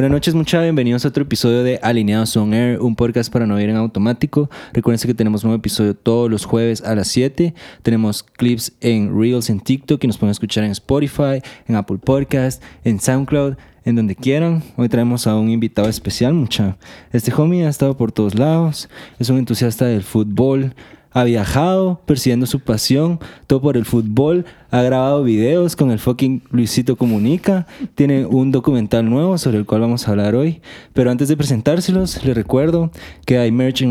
[0.00, 3.60] Buenas noches, mucha bienvenidos a otro episodio de Alineados on Air, un podcast para no
[3.60, 4.48] ir en automático.
[4.72, 7.52] Recuerden que tenemos un nuevo episodio todos los jueves a las 7.
[7.82, 12.62] Tenemos clips en Reels en TikTok y nos pueden escuchar en Spotify, en Apple Podcast,
[12.82, 14.62] en SoundCloud, en donde quieran.
[14.78, 16.78] Hoy traemos a un invitado especial, mucha.
[17.12, 18.88] Este homie ha estado por todos lados,
[19.18, 20.74] es un entusiasta del fútbol,
[21.12, 26.42] ha viajado persiguiendo su pasión, todo por el fútbol, ha grabado videos con el fucking
[26.50, 30.60] Luisito Comunica, tiene un documental nuevo sobre el cual vamos a hablar hoy.
[30.92, 32.90] Pero antes de presentárselos, les recuerdo
[33.26, 33.90] que hay merch en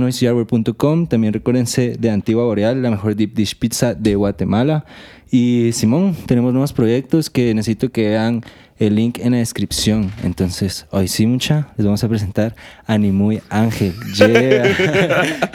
[1.07, 4.85] también recuérdense de Antigua Boreal, la mejor deep dish pizza de Guatemala.
[5.31, 8.41] Y Simón, tenemos nuevos proyectos que necesito que vean
[8.79, 10.11] el link en la descripción.
[10.23, 13.93] Entonces, hoy sí, mucha, les vamos a presentar a Nimuy Ángel.
[14.19, 14.75] Yeah.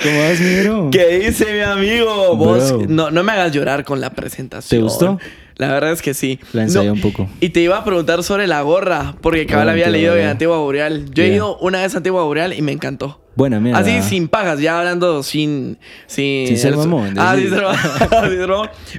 [0.03, 2.37] ¿Cómo vas, mi ¿Qué dice mi amigo?
[2.37, 4.81] Vos, no, no me hagas llorar con la presentación.
[4.81, 5.19] ¿Te gustó?
[5.57, 6.41] La verdad es que sí.
[6.53, 7.29] La ensayé un poco.
[7.41, 11.11] Y te iba a preguntar sobre la gorra, porque cabal había leído en Antigua Boreal.
[11.13, 13.24] Yo he ido una vez a Antigua Boreal y me encantó.
[13.37, 13.81] Buena mierda.
[13.81, 15.79] Así sin pagas, ya hablando sin.
[16.07, 17.15] Sin, sin ser mamón.
[17.19, 17.65] Ah, ser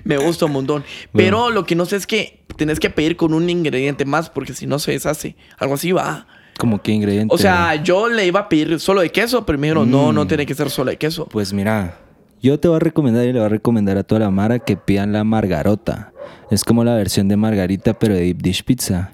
[0.04, 0.84] Me gusta un montón.
[1.14, 4.54] Pero lo que no sé es que tenés que pedir con un ingrediente más, porque
[4.54, 5.36] si no se deshace.
[5.58, 6.28] Algo así va.
[6.58, 7.34] ¿Cómo qué ingrediente?
[7.34, 10.24] O sea, yo le iba a pedir solo de queso, pero me dijeron, no, no
[10.24, 10.28] mm.
[10.28, 11.26] tiene que ser solo de queso.
[11.26, 12.00] Pues mira,
[12.42, 14.78] yo te voy a recomendar y le voy a recomendar a toda la mara que
[14.78, 16.14] pidan la margarota.
[16.50, 19.12] Es como la versión de margarita, pero de deep dish pizza.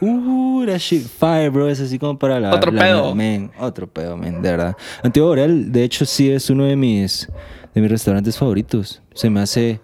[0.00, 1.68] Uh, that shit fire, bro.
[1.68, 2.54] Es así como para la.
[2.54, 3.14] Otro pedo.
[3.58, 4.76] otro pedo, man, de verdad.
[5.02, 7.28] Antiguo Boreal, de hecho, sí es uno de mis,
[7.74, 9.02] de mis restaurantes favoritos.
[9.14, 9.80] Se me hace.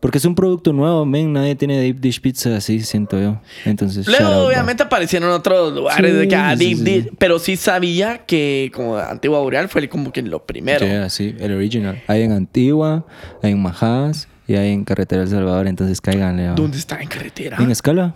[0.00, 1.32] Porque es un producto nuevo, men.
[1.32, 3.40] Nadie tiene deep dish pizza así, siento yo.
[3.64, 4.06] Entonces.
[4.06, 7.10] Luego, obviamente, aparecieron otros lugares de que deep dish.
[7.18, 10.86] Pero sí sabía que, como Antigua Boreal, fue como que lo primero.
[11.08, 12.02] Sí, sí, el original.
[12.06, 13.06] Hay en Antigua,
[13.42, 15.66] hay en Majas y hay en Carretera El Salvador.
[15.66, 16.48] Entonces, cáiganle.
[16.48, 17.56] ¿Dónde está en carretera?
[17.58, 18.14] En escala.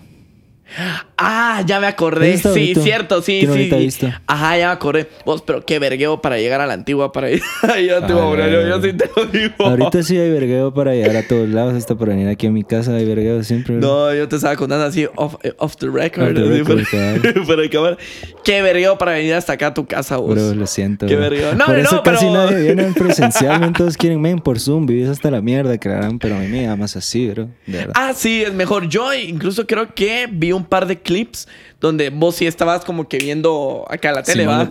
[1.17, 2.39] Ah, ya me acordé.
[2.39, 3.47] Sí, cierto, sí,
[3.91, 4.09] sí.
[4.27, 5.09] Ajá, ya me acordé.
[5.25, 8.49] Vos, pero qué vergueo para llegar a la antigua para ir a la antigua.
[8.49, 9.55] yo, yo, sí te lo digo.
[9.59, 11.75] Ahorita sí hay vergueo para llegar a todos lados.
[11.75, 13.77] Hasta para venir aquí a mi casa hay vergueo siempre.
[13.77, 16.39] No, yo te estaba contando así off, eh, the record.
[16.39, 17.99] Off
[18.45, 20.35] Qué vergueo para venir hasta acá a tu casa, vos.
[20.35, 21.07] Bro, lo siento.
[21.07, 21.55] Qué vergueo.
[21.55, 22.17] No, por no, eso pero...
[22.17, 23.79] casi nadie viene presencialmente.
[23.79, 24.87] Todos quieren, men, por Zoom.
[24.87, 26.19] Vivís hasta la mierda, creerán.
[26.19, 27.49] Pero a mí me llamas así, bro.
[27.95, 28.89] Ah, sí, es mejor.
[28.89, 31.49] Yo incluso creo que vi un par de clips
[31.81, 34.69] donde vos sí estabas como que viendo acá la tele, ¿va?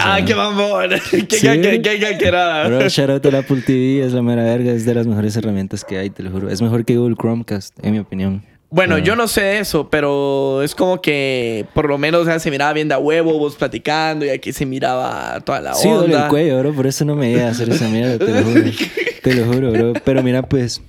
[0.00, 0.90] ¡Ah, qué mamón!
[1.10, 5.06] ¡Qué, qué, Bro, shout out a Apple TV, es la mera verga, es de las
[5.06, 6.50] mejores herramientas que hay, te lo juro.
[6.50, 8.42] Es mejor que Google Chromecast, en mi opinión.
[8.70, 12.86] Bueno, yo no sé eso, pero es como que por lo menos se miraba bien
[12.86, 15.82] de a huevo, vos platicando y aquí se miraba toda la onda.
[15.82, 18.30] Sí, duele el cuello, bro, por eso no me iba a hacer esa mierda, te
[18.30, 18.62] lo juro.
[19.22, 19.92] te lo juro, bro.
[20.04, 20.82] Pero mira, pues,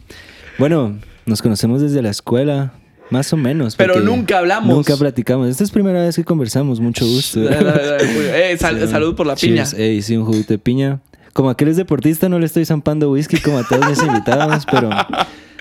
[0.57, 2.73] bueno, nos conocemos desde la escuela.
[3.09, 3.75] Más o menos.
[3.75, 4.75] Pero nunca hablamos.
[4.75, 5.49] Nunca platicamos.
[5.49, 6.79] Esta es primera vez que conversamos.
[6.79, 7.41] Mucho gusto.
[7.49, 9.65] eh, salud por la piña.
[9.75, 10.99] Ey, sí, un juguito de piña.
[11.33, 14.89] Como aquel es deportista, no le estoy zampando whisky como a todos mis invitados, pero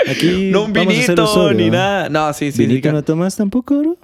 [0.09, 0.51] aquí.
[0.51, 2.09] No un vinito ni nada.
[2.09, 2.67] No, sí, sí.
[2.67, 3.97] ¿Vinito no tomas tampoco, bro?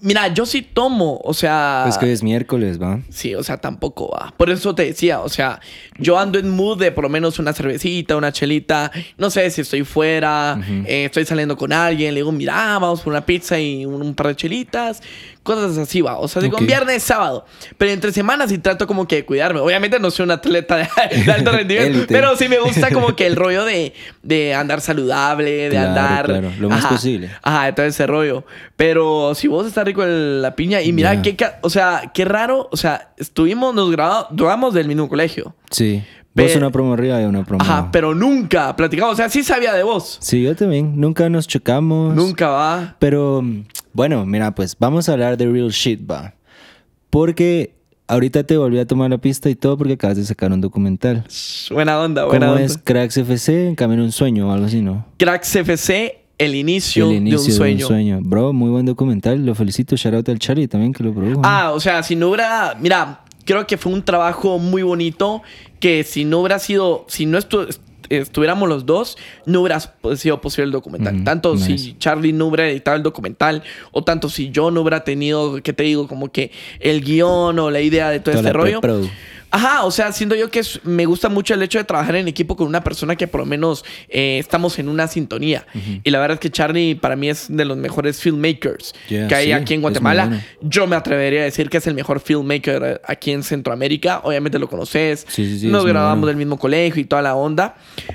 [0.00, 1.84] Mira, yo sí tomo, o sea...
[1.88, 3.00] Es que es miércoles, ¿va?
[3.10, 4.32] Sí, o sea, tampoco va.
[4.36, 5.60] Por eso te decía, o sea,
[5.98, 8.92] yo ando en mood de por lo menos una cervecita, una chelita.
[9.18, 13.12] No sé si estoy fuera, eh, estoy saliendo con alguien, le digo, mira, vamos por
[13.12, 15.02] una pizza y un, par de chelitas.
[15.42, 16.18] Cosas así, va.
[16.18, 17.44] O sea, digo, viernes, sábado.
[17.76, 19.58] Pero entre semanas sí trato como que de cuidarme.
[19.58, 23.34] Obviamente no soy un atleta de, alto rendimiento, pero sí me gusta como que el
[23.34, 23.92] rollo de,
[24.22, 26.26] de andar saludable, de andar...
[26.26, 27.30] Claro, lo más posible.
[27.42, 28.44] Ajá, todo ese rollo.
[28.76, 30.80] Pero si vos está rico la piña.
[30.80, 32.68] Y mira, qué, o sea, qué raro.
[32.70, 35.54] O sea, estuvimos, nos grabamos, grabamos del mismo colegio.
[35.70, 36.04] Sí.
[36.34, 37.62] Vos una promo arriba y una promo.
[37.62, 39.14] Ajá, pero nunca platicamos.
[39.14, 40.18] O sea, sí sabía de vos.
[40.20, 40.98] Sí, yo también.
[40.98, 42.14] Nunca nos chocamos.
[42.14, 42.96] Nunca va.
[42.98, 43.44] Pero,
[43.92, 46.34] bueno, mira, pues vamos a hablar de real shit, va.
[47.10, 47.74] Porque
[48.08, 51.24] ahorita te volví a tomar la pista y todo porque acabas de sacar un documental.
[51.70, 52.64] Buena onda, buena ¿Cómo onda.
[52.64, 53.68] es Cracks FC?
[53.68, 55.06] En camino un sueño o algo así, ¿no?
[55.18, 57.78] Cracks FC el inicio, de, un sueño.
[57.78, 58.20] de un sueño.
[58.22, 59.44] Bro, muy buen documental.
[59.44, 59.96] Lo felicito.
[59.96, 61.42] Shout out al Charlie también que lo produjo.
[61.44, 62.76] Ah, o sea, si no hubiera.
[62.80, 65.42] Mira, creo que fue un trabajo muy bonito.
[65.78, 67.04] Que si no hubiera sido.
[67.08, 67.38] Si no
[68.18, 69.16] estuviéramos los dos,
[69.46, 69.80] no hubiera
[70.16, 71.24] sido posible el documental.
[71.24, 75.62] tanto si Charlie no hubiera editado el documental, o tanto si yo no hubiera tenido,
[75.62, 76.08] ¿qué te digo?
[76.08, 76.50] Como que
[76.80, 78.80] el guion o la idea de todo este rollo.
[79.54, 82.56] Ajá, o sea, siento yo que me gusta mucho el hecho de trabajar en equipo
[82.56, 85.66] con una persona que por lo menos eh, estamos en una sintonía.
[86.02, 89.52] Y la verdad es que Charlie para mí es de los mejores filmmakers que hay
[89.52, 90.42] aquí en Guatemala.
[90.62, 94.22] Yo me atrevería a decir que es el mejor filmmaker eh, aquí en Centroamérica.
[94.24, 95.26] Obviamente lo conoces.
[95.64, 97.74] Nos grabamos del mismo colegio y toda la onda.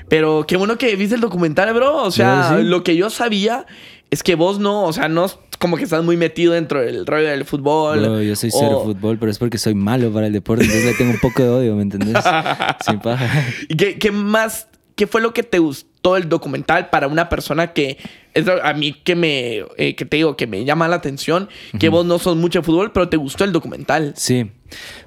[0.09, 1.97] Pero qué bueno que viste el documental, bro.
[1.97, 3.67] O sea, lo que yo sabía
[4.09, 5.27] es que vos no, o sea, no
[5.59, 8.01] como que estás muy metido dentro del rollo del fútbol.
[8.01, 10.94] No, yo soy cero fútbol, pero es porque soy malo para el deporte, entonces le
[10.94, 12.24] tengo un poco de odio, ¿me entendés?
[12.86, 13.45] Sin paja.
[13.68, 17.74] ¿Y qué, qué más, qué fue lo que te gustó el documental para una persona
[17.74, 17.98] que
[18.33, 21.50] es a mí que me, eh, que te digo, que me llama la atención,
[21.80, 24.13] que vos no sos mucho de fútbol, pero te gustó el documental?
[24.15, 24.51] Sí,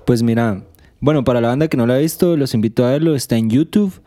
[0.05, 0.65] pues mira,
[1.01, 3.49] bueno, para la banda que no lo ha visto, los invito a verlo, está en
[3.49, 4.03] YouTube.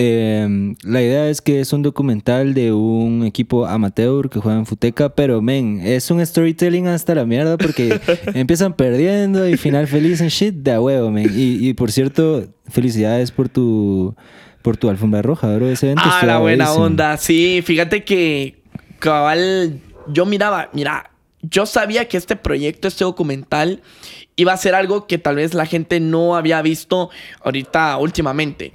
[0.00, 4.64] Em, la idea es que es un documental de un equipo amateur que juega en
[4.64, 7.98] Futeca, pero men, es un storytelling hasta la mierda porque
[8.32, 11.32] empiezan perdiendo y final feliz en shit de a huevo, men.
[11.34, 14.14] Y, por cierto, felicidades por tu
[14.62, 15.68] por tu alfombra roja, bro.
[15.68, 17.16] Ese evento ah, la buena onda.
[17.16, 18.62] Sí, fíjate que
[19.00, 21.10] cabal, yo miraba, mira,
[21.42, 23.82] yo sabía que este proyecto, este documental,
[24.36, 27.10] iba a ser algo que tal vez la gente no había visto
[27.42, 28.70] ahorita últimamente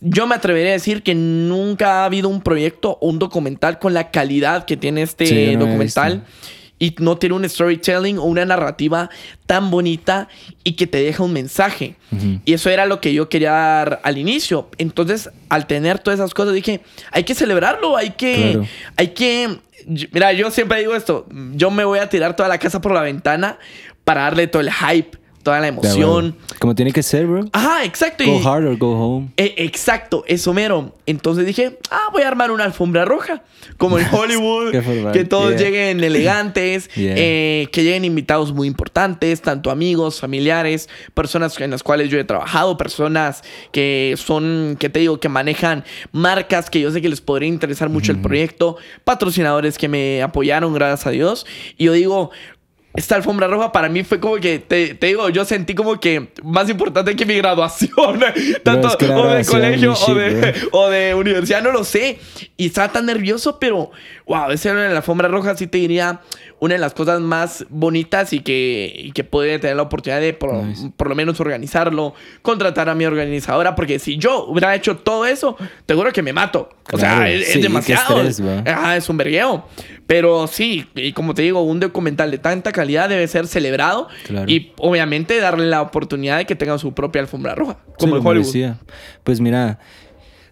[0.00, 3.94] yo me atrevería a decir que nunca ha habido un proyecto o un documental con
[3.94, 6.24] la calidad que tiene este documental
[6.78, 9.08] y no tiene un storytelling o una narrativa
[9.46, 10.28] tan bonita
[10.62, 11.96] y que te deja un mensaje.
[12.44, 14.68] Y eso era lo que yo quería dar al inicio.
[14.78, 18.60] Entonces, al tener todas esas cosas, dije, hay que celebrarlo, hay que,
[18.96, 19.58] hay que,
[20.12, 23.00] mira, yo siempre digo esto, yo me voy a tirar toda la casa por la
[23.00, 23.58] ventana
[24.04, 26.34] para darle todo el hype toda la emoción.
[26.58, 27.44] Como tiene que ser, bro.
[27.52, 28.24] Ajá, exacto.
[28.24, 29.28] Go hard or go home.
[29.36, 30.92] E, exacto, eso mero.
[31.06, 33.44] Entonces dije, ah, voy a armar una alfombra roja.
[33.76, 34.72] Como en Hollywood.
[35.12, 36.90] que todos lleguen elegantes.
[37.18, 39.40] Eh, que lleguen invitados muy importantes.
[39.40, 42.76] Tanto amigos, familiares, personas en las cuales yo he trabajado.
[42.76, 47.48] Personas que son, que te digo, que manejan marcas que yo sé que les podría
[47.48, 48.76] interesar mucho el proyecto.
[49.04, 51.46] Patrocinadores que me apoyaron, gracias a Dios.
[51.78, 52.30] Y yo digo,
[52.96, 56.68] esta alfombra roja para mí fue como que, te, digo, yo sentí como que más
[56.70, 58.20] importante que mi graduación,
[58.64, 59.94] tanto o de colegio
[60.72, 62.18] o, de, universidad, no lo sé.
[62.56, 63.90] Y estaba tan nervioso, pero,
[64.26, 66.20] wow, ese en la alfombra roja sí te diría
[66.58, 70.32] una de las cosas más bonitas y que, y que puede tener la oportunidad de
[70.32, 75.56] por, lo menos organizarlo, contratar a mi organizadora, porque si yo hubiera hecho todo eso,
[75.84, 76.70] te juro que me mato.
[76.92, 78.22] O sea, es, demasiado.
[78.22, 79.66] es un vergueo.
[80.06, 84.08] Pero sí, y como te digo, un documental de tanta calidad debe ser celebrado
[84.46, 88.76] y obviamente darle la oportunidad de que tenga su propia alfombra roja, como en Hollywood.
[89.24, 89.78] Pues mira,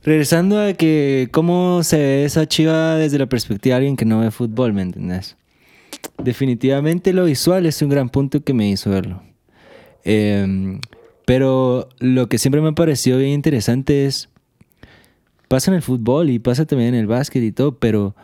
[0.03, 4.21] regresando a que cómo se ve esa chiva desde la perspectiva de alguien que no
[4.21, 5.37] ve fútbol, ¿me entendés?
[6.23, 9.23] Definitivamente lo visual es un gran punto que me hizo verlo.
[10.05, 10.81] Em,
[11.25, 14.29] pero lo que siempre me ha parecido bien interesante es,
[15.49, 18.15] pasa en el fútbol y pasa también en el básquet y todo, pero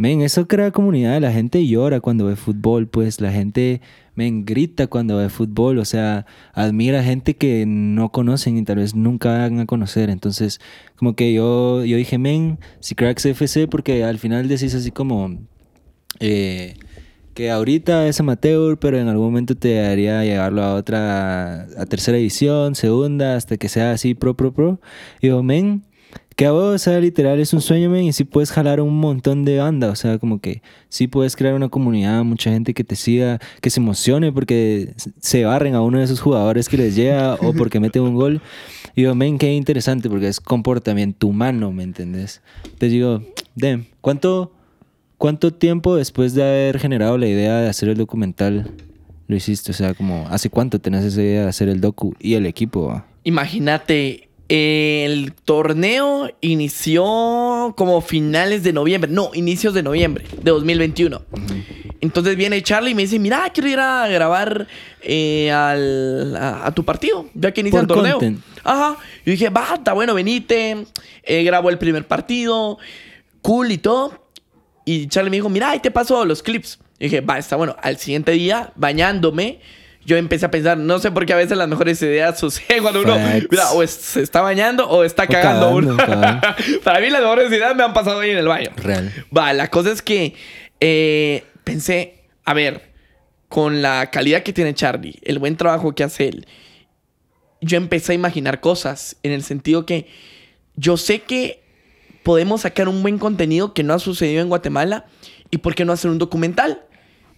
[0.00, 1.20] Men, eso crea comunidad.
[1.20, 3.82] La gente llora cuando ve fútbol, pues la gente,
[4.14, 5.76] men, grita cuando ve fútbol.
[5.76, 6.24] O sea,
[6.54, 10.08] admira gente que no conocen y tal vez nunca van a conocer.
[10.08, 10.58] Entonces,
[10.96, 15.36] como que yo, yo dije, men, si cracks FC, porque al final decís así como
[16.18, 16.76] eh,
[17.34, 22.16] que ahorita es amateur, pero en algún momento te haría llevarlo a otra, a tercera
[22.16, 24.80] edición, segunda, hasta que sea así pro, pro, pro.
[25.20, 25.84] Y yo, men,
[26.40, 28.98] que a vos, o sea, literal es un sueño, men, y sí puedes jalar un
[28.98, 32.82] montón de banda, o sea, como que sí puedes crear una comunidad, mucha gente que
[32.82, 36.96] te siga, que se emocione porque se barren a uno de esos jugadores que les
[36.96, 38.40] llega o porque mete un gol.
[38.96, 42.40] Y digo, men, qué interesante porque es comportamiento humano, ¿me entendés?
[42.64, 43.22] Entonces digo,
[43.54, 44.54] damn, ¿cuánto,
[45.18, 48.70] ¿cuánto tiempo después de haber generado la idea de hacer el documental
[49.26, 49.72] lo hiciste?
[49.72, 53.04] O sea, como, ¿hace cuánto tenés esa idea de hacer el docu y el equipo?
[53.24, 61.22] Imagínate, el torneo inició como finales de noviembre, no, inicios de noviembre de 2021.
[62.00, 64.66] Entonces viene Charlie y me dice, mira, quiero ir a grabar
[65.02, 68.18] eh, a, tu partido, ya que inicia el torneo.
[68.64, 68.96] Ajá.
[69.24, 70.84] Y dije, va, está bueno, venite.
[71.22, 72.78] Eh, grabo el primer partido,
[73.42, 74.26] cool y todo.
[74.84, 76.80] Y Charlie me dijo, mira, ahí te paso los clips.
[76.98, 77.76] Y dije, va, está bueno.
[77.80, 79.60] Al siguiente día, bañándome,
[80.04, 83.02] yo empecé a pensar, no sé por qué a veces las mejores ideas suceden cuando
[83.02, 83.16] uno
[83.50, 85.96] mira, o se está bañando o está cagando, uno.
[86.84, 88.70] Para mí las mejores ideas me han pasado ahí en el baño.
[88.76, 89.12] Real.
[89.36, 90.34] Va, la cosa es que
[90.80, 92.90] eh, pensé, a ver,
[93.48, 96.46] con la calidad que tiene Charlie, el buen trabajo que hace él,
[97.60, 100.06] yo empecé a imaginar cosas en el sentido que
[100.76, 101.62] yo sé que
[102.22, 105.06] podemos sacar un buen contenido que no ha sucedido en Guatemala
[105.50, 106.82] y por qué no hacer un documental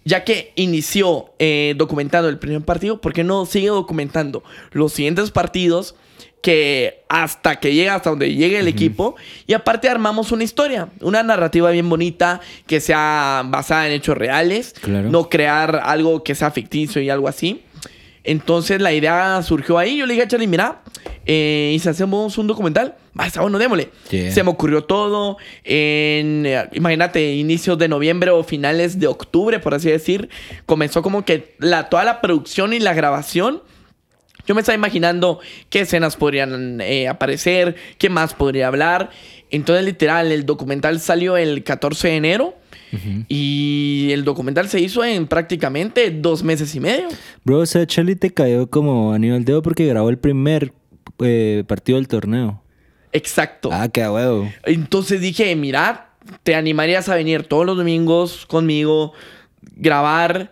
[0.05, 5.31] ya que inició eh, documentando el primer partido, ¿por qué no sigue documentando los siguientes
[5.31, 5.95] partidos?
[6.43, 9.15] que hasta que llegue hasta donde llegue el equipo
[9.47, 14.75] y aparte armamos una historia, una narrativa bien bonita que sea basada en hechos reales,
[14.85, 17.63] no crear algo que sea ficticio y algo así.
[18.23, 20.81] Entonces la idea surgió ahí, yo le dije a Charlie, mira,
[21.25, 23.89] eh, y si hacemos un documental, va, está bueno, démosle.
[24.09, 25.37] Se me ocurrió todo.
[25.63, 30.29] En, eh, imagínate, inicios de noviembre o finales de octubre, por así decir,
[30.65, 33.61] comenzó como que la, toda la producción y la grabación.
[34.45, 35.39] Yo me estaba imaginando
[35.69, 39.09] qué escenas podrían eh, aparecer, qué más podría hablar.
[39.51, 42.55] Entonces, literal, el documental salió el 14 de enero.
[43.27, 47.07] Y el documental se hizo en prácticamente dos meses y medio.
[47.43, 50.73] Bro, o sea, Charlie te cayó como anillo al dedo porque grabó el primer
[51.19, 52.61] eh, partido del torneo.
[53.11, 53.69] Exacto.
[53.71, 54.51] Ah, qué huevo.
[54.65, 56.09] Entonces dije, mira,
[56.43, 59.13] ¿te animarías a venir todos los domingos conmigo,
[59.75, 60.51] grabar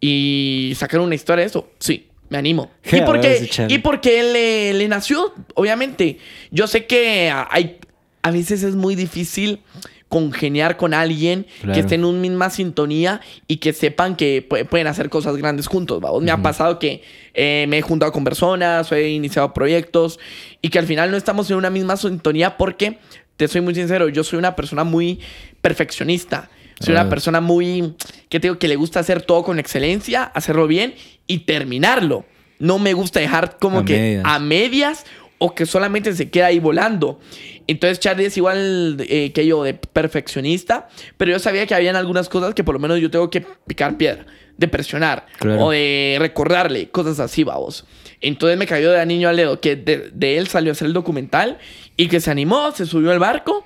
[0.00, 1.70] y sacar una historia de eso?
[1.78, 2.70] Sí, me animo.
[2.90, 6.18] ¿Y porque, y porque le, le nació, obviamente.
[6.50, 7.78] Yo sé que hay,
[8.22, 9.60] a veces es muy difícil
[10.10, 15.08] congeniar con alguien que esté en una misma sintonía y que sepan que pueden hacer
[15.08, 16.02] cosas grandes juntos.
[16.20, 17.02] Me ha pasado que
[17.32, 20.18] eh, me he juntado con personas, he iniciado proyectos
[20.60, 22.98] y que al final no estamos en una misma sintonía porque,
[23.36, 25.20] te soy muy sincero, yo soy una persona muy
[25.62, 26.50] perfeccionista.
[26.80, 27.94] Soy una persona muy,
[28.28, 30.94] que tengo que le gusta hacer todo con excelencia, hacerlo bien
[31.26, 32.24] y terminarlo.
[32.58, 35.04] No me gusta dejar como que a medias
[35.42, 37.18] o que solamente se queda ahí volando.
[37.66, 42.28] Entonces Charlie es igual eh, que yo de perfeccionista, pero yo sabía que habían algunas
[42.28, 44.26] cosas que por lo menos yo tengo que picar piedra,
[44.58, 45.26] de presionar
[45.58, 47.86] o de recordarle, cosas así, vamos.
[48.20, 51.56] Entonces me cayó de niño al dedo que de, él salió a hacer el documental
[51.96, 53.64] y que se animó, se subió al barco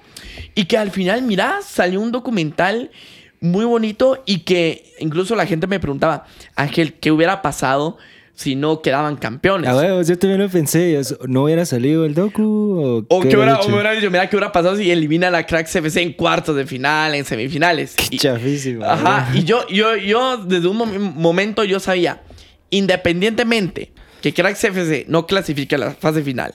[0.54, 2.92] y que al final, mira, salió un documental
[3.40, 7.98] muy bonito y que incluso la gente me preguntaba, Ángel, ¿qué hubiera pasado?
[8.34, 9.70] Si no quedaban campeones.
[9.70, 11.00] Ah, bueno, yo también lo pensé.
[11.28, 13.06] ¿No hubiera salido el docu?
[13.08, 13.56] ¿O, qué hubiera,
[13.94, 17.14] dicho, mira, ¿qué hubiera pasado si elimina a la Cracks FC en cuartos de final,
[17.14, 17.94] en semifinales?
[17.94, 18.84] Qué chafísimo.
[18.84, 19.30] Ajá.
[19.34, 22.22] Y yo, yo, yo, desde un momento, yo sabía,
[22.70, 26.54] independientemente que Cracks FC no clasifique a la fase final,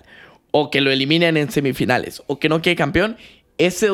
[0.51, 3.15] o que lo eliminen en semifinales, o que no quede campeón,
[3.57, 3.89] ese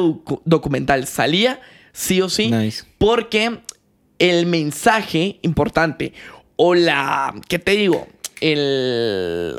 [0.45, 1.59] documental salía
[1.91, 2.51] sí o sí.
[2.97, 3.59] Porque
[4.17, 6.13] el mensaje importante
[6.55, 8.07] o la, ¿qué te digo?
[8.41, 9.55] El,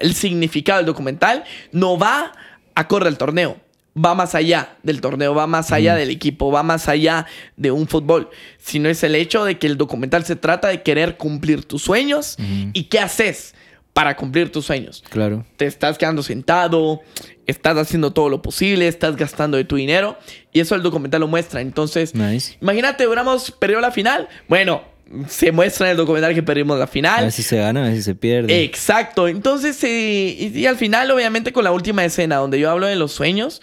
[0.00, 2.32] el significado del documental no va
[2.74, 3.56] acorde al torneo.
[3.96, 7.26] Va más allá del torneo, va más allá del equipo, va más allá
[7.56, 8.28] de un fútbol.
[8.58, 12.36] Sino es el hecho de que el documental se trata de querer cumplir tus sueños
[12.72, 13.54] y qué haces
[13.92, 15.04] para cumplir tus sueños.
[15.08, 15.46] Claro.
[15.56, 17.02] Te estás quedando sentado,
[17.46, 20.18] estás haciendo todo lo posible, estás gastando de tu dinero
[20.52, 21.60] y eso el documental lo muestra.
[21.60, 22.12] Entonces,
[22.60, 24.28] imagínate, hubiéramos perdido la final.
[24.48, 24.82] Bueno,
[25.28, 27.20] se muestra en el documental que perdimos la final.
[27.20, 28.62] A ver si se gana, a ver si se pierde.
[28.64, 29.28] Exacto.
[29.28, 33.12] Entonces, eh, y, al final, obviamente, con la última escena donde yo hablo de los
[33.12, 33.60] sueños,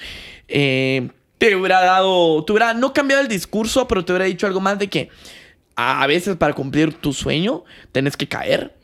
[0.48, 4.60] eh, te hubiera dado, te hubiera no cambiado el discurso, pero te hubiera dicho algo
[4.60, 5.10] más de que
[5.76, 8.76] a veces para cumplir tu sueño tenés que caer,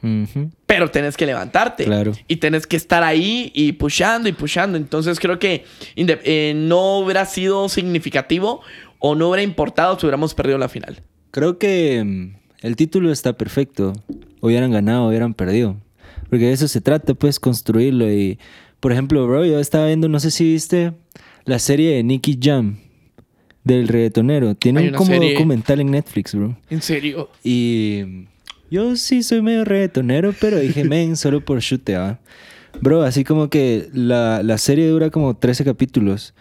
[0.66, 1.84] pero tenés que levantarte.
[1.84, 2.14] Claro.
[2.28, 4.78] Y tenés que estar ahí y pushando y pushando.
[4.78, 8.62] Entonces creo que eh, no hubiera sido significativo
[9.00, 11.04] o no hubiera importado si hubiéramos perdido la final.
[11.30, 13.94] Creo que el título está perfecto.
[14.42, 15.78] Hubieran ganado, hubieran perdido.
[16.30, 18.12] Porque de eso se trata, pues, construirlo.
[18.12, 18.40] Y,
[18.80, 20.94] por ejemplo, bro, yo estaba viendo, no sé si viste
[21.46, 22.78] la serie de Nicky Jam
[23.64, 24.56] del reggaetonero.
[24.56, 26.58] Tiene un como documental en Netflix, bro.
[26.70, 27.30] ¿En serio?
[27.44, 28.26] Y
[28.70, 32.20] yo sí soy medio reggaetonero, pero dije, men, solo por chute, ¿ah?
[32.82, 36.34] Bro, así como que la, la serie dura como 13 capítulos.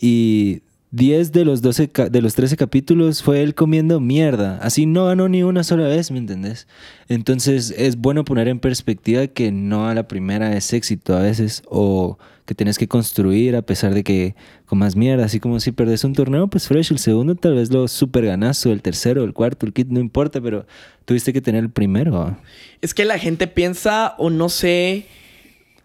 [0.00, 0.62] Y
[0.94, 4.58] 10 de los, 12 de los 13 capítulos fue él comiendo mierda.
[4.62, 6.68] Así no ganó ni una sola vez, ¿me entendés?
[7.08, 11.64] Entonces es bueno poner en perspectiva que no a la primera es éxito a veces
[11.68, 14.36] o que tienes que construir a pesar de que
[14.66, 15.24] comas mierda.
[15.24, 16.92] Así como si perdes un torneo, pues fresh.
[16.92, 20.40] El segundo tal vez lo super ganazo, el tercero, el cuarto, el kit, no importa,
[20.40, 20.64] pero
[21.06, 22.36] tuviste que tener el primero.
[22.82, 25.06] Es que la gente piensa o no sé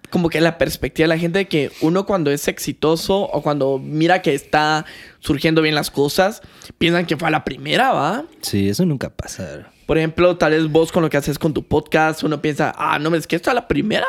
[0.09, 3.79] como que la perspectiva de la gente de que uno cuando es exitoso o cuando
[3.79, 4.85] mira que está
[5.19, 6.41] surgiendo bien las cosas,
[6.77, 8.25] piensan que fue a la primera, ¿va?
[8.41, 9.71] Sí, eso nunca pasa.
[9.85, 12.99] Por ejemplo, tal vez vos con lo que haces con tu podcast, uno piensa, ah,
[12.99, 14.05] no, es que esto a la primera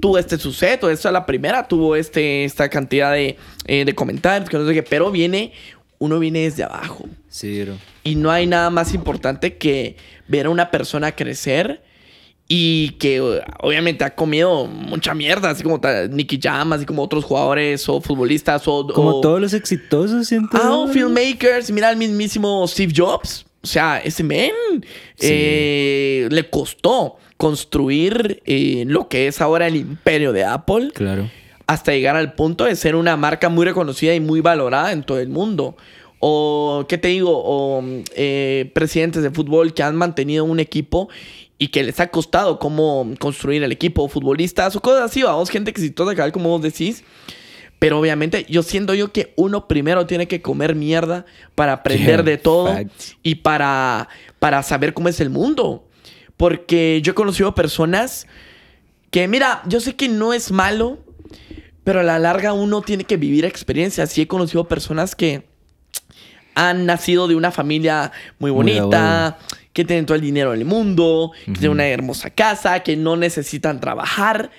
[0.00, 3.36] tuvo este suceso, esto a la primera tuvo este, esta cantidad de,
[3.66, 5.52] eh, de comentarios, que no sé qué, pero viene,
[5.98, 7.06] uno viene desde abajo.
[7.28, 7.74] Sí, bro.
[8.04, 9.96] Y no hay nada más importante que
[10.28, 11.82] ver a una persona crecer
[12.54, 13.18] y que
[13.60, 15.80] obviamente ha comido mucha mierda, así como
[16.10, 18.86] Nicky Jam, así como otros jugadores o futbolistas o...
[18.88, 20.58] Como todos los exitosos, siento.
[20.62, 21.70] Ah, o filmmakers.
[21.70, 23.46] Mira al mismísimo Steve Jobs.
[23.62, 24.52] O sea, ese men
[25.18, 30.90] eh, le costó construir eh, lo que es ahora el imperio de Apple.
[30.92, 31.30] Claro.
[31.66, 35.20] Hasta llegar al punto de ser una marca muy reconocida y muy valorada en todo
[35.20, 35.74] el mundo.
[36.18, 37.82] o qué te digo, o
[38.14, 41.08] eh, presidentes de fútbol que han mantenido un equipo
[41.62, 45.72] y que les ha costado cómo construir el equipo, futbolistas o cosas así, vamos, gente
[45.72, 47.04] que si todo cabal como vos decís.
[47.78, 52.36] Pero obviamente yo siento yo que uno primero tiene que comer mierda para aprender de
[52.36, 52.76] todo
[53.22, 54.08] y para,
[54.40, 55.88] para saber cómo es el mundo.
[56.36, 58.26] Porque yo he conocido personas
[59.12, 60.98] que, mira, yo sé que no es malo,
[61.84, 64.18] pero a la larga uno tiene que vivir experiencias.
[64.18, 65.46] Y he conocido personas que
[66.56, 69.38] han nacido de una familia muy bonita,
[69.72, 73.80] que tienen todo el dinero del mundo, que tienen una hermosa casa, que no necesitan
[73.80, 74.50] trabajar.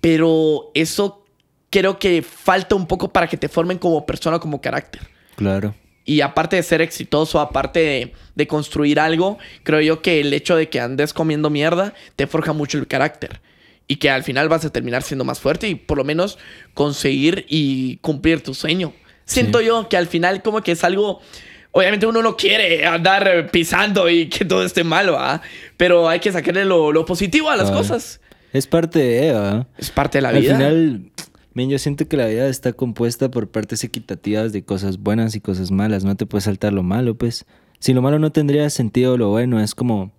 [0.00, 1.24] Pero eso
[1.70, 5.02] creo que falta un poco para que te formen como persona, como carácter.
[5.36, 5.74] Claro.
[6.04, 10.68] Y aparte de ser exitoso, aparte de, construir algo, creo yo que el hecho de
[10.68, 13.40] que andes comiendo mierda te forja mucho el carácter.
[13.86, 16.38] Y que al final vas a terminar siendo más fuerte y por lo menos
[16.74, 18.92] conseguir y cumplir tu sueño.
[19.24, 21.20] Siento yo que al final como que es algo...
[21.72, 25.40] Obviamente uno no quiere andar pisando y que todo esté malo, ¿ah?
[25.76, 28.20] Pero hay que sacarle lo, positivo a las cosas.
[28.52, 29.66] Es parte de Eva.
[29.78, 30.56] Es parte de la vida.
[30.56, 35.36] Al final, yo siento que la vida está compuesta por partes equitativas de cosas buenas
[35.36, 36.02] y cosas malas.
[36.02, 37.46] No te puedes saltar lo malo, pues.
[37.78, 40.12] Si lo malo no tendría sentido, lo bueno es como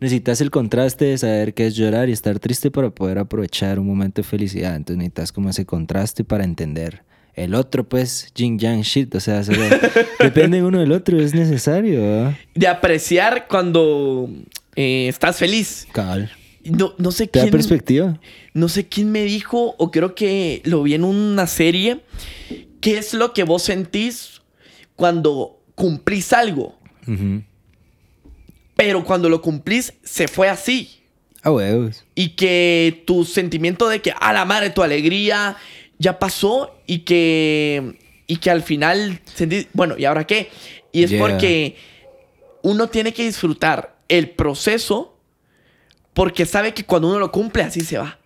[0.00, 3.86] necesitas el contraste de saber qué es llorar y estar triste para poder aprovechar un
[3.86, 4.76] momento de felicidad.
[4.76, 7.02] Entonces necesitas como ese contraste para entender
[7.38, 9.14] el otro, pues, Jing Yang shit.
[9.14, 9.42] O sea,
[10.20, 12.34] depende uno del otro, es necesario.
[12.54, 14.28] De apreciar cuando
[14.76, 15.86] eh, estás feliz.
[15.92, 16.30] Cabal.
[16.64, 17.44] No, no sé ¿Te quién.
[17.46, 18.20] Da perspectiva?
[18.54, 22.00] No sé quién me dijo, o creo que lo vi en una serie.
[22.80, 24.42] ¿Qué es lo que vos sentís
[24.96, 26.78] cuando cumplís algo?
[28.76, 31.00] Pero cuando lo cumplís, se fue así.
[31.42, 32.04] Ah, huevos.
[32.14, 35.56] Y que tu sentimiento de que, a la madre, tu alegría,
[35.98, 39.20] ya pasó y que, y que al final
[39.72, 40.50] bueno, ¿y ahora qué?
[40.92, 41.76] Y es porque
[42.62, 45.16] uno tiene que disfrutar el proceso
[46.14, 48.18] porque sabe que cuando uno lo cumple así se va.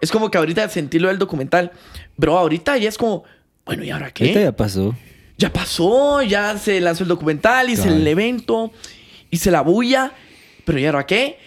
[0.00, 1.72] Es como que ahorita sentirlo del documental,
[2.16, 3.24] bro, ahorita ya es como,
[3.64, 4.24] bueno, ¿y ahora qué?
[4.24, 4.94] Ahorita ya pasó.
[5.36, 8.72] Ya pasó, ya se lanzó el documental, hice el evento,
[9.30, 10.12] hice la bulla.
[10.64, 11.38] Pero ¿y ahora qué?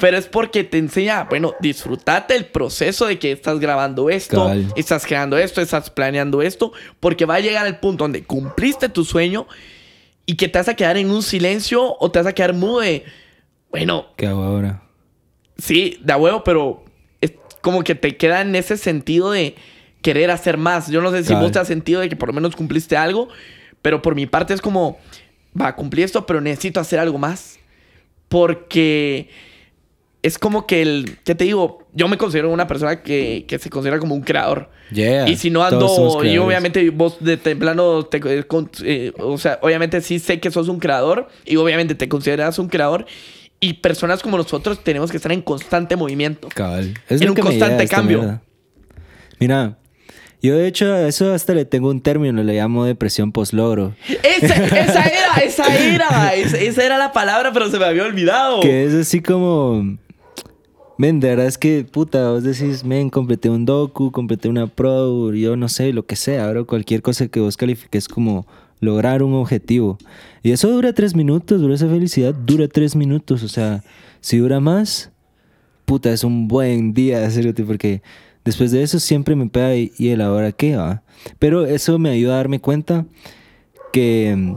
[0.00, 5.06] Pero es porque te enseña, bueno, disfrutate el proceso de que estás grabando esto, estás
[5.06, 9.46] creando esto, estás planeando esto, porque va a llegar el punto donde cumpliste tu sueño
[10.24, 12.80] y que te vas a quedar en un silencio o te vas a quedar mudo
[12.80, 13.04] de,
[13.70, 14.06] bueno.
[14.16, 14.82] ¿Qué hago ahora?
[15.58, 16.84] Sí, de huevo, pero
[17.20, 19.56] es como que te queda en ese sentido de
[20.00, 20.88] querer hacer más.
[20.88, 23.28] Yo no sé si vos te has sentido de que por lo menos cumpliste algo,
[23.82, 24.98] pero por mi parte es como,
[25.60, 27.59] va, cumplí esto, pero necesito hacer algo más
[28.30, 29.28] porque
[30.22, 31.86] es como que el, ¿qué te digo?
[31.92, 34.70] Yo me considero una persona que, se considera como un creador.
[34.92, 38.46] y si no ando, y obviamente vos de temprano, te, eh,
[38.84, 42.68] eh, o sea, obviamente sí sé que sos un creador y obviamente te consideras un
[42.68, 43.04] creador.
[43.58, 46.48] Y personas como nosotros tenemos que estar en constante movimiento.
[46.54, 46.94] Cabal.
[47.08, 48.40] Es en un constante cambio.
[49.40, 49.76] Mira,
[50.42, 53.94] yo, de hecho, a eso hasta le tengo un término, le llamo depresión post-logro.
[54.22, 58.60] Esa, era, esa era, esa, era la palabra, pero se me había olvidado.
[58.60, 59.98] Que es así como.
[60.96, 65.32] Men, de verdad es que, puta, vos decís, men, completé un docu, completé una pro,
[65.32, 68.46] yo no sé, lo que sea, ahora cualquier cosa que vos califiques como
[68.80, 69.98] lograr un objetivo.
[70.42, 73.42] Y eso dura tres minutos, dura esa felicidad, dura tres minutos.
[73.42, 73.82] O sea,
[74.20, 75.10] si dura más,
[75.84, 78.02] puta, es un buen día, serio, porque
[78.50, 81.04] Después de eso siempre me pega y, el ahora qué va.
[81.38, 83.06] Pero eso me ayuda a darme cuenta
[83.92, 84.56] que mm,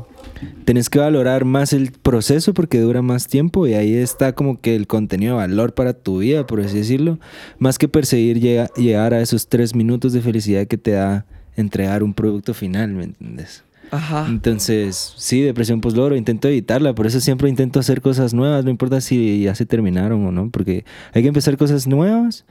[0.65, 4.75] tenés que valorar más el proceso porque dura más tiempo y ahí está como que
[4.75, 7.19] el contenido de valor para tu vida, por así decirlo,
[7.59, 12.15] más que perseguir llegar a esos tres minutos de felicidad que te da entregar un
[12.15, 13.63] producto final, ¿me entiendes?
[13.91, 14.25] Ajá.
[14.27, 19.01] Entonces, sí, depresión post-logro, intento evitarla, por eso siempre intento hacer cosas nuevas, no importa
[19.01, 22.43] si ya se terminaron o no, porque hay que empezar cosas nuevas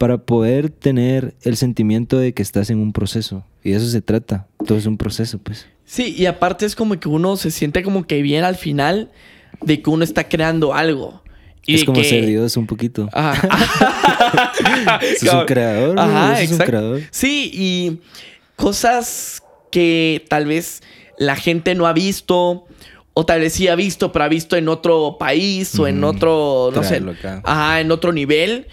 [0.00, 3.44] para poder tener el sentimiento de que estás en un proceso.
[3.62, 4.46] Y de eso se trata.
[4.66, 5.66] Todo es un proceso, pues.
[5.84, 9.10] Sí, y aparte es como que uno se siente como que bien al final
[9.60, 11.22] de que uno está creando algo.
[11.66, 13.10] Y es como ser Dios un poquito.
[13.12, 13.46] Ajá.
[15.02, 16.00] es un creador.
[16.00, 17.02] Ajá, es un creador.
[17.10, 18.00] Sí, y
[18.56, 20.82] cosas que tal vez
[21.18, 22.66] la gente no ha visto
[23.12, 26.70] o tal vez sí ha visto, pero ha visto en otro país o en otro,
[26.74, 27.02] no sé,
[27.44, 28.66] ajá, en otro nivel.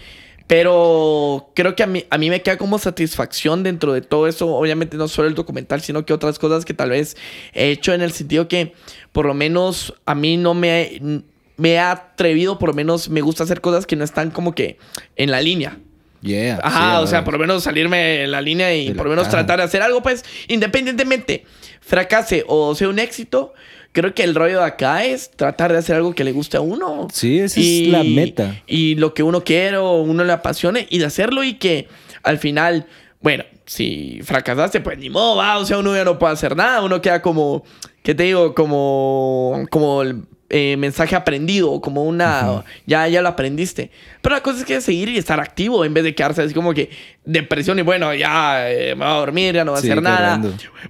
[0.48, 4.48] Pero creo que a mí, a mí me queda como satisfacción dentro de todo eso.
[4.48, 7.18] Obviamente no solo el documental, sino que otras cosas que tal vez
[7.52, 8.72] he hecho en el sentido que
[9.12, 11.22] por lo menos a mí no me,
[11.58, 14.78] me ha atrevido, por lo menos me gusta hacer cosas que no están como que
[15.16, 15.78] en la línea.
[16.22, 16.58] Yeah.
[16.62, 19.38] Ajá, o sea, por lo menos salirme en la línea y por lo menos caja.
[19.38, 21.44] tratar de hacer algo, pues, independientemente,
[21.80, 23.52] fracase o sea un éxito,
[23.92, 26.60] creo que el rollo de acá es tratar de hacer algo que le guste a
[26.60, 27.08] uno.
[27.12, 28.62] Sí, esa es la meta.
[28.66, 31.88] Y lo que uno quiere o uno le apasione y de hacerlo y que
[32.22, 32.86] al final,
[33.20, 36.82] bueno, si fracasaste, pues ni modo, va, o sea, uno ya no puede hacer nada,
[36.82, 37.64] uno queda como,
[38.02, 38.54] ¿qué te digo?
[38.54, 43.90] Como, como el eh, mensaje aprendido, como una, ya, ya lo aprendiste.
[44.22, 46.72] Pero la cosa es que seguir y estar activo en vez de quedarse así como
[46.72, 46.90] que
[47.24, 50.02] depresión y bueno, ya eh, me voy a dormir, ya no voy a Sí, hacer
[50.02, 50.40] nada,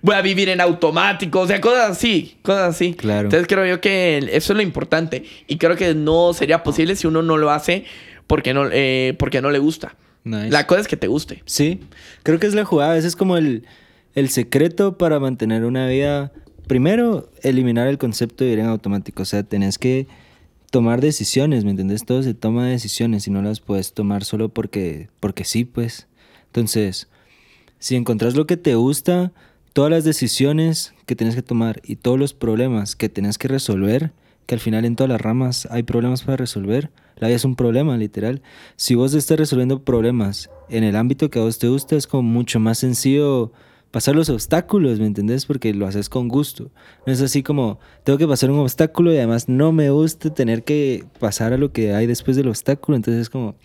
[0.01, 2.95] voy a vivir en automático, o sea, cosas así, cosas así.
[2.95, 3.23] Claro.
[3.23, 7.07] Entonces creo yo que eso es lo importante y creo que no sería posible si
[7.09, 7.85] uno no lo hace
[8.29, 9.97] porque no, eh, porque no le gusta.
[10.25, 10.51] Nice.
[10.51, 11.43] La cosa es que te guste.
[11.47, 11.81] Sí,
[12.23, 12.97] creo que es la jugada.
[12.97, 13.65] Ese es como el,
[14.15, 16.33] el secreto para mantener una vida.
[16.69, 19.23] Primero, eliminar el concepto de vivir en automático.
[19.23, 20.07] O sea, tenés que
[20.71, 22.05] tomar decisiones, ¿me entendés?
[22.05, 26.09] Todo se toma decisiones y no las puedes tomar solo porque, porque sí, pues.
[26.47, 27.09] Entonces,
[27.79, 29.33] si encontrás lo que te gusta,
[29.73, 34.13] todas las decisiones que tienes que tomar y todos los problemas que tienes que resolver,
[34.45, 37.57] que al final en todas las ramas hay problemas para resolver, la vida es un
[37.57, 38.43] problema, literal.
[38.77, 42.25] Si vos estás resolviendo problemas en el ámbito que a vos te gusta, es como
[42.25, 43.53] mucho más sencillo
[43.91, 45.47] pasar los obstáculos, ¿me entendés?
[45.47, 46.71] Porque lo haces con gusto.
[47.07, 50.65] No es así como, tengo que pasar un obstáculo y además no me gusta tener
[50.65, 52.97] que pasar a lo que hay después del obstáculo.
[52.97, 53.57] Entonces es como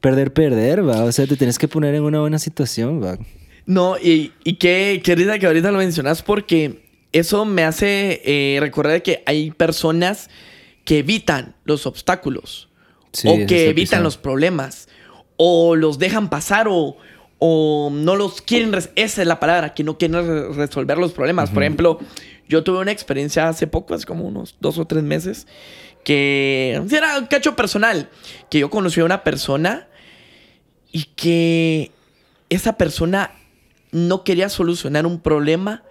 [0.00, 1.04] perder, perder, va.
[1.04, 3.18] O sea, te tienes que poner en una buena situación, va.
[3.66, 8.58] No, y, y qué, qué risa que ahorita lo mencionas porque eso me hace eh,
[8.60, 10.30] recordar que hay personas
[10.84, 12.68] que evitan los obstáculos
[13.12, 14.02] Sí, o que evitan pisado.
[14.04, 14.88] los problemas
[15.36, 16.96] o los dejan pasar o,
[17.40, 21.50] o no los quieren, esa es la palabra, que no quieren re- resolver los problemas.
[21.50, 21.98] Por ejemplo,
[22.48, 25.46] yo tuve una experiencia hace poco, hace como unos dos o tres meses,
[26.04, 28.08] que era un cacho personal,
[28.50, 29.88] que yo conocí a una persona
[30.92, 31.90] y que
[32.50, 33.32] esa persona
[33.90, 35.82] no quería solucionar un problema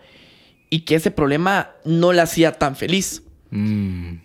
[0.69, 3.23] y que ese problema no la hacía tan feliz.
[3.49, 4.17] Mm,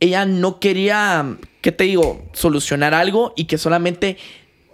[0.00, 2.28] Ella no quería, ¿qué te digo?
[2.34, 4.16] Solucionar algo y que solamente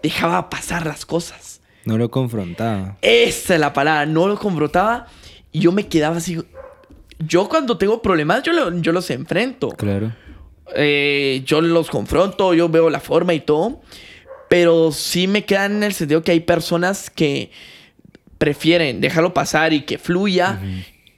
[0.04, 1.60] dejaba pasar las cosas.
[1.86, 2.96] no lo confrontaba.
[3.02, 5.06] Esa es la palabra, no lo confrontaba
[5.52, 6.38] y yo me quedaba así.
[7.18, 9.68] Yo cuando tengo problemas, yo, lo- yo los enfrento.
[9.70, 10.12] Claro.
[10.76, 13.80] Eh, yo los confronto, yo veo la forma y todo.
[14.48, 17.50] Pero sí me queda en el sentido que hay personas que
[18.38, 20.58] prefieren dejarlo pasar y que fluya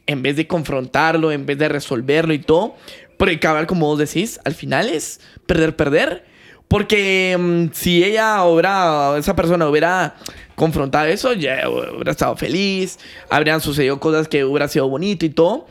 [0.07, 2.77] en vez de confrontarlo, en vez de resolverlo y todo.
[3.19, 6.25] Porque cabal, como vos decís, al final es perder, perder.
[6.69, 10.17] Porque mm, si ella hubiera, esa persona hubiera
[10.57, 12.99] confrontado eso, ya hubiera estado feliz,
[13.31, 15.67] habrían sucedido cosas que hubiera sido bonito y todo.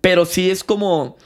[0.00, 1.16] Pero sí es como,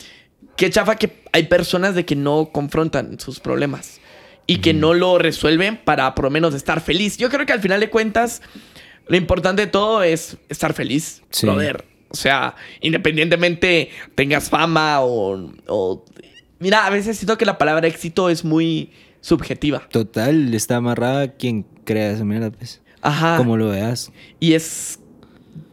[0.56, 4.00] qué chafa que hay personas de que no confrontan sus problemas
[4.46, 7.16] y que no lo resuelven para por lo menos estar feliz.
[7.18, 8.40] Yo creo que al final de cuentas,
[9.08, 11.46] lo importante de todo es estar feliz, Sí.
[12.10, 16.04] O sea, independientemente tengas fama o, o-
[16.60, 19.88] Mira, a veces siento que la palabra éxito es muy subjetiva.
[19.90, 22.80] Total, está amarrada a quien crea esa mierda, pues.
[23.02, 23.36] Ajá.
[23.36, 24.12] Como lo veas.
[24.40, 24.98] Y es.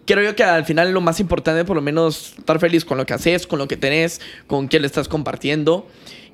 [0.06, 3.06] Creo yo que al final lo más importante por lo menos estar feliz con lo
[3.08, 5.88] que haces, con lo que tenés, con quién le estás compartiendo.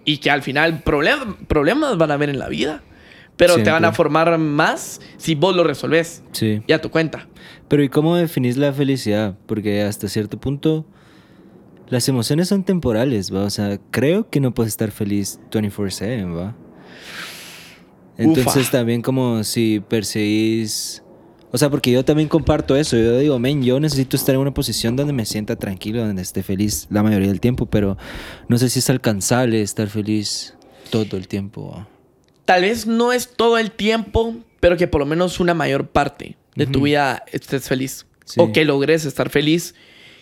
[0.03, 2.83] Y que al final problem- problemas van a haber en la vida.
[3.37, 6.21] Pero te van a formar más si vos lo resolves.
[6.31, 6.61] Sí.
[6.67, 7.27] Y a tu cuenta.
[7.69, 9.37] Pero ¿y cómo definís la felicidad?
[9.45, 10.85] Porque hasta cierto punto
[11.87, 13.43] las emociones son temporales, ¿va?
[13.43, 16.55] O sea, creo que no puedes estar feliz 24/7, ¿va?
[18.17, 18.71] Entonces Ufa.
[18.71, 21.03] también como si perseguís...
[21.53, 22.95] O sea, porque yo también comparto eso.
[22.95, 26.43] Yo digo, men, yo necesito estar en una posición donde me sienta tranquilo, donde esté
[26.43, 27.97] feliz la mayoría del tiempo, pero
[28.47, 30.55] no sé si es alcanzable estar feliz
[30.89, 31.85] todo el tiempo.
[32.45, 36.37] Tal vez no es todo el tiempo, pero que por lo menos una mayor parte
[36.55, 38.05] de tu vida estés feliz.
[38.25, 38.39] Sí.
[38.39, 39.75] O que logres estar feliz.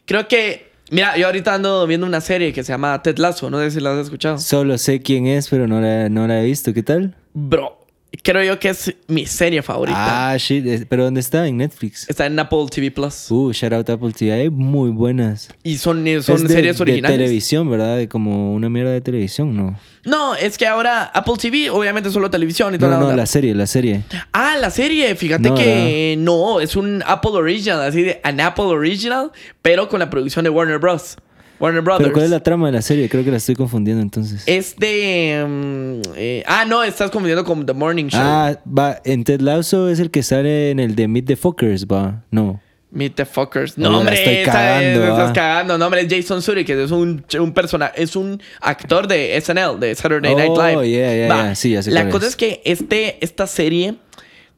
[0.06, 0.69] Creo que.
[0.92, 3.50] Mira, yo ahorita ando viendo una serie que se llama Ted Lasso.
[3.50, 4.38] No sé si la has escuchado.
[4.40, 6.74] Solo sé quién es, pero no la, no la he visto.
[6.74, 7.16] ¿Qué tal?
[7.34, 7.79] Bro,
[8.24, 10.32] creo yo que es mi serie favorita.
[10.32, 10.86] Ah, shit.
[10.90, 11.48] ¿Pero dónde está?
[11.48, 12.10] En Netflix.
[12.10, 13.30] Está en Apple TV Plus.
[13.30, 14.32] Uh, shout out Apple TV.
[14.34, 15.50] Hay muy buenas.
[15.64, 17.18] Y son, eh, son de- series originales.
[17.18, 17.98] De televisión, ¿verdad?
[17.98, 19.80] De como una mierda de televisión, ¿no?
[20.06, 23.16] No, es que ahora Apple TV, obviamente solo televisión y No, la no, onda.
[23.16, 24.04] la serie, la serie.
[24.32, 28.66] Ah, la serie, fíjate No, que no, es un Apple Original, así de an Apple
[28.66, 31.18] Original, pero con la producción de Warner Bros.
[31.60, 32.04] Warner Brothers.
[32.04, 33.10] Pero ¿cuál es la trama de la serie?
[33.10, 34.44] Creo que la estoy confundiendo entonces.
[34.46, 38.22] Es eh, ah, no, estás confundiendo con The Morning Show.
[38.22, 41.86] Ah, va, en Ted Lasso es el que sale en el de Meet the Fuckers,
[41.86, 42.24] va.
[42.32, 42.62] No.
[42.92, 43.78] Meet the fuckers.
[43.78, 45.78] No, hombre, estoy cagando, estás cagando.
[45.78, 46.76] No, hombre, es Jason Sudeikis.
[46.76, 50.76] Es un, un personaje, es un actor de SNL, de Saturday Night Live.
[50.76, 51.56] Oh, yeah, yeah, yeah.
[51.56, 52.36] Sí, ya sé La cosa es.
[52.36, 53.96] que este, esta serie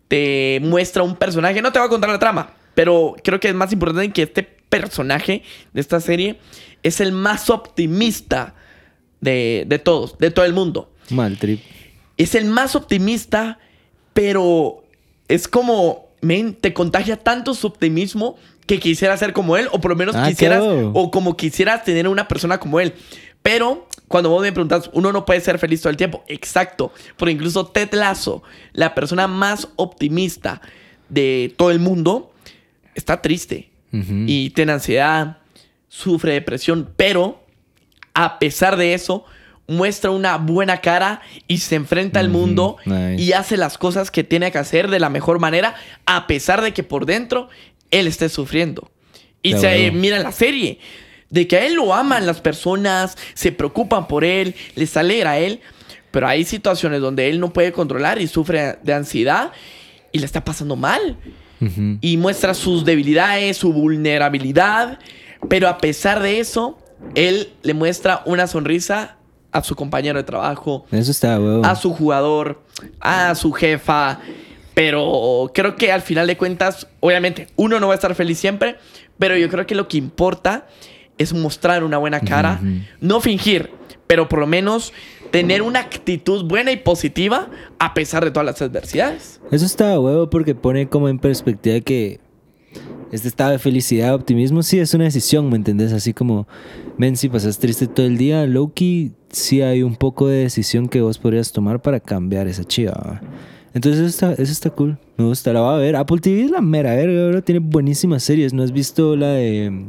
[0.07, 1.61] te muestra un personaje.
[1.61, 4.43] No te voy a contar la trama, pero creo que es más importante que este
[4.43, 6.39] personaje de esta serie
[6.83, 8.55] es el más optimista
[9.19, 10.91] de, de todos, de todo el mundo.
[11.09, 11.61] Mal trip.
[12.17, 13.59] Es el más optimista,
[14.13, 14.83] pero
[15.27, 19.91] es como men, te contagia tanto su optimismo que quisiera ser como él, o por
[19.91, 22.93] lo menos ah, quisieras, o como quisieras tener una persona como él.
[23.41, 26.23] Pero cuando vos me preguntas, uno no puede ser feliz todo el tiempo.
[26.27, 26.93] Exacto.
[27.17, 30.61] Porque incluso Ted Lasso, la persona más optimista
[31.09, 32.31] de todo el mundo,
[32.95, 35.39] está triste y tiene ansiedad,
[35.91, 37.43] sufre depresión, pero
[38.13, 39.25] a pesar de eso,
[39.67, 42.77] muestra una buena cara y se enfrenta al mundo
[43.17, 45.75] y hace las cosas que tiene que hacer de la mejor manera,
[46.06, 47.49] a pesar de que por dentro
[47.91, 48.89] él esté sufriendo.
[49.43, 50.80] Y se mira la serie,
[51.30, 55.39] de que a él lo aman las personas, se preocupan por él, les alegra a
[55.39, 55.60] él,
[56.12, 59.51] pero hay situaciones donde él no puede controlar y sufre de ansiedad
[60.13, 61.17] y le está pasando mal.
[62.01, 64.97] Y muestra sus debilidades, su vulnerabilidad,
[65.47, 66.77] pero a pesar de eso,
[67.15, 69.17] él le muestra una sonrisa
[69.51, 70.86] a su compañero de trabajo.
[70.91, 72.62] Eso está, A su jugador,
[72.99, 74.19] a su jefa.
[74.73, 78.77] Pero creo que al final de cuentas, obviamente, uno no va a estar feliz siempre,
[79.19, 80.67] pero yo creo que lo que importa
[81.17, 82.60] es mostrar una buena cara,
[83.01, 83.69] no fingir,
[84.08, 84.93] pero por lo menos
[85.30, 87.49] tener una actitud buena y positiva
[87.80, 89.41] a pesar de todas las adversidades.
[89.51, 92.19] Eso está huevo porque pone como en perspectiva que
[93.12, 95.91] este estado de felicidad, optimismo, sí es una decisión, ¿me entendés?
[95.93, 96.47] Así como,
[96.97, 101.01] men, si pasas triste todo el día, Loki, sí hay un poco de decisión que
[101.01, 103.21] vos podrías tomar para cambiar esa chiva.
[103.73, 104.97] Entonces eso está, eso está cool.
[105.17, 105.95] Me gusta, la va a ver.
[105.95, 108.53] Apple TV es la mera verga, tiene buenísimas series.
[108.53, 109.86] ¿No has visto la de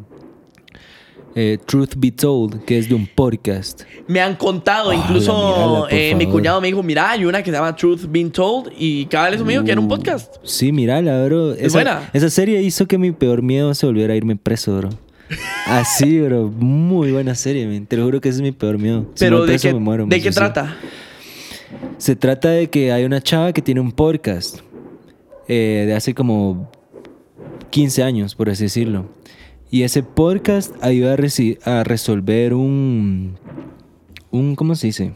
[1.34, 3.82] eh, Truth Be Told, que es de un podcast.
[4.06, 7.74] Me han contado, incluso eh, mi cuñado me dijo, mira, hay una que se llama
[7.74, 10.36] Truth Be Told y cada vez me dijo que era un uh, podcast.
[10.42, 11.52] Sí, mira, bro.
[11.52, 12.10] Es esa, buena.
[12.12, 14.90] Esa serie hizo que mi peor miedo se volviera a irme preso, bro.
[15.66, 16.48] Así, bro.
[16.48, 17.86] Muy buena serie, man.
[17.86, 19.06] Te lo juro que ese es mi peor miedo.
[19.18, 20.76] Pero ¿de qué, ¿de qué trata?
[21.96, 24.58] Se trata de que hay una chava que tiene un podcast
[25.48, 26.70] eh, de hace como
[27.70, 29.06] 15 años, por así decirlo.
[29.74, 33.38] Y ese podcast ayuda a, a resolver un,
[34.30, 35.12] un, ¿cómo se dice?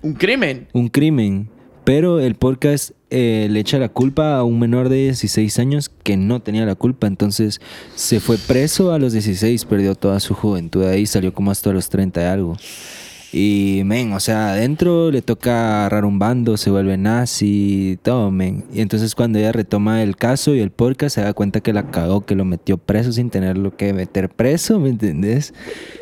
[0.00, 0.66] Un crimen.
[0.72, 1.50] Un crimen.
[1.84, 6.16] Pero el podcast eh, le echa la culpa a un menor de 16 años que
[6.16, 7.06] no tenía la culpa.
[7.06, 7.60] Entonces
[7.94, 11.90] se fue preso a los 16, perdió toda su juventud ahí, salió como hasta los
[11.90, 12.56] 30 y algo.
[13.38, 18.64] Y, men, o sea, adentro le toca agarrar un bando, se vuelve nazi, todo, men.
[18.72, 21.90] Y entonces cuando ella retoma el caso y el podcast, se da cuenta que la
[21.90, 25.52] cagó, que lo metió preso sin tenerlo que meter preso, ¿me entendés?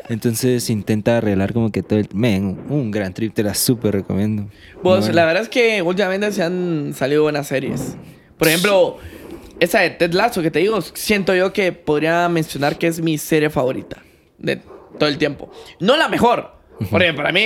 [0.07, 2.07] Entonces intenta arreglar como que todo el...
[2.13, 4.47] Men, un gran trip, te la súper recomiendo.
[4.81, 7.97] Pues la verdad es que últimamente se han salido buenas series.
[8.37, 8.95] Por ejemplo,
[9.59, 13.17] esa de Ted Lasso que te digo, siento yo que podría mencionar que es mi
[13.17, 14.01] serie favorita
[14.37, 14.61] de
[14.97, 15.51] todo el tiempo.
[15.81, 16.54] No la mejor,
[16.89, 17.43] porque para mí,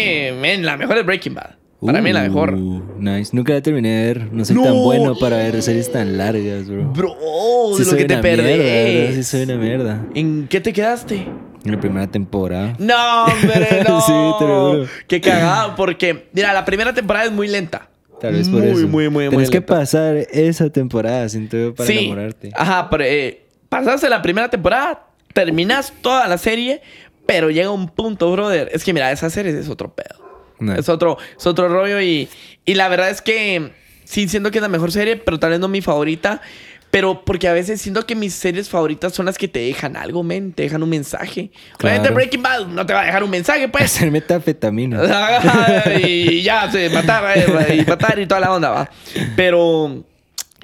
[0.59, 1.59] la mejor es Breaking Bad.
[1.85, 2.53] Para mí la mejor.
[2.55, 3.33] Uh, nice.
[3.33, 4.33] Nunca la terminé de ver.
[4.33, 6.91] No soy tan bueno para ver series tan largas, bro.
[6.91, 9.15] Bro, de lo que te perdés.
[9.15, 10.05] Sí, soy una mierda.
[10.13, 11.25] ¿En qué te quedaste?
[11.63, 12.75] En la primera temporada.
[12.79, 14.01] No, hombre, no.
[14.05, 14.85] sí, te lo juro.
[15.07, 17.89] Qué cagado, porque, mira, la primera temporada es muy lenta.
[18.19, 18.87] Tal vez por eso.
[18.87, 21.97] Muy, muy, muy Tienes que pasar esa temporada, siento yo, para sí.
[21.99, 22.51] enamorarte.
[22.55, 26.81] Ajá, pero eh, pasaste la primera temporada, terminas toda la serie,
[27.29, 28.71] pero llega un punto, brother.
[28.73, 30.75] Es que mira, esa serie es otro pedo.
[30.75, 32.27] Es, otro, es otro rollo y,
[32.65, 33.71] y la verdad es que
[34.03, 36.41] sí siento que es la mejor serie, pero tal vez no mi favorita.
[36.89, 40.23] Pero porque a veces siento que mis series favoritas son las que te dejan algo,
[40.23, 40.53] men.
[40.53, 41.51] Te dejan un mensaje.
[41.77, 42.15] Claro.
[42.15, 43.83] Breaking Bad no te va a dejar un mensaje, pues.
[43.95, 45.03] Hacer metafetamina.
[46.03, 48.89] y ya, se matar, eh, y matar y toda la onda, va.
[49.35, 50.03] Pero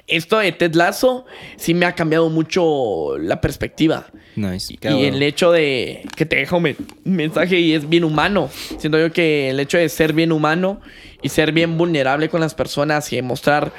[0.06, 4.06] esto de Ted Lasso sí me ha cambiado mucho la perspectiva.
[4.36, 4.74] Nice.
[4.74, 8.50] Y, el hecho de que te deja un mensaje y es bien humano.
[8.78, 10.80] Siento yo que el hecho de ser bien humano
[11.22, 13.72] y ser bien vulnerable con las personas y mostrar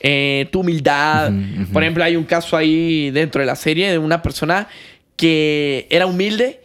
[0.00, 1.32] eh, tu humildad.
[1.72, 4.68] Por ejemplo, hay un caso ahí dentro de la serie de una persona
[5.16, 6.60] que era humilde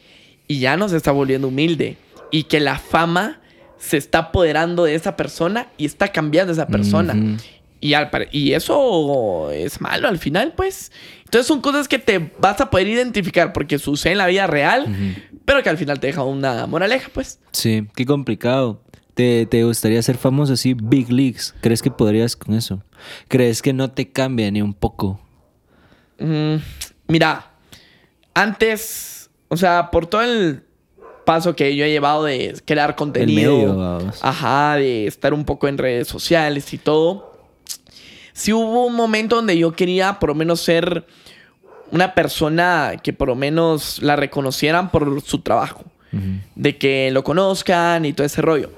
[0.47, 1.97] y ya no se está volviendo humilde.
[2.32, 3.39] Y que la fama
[3.78, 7.38] se está apoderando de esa persona y está cambiando esa persona.
[7.86, 7.93] Y,
[8.32, 10.91] y eso es malo al final, pues.
[11.26, 14.88] Entonces son cosas que te vas a poder identificar porque suceden en la vida real,
[15.45, 17.39] pero que al final te deja una moraleja, pues.
[17.52, 18.82] Sí, qué complicado.
[19.13, 21.56] ¿Te, ¿Te, gustaría ser famoso así, big leagues?
[21.62, 22.84] ¿Crees que podrías con eso?
[23.28, 25.21] ¿Crees que no te cambia ni un poco?
[26.19, 26.56] Mm,
[27.08, 27.52] mira,
[28.34, 30.63] antes, o sea, por todo el
[31.26, 36.08] paso que yo he llevado de crear contenido, ajá, de estar un poco en redes
[36.08, 37.35] sociales y todo,
[38.36, 41.08] sí hubo un momento donde yo quería por lo menos ser
[41.91, 45.86] una persona que por lo menos la reconocieran por su trabajo,
[46.56, 48.71] de que lo conozcan y todo ese rollo.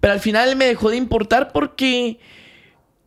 [0.00, 2.18] Pero al final me dejó de importar porque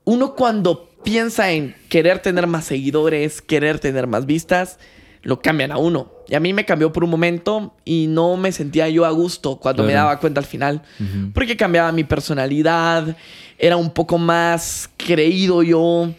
[0.03, 4.77] uno cuando piensa en querer tener más seguidores, querer tener más vistas,
[5.21, 6.11] lo cambian a uno.
[6.31, 9.57] Y a mí me cambió por un momento y no me sentía yo a gusto
[9.57, 10.81] cuando me daba cuenta al final.
[11.33, 13.17] Porque cambiaba mi personalidad,
[13.59, 16.09] era un poco más creído yo,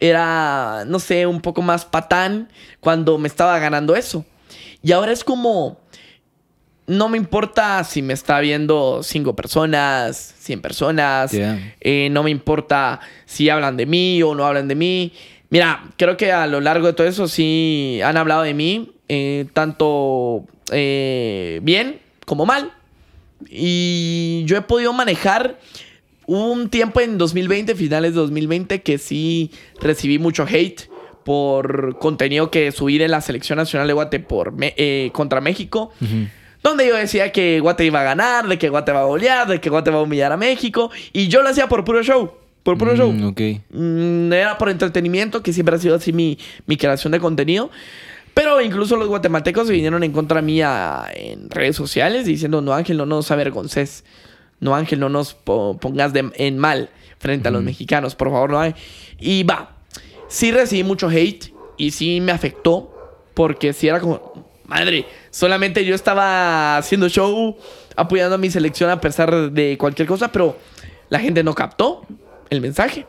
[0.00, 2.48] era, no sé, un poco más patán
[2.80, 4.24] cuando me estaba ganando eso.
[4.82, 5.78] Y ahora es como,
[6.88, 12.98] no me importa si me está viendo cinco personas, 100 personas, eh, no me importa
[13.24, 15.12] si hablan de mí o no hablan de mí.
[15.50, 19.46] Mira, creo que a lo largo de todo eso sí han hablado de mí, eh,
[19.52, 22.72] tanto eh, bien como mal.
[23.48, 25.58] Y yo he podido manejar
[26.26, 30.88] un tiempo en 2020, finales de 2020, que sí recibí mucho hate
[31.24, 35.92] por contenido que subí en la selección nacional de Guate por eh, contra México.
[36.62, 39.60] Donde yo decía que Guate iba a ganar, de que Guate va a golear, de
[39.60, 40.90] que Guate va a humillar a México.
[41.12, 42.32] Y yo lo hacía por puro show.
[42.70, 43.12] Por puro show.
[43.12, 43.40] Mm, ok.
[43.70, 47.68] Mm, era por entretenimiento, que siempre ha sido así mi, mi creación de contenido.
[48.32, 53.06] Pero incluso los guatemaltecos vinieron en contra mía en redes sociales diciendo, no Ángel, no
[53.06, 54.04] nos avergonces.
[54.60, 58.76] No Ángel, no nos pongas en mal frente a los mexicanos, por favor, no hay.
[59.18, 59.76] Y va,
[60.28, 62.94] sí recibí mucho hate y sí me afectó
[63.34, 67.56] porque sí era como, madre, solamente yo estaba haciendo show,
[67.96, 70.56] apoyando a mi selección a pesar de cualquier cosa, pero
[71.08, 72.06] la gente no captó
[72.50, 73.06] el mensaje.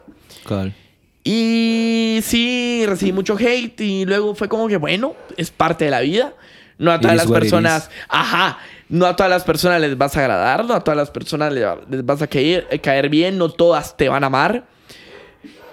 [1.24, 6.00] Y sí, recibí mucho hate y luego fue como que, bueno, es parte de la
[6.00, 6.34] vida.
[6.78, 8.58] No a todas las personas, ajá,
[8.90, 11.64] no a todas las personas les vas a agradar, no a todas las personas les,
[12.04, 14.66] vas a caer, caer bien, no todas te van a amar.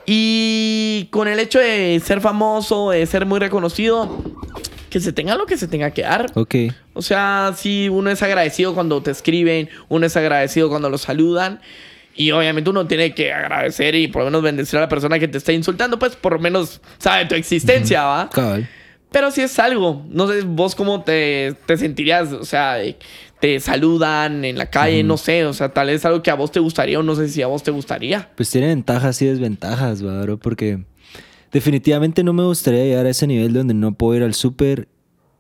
[0.05, 4.23] Y con el hecho de ser famoso, de ser muy reconocido,
[4.91, 6.31] que se tenga lo que se tenga que dar.
[6.35, 6.55] Ok.
[6.93, 11.61] O sea, si uno es agradecido cuando te escriben, uno es agradecido cuando lo saludan.
[12.19, 15.29] Y obviamente uno tiene que agradecer y por lo menos bendecir a la persona que
[15.29, 18.29] te está insultando, pues por lo menos sabe tu existencia, ¿va?
[19.13, 22.79] Pero si es algo, no sé vos cómo te, te sentirías, o sea,
[23.41, 26.51] te saludan en la calle, no sé, o sea, tal vez algo que a vos
[26.51, 28.29] te gustaría o no sé si a vos te gustaría.
[28.35, 30.39] Pues tiene ventajas y desventajas, ¿verdad?
[30.43, 30.81] Porque
[31.53, 34.89] definitivamente no me gustaría llegar a ese nivel donde no puedo ir al súper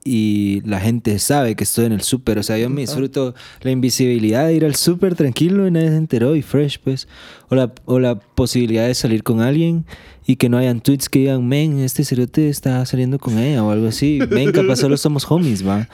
[0.08, 2.38] y la gente sabe que estoy en el súper.
[2.38, 5.96] O sea, yo me disfruto la invisibilidad de ir al súper tranquilo y nadie se
[5.96, 7.08] enteró y fresh, pues.
[7.50, 9.84] O la, o la posibilidad de salir con alguien
[10.26, 13.70] y que no hayan tweets que digan, men, este cerote está saliendo con ella o
[13.70, 14.18] algo así.
[14.30, 15.88] Men, capaz solo somos homies, va.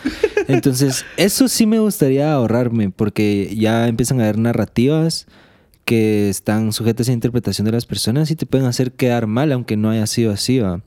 [0.47, 5.27] Entonces, eso sí me gustaría ahorrarme porque ya empiezan a haber narrativas
[5.85, 9.77] que están sujetas a interpretación de las personas y te pueden hacer quedar mal aunque
[9.77, 10.83] no haya sido así, va.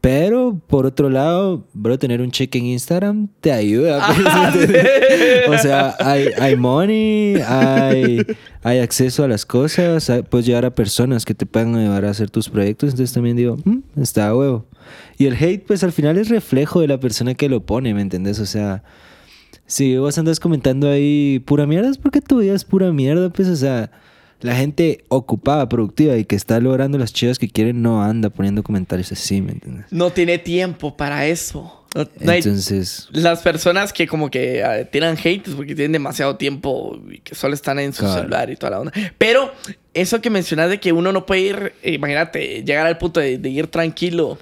[0.00, 4.06] Pero por otro lado, bro, tener un cheque en Instagram te ayuda.
[4.28, 8.24] Ah, pues, o sea, hay, hay money, hay,
[8.62, 12.30] hay acceso a las cosas, puedes llegar a personas que te puedan ayudar a hacer
[12.30, 12.90] tus proyectos.
[12.90, 14.66] Entonces también digo, mm, está a huevo.
[15.18, 18.02] Y el hate, pues al final es reflejo de la persona que lo pone, ¿me
[18.02, 18.38] entendés?
[18.40, 18.82] O sea,
[19.66, 23.48] si vos andas comentando ahí pura mierda, es porque tu vida es pura mierda, pues,
[23.48, 23.90] o sea
[24.40, 28.62] la gente ocupada, productiva y que está logrando las chivas que quieren no anda poniendo
[28.62, 29.86] comentarios así, ¿me entiendes?
[29.90, 31.84] No tiene tiempo para eso.
[32.20, 33.08] Entonces...
[33.12, 37.54] las personas que como que uh, tiran hate porque tienen demasiado tiempo y que solo
[37.54, 38.92] están en su celular y toda la onda.
[39.16, 39.52] Pero
[39.94, 43.40] eso que mencionas de que uno no puede ir, eh, imagínate, llegar al punto de,
[43.48, 44.38] ir tranquilo.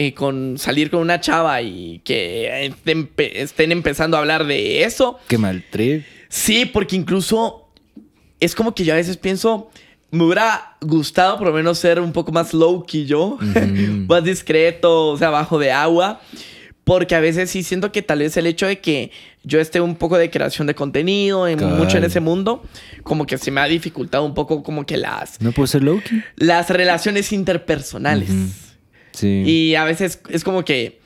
[0.00, 5.18] Eh, con salir con una chava y que estén, empezando a hablar de eso.
[5.26, 6.04] Qué mal trip.
[6.28, 7.67] Sí, porque incluso
[8.40, 9.70] es como que yo a veces pienso,
[10.10, 13.38] me hubiera gustado por lo menos ser un poco más low que yo,
[14.08, 16.20] más discreto, o sea, bajo de agua.
[16.84, 19.10] Porque a veces sí siento que tal vez el hecho de que
[19.42, 22.64] yo esté un poco de creación de contenido, en, mucho en ese mundo,
[23.02, 25.38] como que se me ha dificultado un poco como que las...
[25.42, 26.24] ¿No puedo ser low -key?
[26.36, 28.30] Las relaciones interpersonales.
[29.12, 29.42] Sí.
[29.44, 30.98] Y a veces es como que,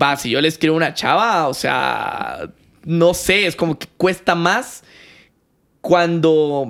[0.00, 2.50] va, si yo le escribo una chava, o sea,
[2.84, 4.84] no sé, es como que cuesta más
[5.86, 6.66] cuando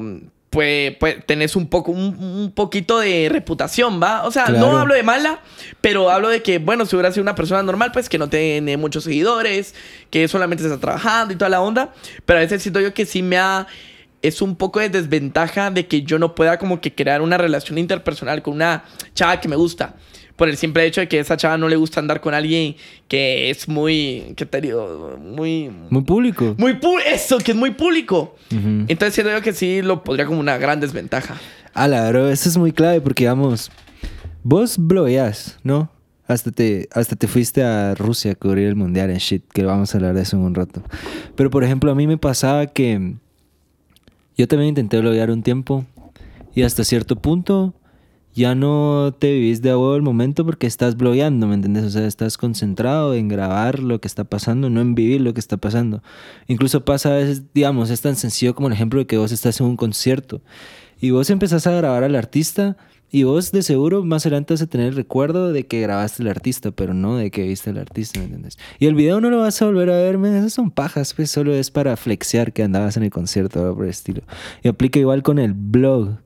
[0.50, 4.26] pues, pues tenés un poco un, poquito de reputación, ¿va?
[4.26, 5.40] O sea, no hablo de mala,
[5.80, 8.76] pero hablo de que, bueno, si hubiera sido una persona normal, pues que no tiene
[8.76, 9.74] muchos seguidores,
[10.10, 11.94] que solamente está trabajando y toda la onda,
[12.26, 13.66] pero a veces siento yo que sí me ha
[14.20, 17.78] es un poco de desventaja de que yo no pueda como que crear una relación
[17.78, 18.84] interpersonal con una
[19.14, 19.94] chava que me gusta.
[20.36, 22.76] Por el simple hecho de que a esa chava no le gusta andar con alguien
[23.08, 25.18] que es muy, ¿qué te digo?
[25.20, 25.70] Muy...
[25.90, 26.54] Muy público.
[26.58, 28.36] Muy público, eso, que es muy público.
[28.50, 31.36] Entonces siento yo que sí lo podría como una gran desventaja.
[31.72, 33.70] A la bro, eso es muy clave porque, vamos,
[34.42, 35.90] vos blogueas, ¿no?
[36.28, 39.94] Hasta te, hasta te fuiste a Rusia a cubrir el mundial en shit, que vamos
[39.94, 40.82] a hablar de eso en un rato.
[41.34, 43.14] Pero, por ejemplo, a mí me pasaba que
[44.36, 45.86] yo también intenté bloguear un tiempo
[46.54, 47.74] y hasta cierto punto
[48.36, 51.84] ya no te vivís de agua el momento porque estás blogueando, ¿me entiendes?
[51.84, 55.40] O sea, estás concentrado en grabar lo que está pasando, no en vivir lo que
[55.40, 56.02] está pasando.
[56.46, 59.58] Incluso pasa a veces, digamos, es tan sencillo como el ejemplo de que vos estás
[59.60, 60.42] en un concierto
[61.00, 62.76] y vos empezás a grabar al artista
[63.10, 66.28] y vos de seguro más adelante vas a tener el recuerdo de que grabaste al
[66.28, 68.58] artista, pero no de que viste al artista, ¿me entiendes?
[68.78, 71.54] Y el video no lo vas a volver a verme, esas son pajas, pues solo
[71.54, 74.22] es para flexear que andabas en el concierto, algo por el estilo.
[74.62, 76.18] Y aplica igual con el blog.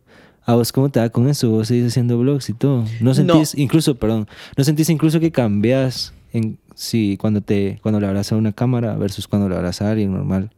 [0.51, 1.49] ¿A vos cómo te va con eso?
[1.49, 2.85] Vos seguís haciendo blogs y todo.
[2.99, 4.27] ¿No sentís, incluso, perdón,
[4.57, 8.97] no sentís incluso que cambias en, si cuando, te, cuando le hablas a una cámara
[8.97, 10.51] versus cuando le hablas a alguien normal?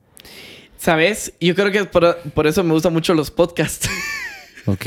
[0.79, 1.35] ¿Sabes?
[1.43, 3.89] Yo creo que por, por eso me gustan mucho los podcasts.
[4.65, 4.87] Ok.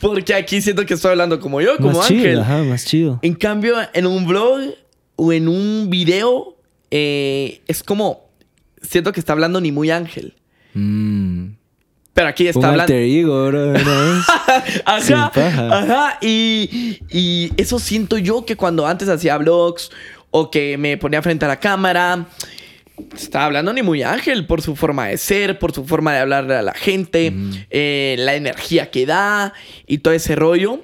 [0.00, 2.30] Porque aquí siento que estoy hablando como yo, como más Ángel.
[2.30, 3.20] Chido, ajá, más chido.
[3.22, 4.74] En cambio, en un blog
[5.14, 6.56] o en un video,
[6.90, 8.28] eh, es como.
[8.80, 10.34] Siento que está hablando ni muy Ángel.
[10.74, 11.50] Mm.
[12.14, 12.82] Pero aquí está Un hablando.
[12.82, 13.72] alter ego, bro,
[14.84, 16.18] ajá, ajá.
[16.20, 19.90] Y, y eso siento yo que cuando antes hacía vlogs
[20.30, 22.26] o que me ponía frente a la cámara,
[23.16, 26.54] estaba hablando ni muy ángel por su forma de ser, por su forma de hablarle
[26.56, 27.32] a la gente,
[27.70, 29.54] eh, la energía que da
[29.86, 30.82] y todo ese rollo.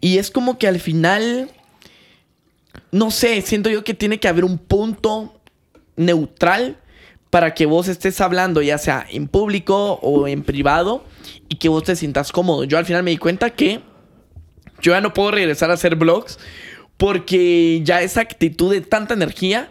[0.00, 1.50] Y es como que al final,
[2.90, 5.38] no sé, siento yo que tiene que haber un punto
[5.96, 6.78] neutral
[7.32, 11.02] para que vos estés hablando, ya sea en público o en privado,
[11.48, 12.64] y que vos te sientas cómodo.
[12.64, 13.80] Yo al final me di cuenta que
[14.82, 16.38] yo ya no puedo regresar a hacer vlogs
[16.98, 19.70] porque ya esa actitud de tanta energía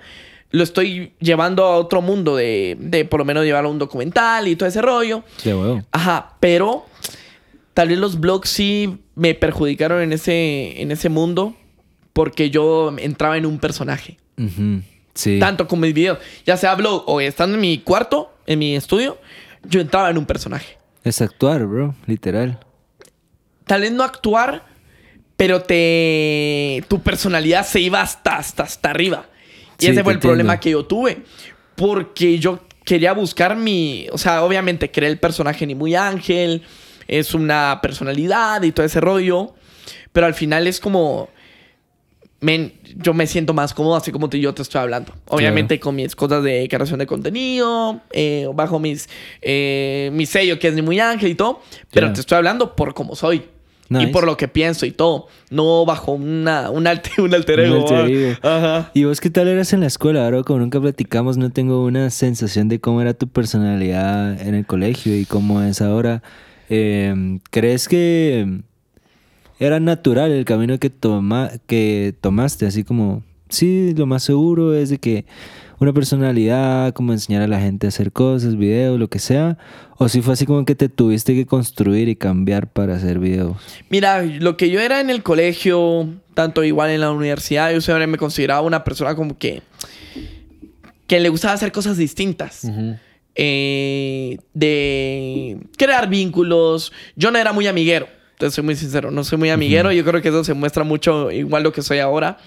[0.49, 4.47] lo estoy llevando a otro mundo de, de por lo menos llevar a un documental
[4.47, 5.23] y todo ese rollo.
[5.43, 5.85] De huevo.
[5.91, 6.87] Ajá, pero
[7.75, 11.55] tal vez los blogs sí me perjudicaron en ese, en ese mundo
[12.11, 14.17] porque yo entraba en un personaje.
[14.39, 14.81] Ujú,
[15.13, 15.39] Sí.
[15.39, 19.19] Tanto con mis videos, ya sea blog o estando en mi cuarto, en mi estudio,
[19.63, 20.77] yo entraba en un personaje.
[21.03, 22.59] Es actuar, bro, literal.
[23.65, 24.65] Tal vez no actuar,
[25.37, 29.25] pero te tu personalidad se iba hasta, hasta, hasta arriba.
[29.79, 31.23] Y Sí, ese fue el problema que yo tuve.
[31.75, 34.07] Porque yo quería buscar mi.
[34.11, 36.61] O sea, obviamente creé el personaje ni muy ángel.
[37.07, 39.55] Es una personalidad y todo ese rollo.
[40.11, 41.29] Pero al final es como.
[42.41, 45.13] Men, yo me siento más cómodo así como te, yo te estoy hablando.
[45.27, 49.07] Obviamente con mis cosas de creación de contenido, eh, bajo mis,
[49.43, 51.61] eh, mi sello que es ni muy ángel y todo.
[51.91, 53.43] Pero te estoy hablando por cómo soy.
[53.89, 54.05] Nice.
[54.05, 55.27] Y por lo que pienso y todo.
[55.49, 57.81] No bajo una, un, alter, un alter Un ego.
[57.81, 58.07] alter ¿va?
[58.07, 58.37] ego.
[58.41, 58.91] Ajá.
[58.93, 60.43] ¿Y vos qué tal eras en la escuela, bro?
[60.43, 65.15] Como nunca platicamos, no tengo una sensación de cómo era tu personalidad en el colegio
[65.15, 66.23] y cómo es ahora.
[66.69, 68.61] Eh, ¿Crees que
[69.61, 72.65] era natural el camino que, toma, que tomaste?
[72.65, 75.25] Así como, sí, lo más seguro es de que
[75.77, 79.59] una personalidad, como enseñar a la gente a hacer cosas, videos, lo que sea.
[79.97, 83.55] O si fue así como que te tuviste que construir y cambiar para hacer videos.
[83.89, 88.07] Mira, lo que yo era en el colegio, tanto igual en la universidad, yo siempre
[88.07, 89.61] me consideraba una persona como que.
[91.05, 92.67] que le gustaba hacer cosas distintas.
[93.35, 96.91] Eh, de crear vínculos.
[97.15, 98.07] Yo no era muy amiguero.
[98.41, 99.91] Te soy muy sincero, no soy muy amiguero.
[99.91, 102.39] Yo creo que eso se muestra mucho igual lo que soy ahora.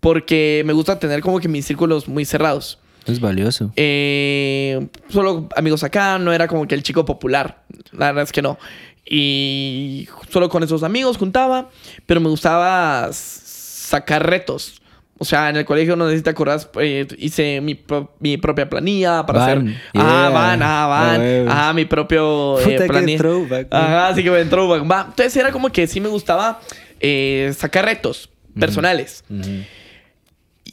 [0.00, 2.78] Porque me gusta tener como que mis círculos muy cerrados.
[3.04, 3.70] Es valioso.
[3.76, 7.64] Eh, solo amigos acá, no era como que el chico popular.
[7.92, 8.58] La verdad es que no.
[9.04, 11.68] Y solo con esos amigos juntaba,
[12.06, 14.80] pero me gustaba sacar retos.
[15.18, 19.24] O sea, en el colegio, no te acordás, eh, hice mi, pro- mi propia planilla
[19.24, 19.80] para Van, hacer.
[19.94, 21.14] Ah, van, ah, van.
[21.14, 21.52] Ah, huevos.
[21.52, 23.18] Ajá, mi propio eh, planilla.
[23.18, 23.68] throwback.
[23.72, 24.90] Ajá, así que me throwback.
[24.90, 25.04] Va.
[25.08, 26.60] Entonces era como que sí me gustaba
[27.00, 29.24] eh, sacar retos personales.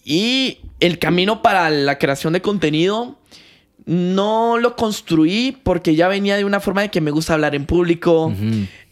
[0.03, 3.17] Y el camino para la creación de contenido
[3.85, 7.65] no lo construí porque ya venía de una forma de que me gusta hablar en
[7.65, 8.33] público.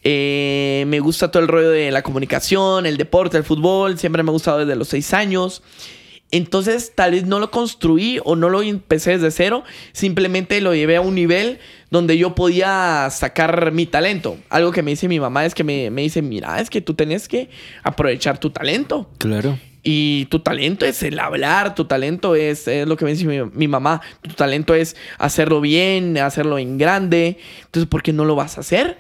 [0.03, 3.97] Eh, me gusta todo el rollo de la comunicación, el deporte, el fútbol.
[3.97, 5.61] Siempre me ha gustado desde los seis años.
[6.31, 9.63] Entonces, tal vez no lo construí o no lo empecé desde cero.
[9.91, 14.37] Simplemente lo llevé a un nivel donde yo podía sacar mi talento.
[14.49, 16.93] Algo que me dice mi mamá es que me, me dice, mira, es que tú
[16.93, 17.49] tenés que
[17.83, 19.09] aprovechar tu talento.
[19.17, 19.59] Claro.
[19.83, 23.43] Y tu talento es el hablar, tu talento es, es lo que me dice mi,
[23.51, 27.39] mi mamá, tu talento es hacerlo bien, hacerlo en grande.
[27.65, 28.99] Entonces, ¿por qué no lo vas a hacer?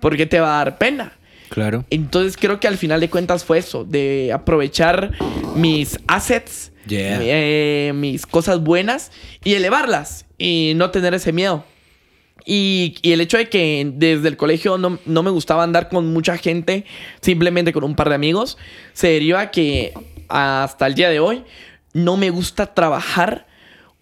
[0.00, 1.12] ¿Por qué te va a dar pena?
[1.50, 1.84] Claro.
[1.90, 5.12] Entonces creo que al final de cuentas fue eso, de aprovechar
[5.54, 7.18] mis assets, Yeah.
[7.20, 9.12] eh, mis cosas buenas
[9.44, 11.64] y elevarlas y no tener ese miedo.
[12.46, 16.10] Y, y el hecho de que desde el colegio no, no me gustaba andar con
[16.14, 16.86] mucha gente,
[17.20, 18.56] simplemente con un par de amigos,
[18.94, 19.92] se deriva que
[20.28, 21.44] hasta el día de hoy
[21.92, 23.46] no me gusta trabajar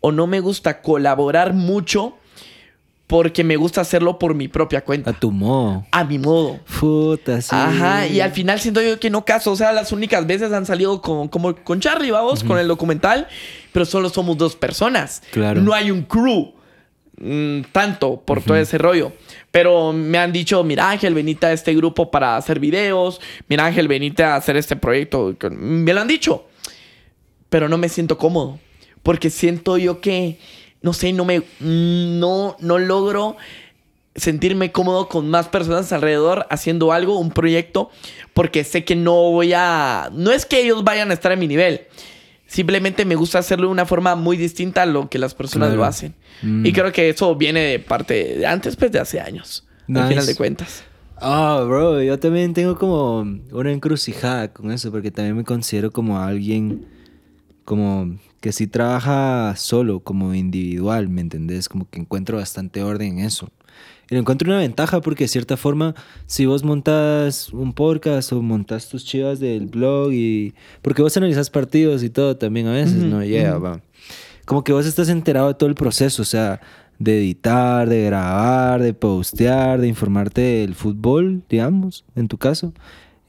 [0.01, 2.17] o no me gusta colaborar mucho
[3.07, 5.87] porque me gusta hacerlo por mi propia A cuenta, tu modo.
[5.93, 6.59] a mi modo.
[6.81, 7.51] Puta, sí.
[7.53, 9.53] Ajá, y al final siento yo que no caso.
[9.53, 13.29] O sea, las únicas veces han salido con, como con Charlie, vamos, con el documental,
[13.73, 15.23] pero solo somos dos personas.
[15.31, 15.61] Claro.
[15.61, 16.53] No hay un crew
[17.19, 19.13] mm, tanto por todo ese rollo.
[19.53, 23.21] Pero me han dicho, mira Ángel, venite a este grupo para hacer videos.
[23.49, 25.35] Mira Ángel, venite a hacer este proyecto.
[25.51, 26.45] Me lo han dicho.
[27.49, 28.59] Pero no me siento cómodo.
[29.05, 30.39] Porque siento yo que,
[30.87, 33.37] no sé, no me, no, no logro
[34.15, 37.91] sentirme cómodo con más personas alrededor haciendo algo, un proyecto,
[38.35, 40.11] porque sé que no voy a...
[40.15, 41.83] No es que ellos vayan a estar a mi nivel.
[42.47, 45.81] Simplemente me gusta hacerlo de una forma muy distinta a lo que las personas Claro.
[45.81, 46.15] lo hacen.
[46.43, 46.65] Mm.
[46.65, 49.67] Y creo que eso viene de parte de antes, pues de hace años.
[49.93, 50.85] Al final de cuentas.
[51.19, 53.21] Ah, bro, yo también tengo como
[53.51, 56.87] una encrucijada con eso, porque también me considero como alguien
[57.65, 58.17] como
[58.47, 61.69] que sí trabaja solo, como individual, ¿me entendés?
[61.69, 63.51] Como que encuentro bastante orden en eso.
[64.09, 68.43] Y lo encuentro una ventaja porque de cierta forma, si vos montas un podcast o
[68.43, 70.55] montas tus chivas del blog y...
[70.81, 73.25] Porque vos analizas partidos y todo también a veces, ¿no?
[73.25, 73.81] Yeah, va.
[74.45, 76.61] Como que vos estás enterado de todo el proceso, o sea,
[77.01, 82.73] de editar, de grabar, de postear, de informarte del fútbol, digamos, en tu caso.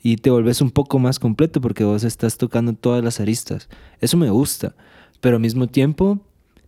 [0.04, 3.68] Y te volvés un poco más completo porque vos estás tocando todas las aristas.
[4.00, 4.76] Eso me gusta.
[5.22, 6.20] Pero al mismo tiempo,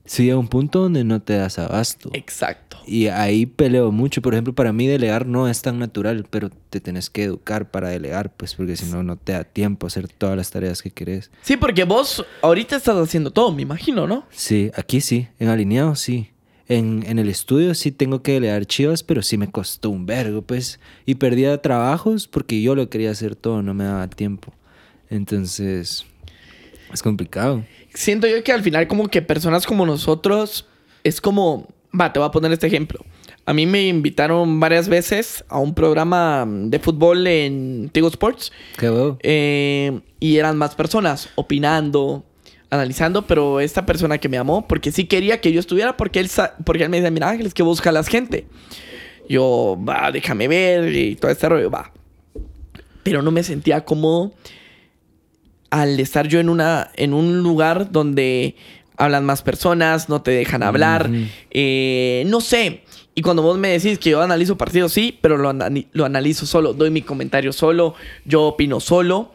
[0.06, 2.10] sí llega un punto donde no te das abasto.
[2.14, 2.78] Exacto.
[2.88, 4.22] Y ahí peleo mucho.
[4.22, 7.90] Por ejemplo, para mí delegar no es tan natural, pero te tenés que educar para
[7.90, 10.90] delegar, pues porque si no, no te da tiempo a hacer todas las tareas que
[10.90, 11.30] querés.
[11.44, 14.26] Sí, porque vos ahorita estás haciendo todo, me imagino, ¿no?
[14.32, 15.28] Sí, aquí sí.
[15.38, 16.32] En alineado sí.
[16.68, 20.42] En, en el estudio sí tengo que delegar chivas, pero sí me costó un vergo,
[20.42, 20.80] pues.
[21.06, 24.54] Y perdía trabajos porque yo lo quería hacer todo, no me daba tiempo.
[25.12, 26.06] Entonces,
[26.92, 27.64] es complicado.
[27.94, 30.66] Siento yo que al final como que personas como nosotros
[31.04, 31.68] es como,
[32.00, 33.04] va, te voy a poner este ejemplo.
[33.46, 38.90] A mí me invitaron varias veces a un programa de fútbol en Tigo Sports Qué
[38.90, 39.18] huevo.
[39.24, 42.24] eh, y eran más personas opinando,
[42.70, 46.30] analizando, pero esta persona que me amó, porque sí quería que yo estuviera, porque él,
[46.64, 48.46] porque él me decía, mira Ángeles, que busca la gente.
[49.28, 51.92] Yo, va, déjame ver y todo este rollo, va.
[53.02, 54.34] Pero no me sentía cómodo
[55.70, 58.56] al estar yo en, una, en un lugar donde
[58.98, 61.10] hablan más personas, no te dejan hablar,
[61.52, 62.84] eh, no sé.
[63.16, 65.54] Y cuando vos me decís que yo analizo partidos, sí, pero lo,
[65.92, 67.96] lo analizo solo, doy mi comentario solo,
[68.26, 69.32] yo opino solo.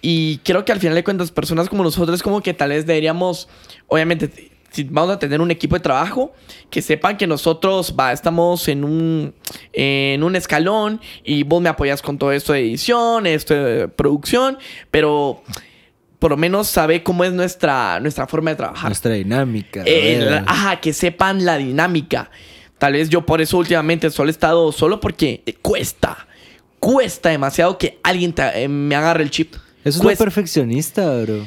[0.00, 3.48] Y creo que al final de cuentas, personas como nosotros, como que tal vez deberíamos,
[3.88, 6.32] obviamente, si vamos a tener un equipo de trabajo,
[6.68, 9.34] que sepan que nosotros va, estamos en un,
[9.72, 14.58] en un escalón y vos me apoyas con todo esto de edición, esto de producción,
[14.90, 15.42] pero
[16.18, 18.88] por lo menos sabe cómo es nuestra, nuestra forma de trabajar.
[18.90, 19.82] Nuestra dinámica.
[19.86, 22.30] Eh, ajá, que sepan la dinámica.
[22.78, 26.26] Tal vez yo por eso últimamente solo he estado solo porque eh, cuesta.
[26.80, 29.54] Cuesta demasiado que alguien te- eh, me agarre el chip.
[29.84, 30.24] Eso es Cuesta.
[30.24, 31.46] perfeccionista, bro.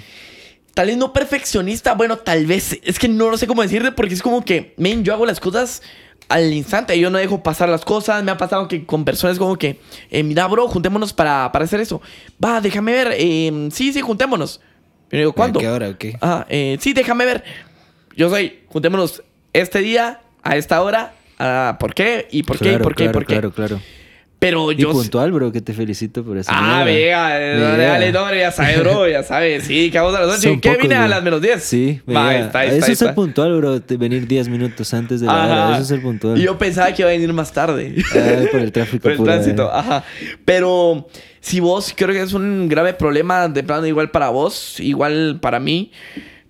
[0.78, 2.80] Tal vez no perfeccionista, bueno, tal vez.
[2.84, 5.40] Es que no lo sé cómo decirte porque es como que, men, yo hago las
[5.40, 5.82] cosas
[6.30, 7.00] al instante.
[7.00, 8.24] Yo no dejo pasar las cosas.
[8.24, 9.80] Me ha pasado que con personas como que,
[10.12, 12.00] eh, mira, bro, juntémonos para, para hacer eso.
[12.46, 13.16] Va, déjame ver.
[13.18, 14.62] eh, sí, sí, juntémonos.
[15.12, 15.58] Yo digo, ¿cuándo?
[15.58, 16.16] ¿A qué hora o qué?
[16.22, 17.44] Ah, eh, sí, déjame ver.
[18.16, 19.24] Yo soy, juntémonos
[19.54, 21.16] este día, a esta hora.
[21.40, 22.28] ah, ¿Por qué?
[22.30, 22.66] ¿Y por qué?
[22.66, 23.04] ¿Y Claro, por qué?
[23.04, 23.34] ¿Y claro, por qué?
[23.34, 23.82] Claro, claro.
[24.40, 24.92] Pero Y yo...
[24.92, 26.52] puntual, bro, que te felicito por eso.
[26.54, 29.64] Ah, vega, eh, dale, no, ya sabes, bro, ya sabes.
[29.64, 30.42] Sí, que vamos a las 8.
[30.50, 31.64] Son ¿Qué vine a las menos 10?
[31.64, 32.46] Sí, Va, vea.
[32.46, 33.80] está, está, Eso es ser puntual, bro.
[33.80, 35.72] de venir 10 minutos antes de la hora.
[35.74, 36.38] Eso es ser puntual.
[36.38, 37.96] Y yo pensaba que iba a venir más tarde.
[38.14, 39.72] Ay, por el tráfico Por el tránsito, eh.
[39.74, 40.04] ajá.
[40.46, 41.08] Pero
[41.40, 45.60] si vos, creo que es un grave problema de plano igual para vos, igual para
[45.60, 45.92] mí,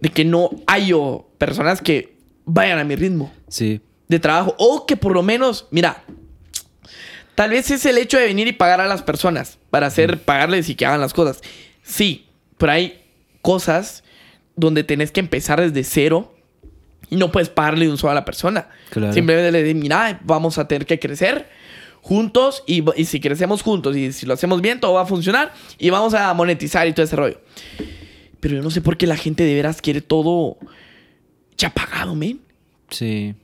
[0.01, 0.91] de que no hay
[1.37, 3.79] personas que vayan a mi ritmo Sí.
[4.09, 4.55] de trabajo.
[4.57, 6.03] O que por lo menos, mira,
[7.37, 10.69] tal vez es el hecho de venir y pagar a las personas para hacer, pagarles
[10.69, 11.43] y que hagan las cosas.
[11.83, 12.25] Sí,
[12.57, 12.99] pero hay
[13.43, 14.03] cosas
[14.55, 16.33] donde tenés que empezar desde cero
[17.11, 18.69] y no puedes pagarle de un solo a la persona.
[18.89, 19.13] Claro.
[19.13, 21.47] Simplemente le dices, mira, vamos a tener que crecer
[22.01, 25.53] juntos y, y si crecemos juntos y si lo hacemos bien, todo va a funcionar
[25.77, 27.39] y vamos a monetizar y todo ese rollo.
[28.39, 30.57] Pero yo no sé por qué la gente de veras quiere todo
[31.55, 32.41] ya pagado, men.
[32.89, 33.35] Sí.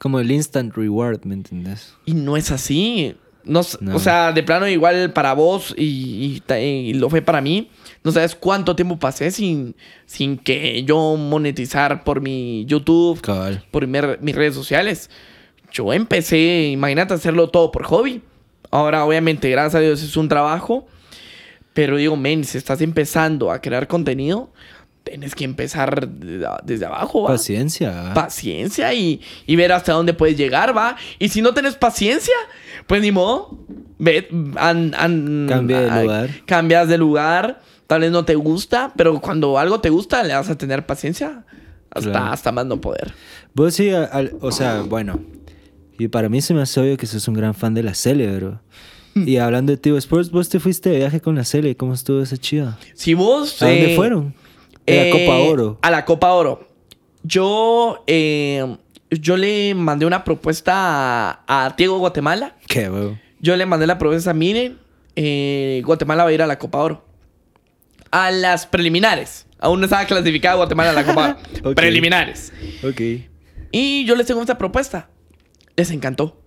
[0.00, 1.94] Como el instant reward, ¿me entendés?
[2.06, 3.14] Y no es así.
[3.44, 7.70] No, O sea, de plano igual para vos y, y, lo fue para mí.
[8.02, 9.76] No sabes cuánto tiempo pasé sin,
[10.06, 13.20] sin que yo monetizar por mi YouTube,
[13.70, 15.10] por mis redes sociales.
[15.70, 18.22] Yo empecé, imagínate, hacerlo todo por hobby.
[18.70, 20.86] Ahora, obviamente, gracias a Dios es un trabajo.
[21.74, 24.50] Pero digo, men, si estás empezando a crear contenido,
[25.04, 27.30] tienes que empezar desde abajo, ¿va?
[27.30, 28.12] Paciencia.
[28.14, 30.96] Paciencia y, y, ver hasta dónde puedes llegar, ¿va?
[31.18, 32.34] Y si no tienes paciencia,
[32.86, 33.58] pues ni modo.
[33.98, 36.30] Ve, Cambia de lugar.
[36.46, 37.60] Cambias de lugar.
[37.86, 41.44] Tal vez no te gusta, pero cuando algo te gusta, le vas a tener paciencia
[41.90, 43.12] hasta, hasta más no poder.
[43.52, 43.90] Vos sí,
[44.40, 45.20] o sea, bueno.
[45.98, 48.34] Y para mí se me hace obvio que sos un gran fan de la Cele,
[48.36, 48.60] bro.
[49.14, 51.76] Y hablando de Tivo Sports, vos te fuiste de viaje con la Cele.
[51.76, 52.78] ¿Cómo estuvo esa chiva?
[52.94, 53.60] Si vos...
[53.60, 54.34] ¿A dónde eh, fueron?
[54.90, 55.78] A la Copa eh, Oro.
[55.82, 56.68] A la Copa Oro.
[57.22, 58.04] Yo...
[58.06, 58.76] Eh,
[59.10, 62.54] yo le mandé una propuesta a, a Diego Guatemala.
[62.68, 63.18] Qué huevo.
[63.40, 64.78] Yo le mandé la propuesta, miren,
[65.84, 67.04] Guatemala va a ir a la Copa Oro.
[68.12, 69.46] A las preliminares.
[69.58, 71.38] Aún no estaba clasificada Guatemala a la Copa
[71.74, 72.52] Preliminares.
[72.84, 73.00] Ok.
[73.72, 75.08] Y yo les tengo esta propuesta.
[75.76, 76.40] Les encantó.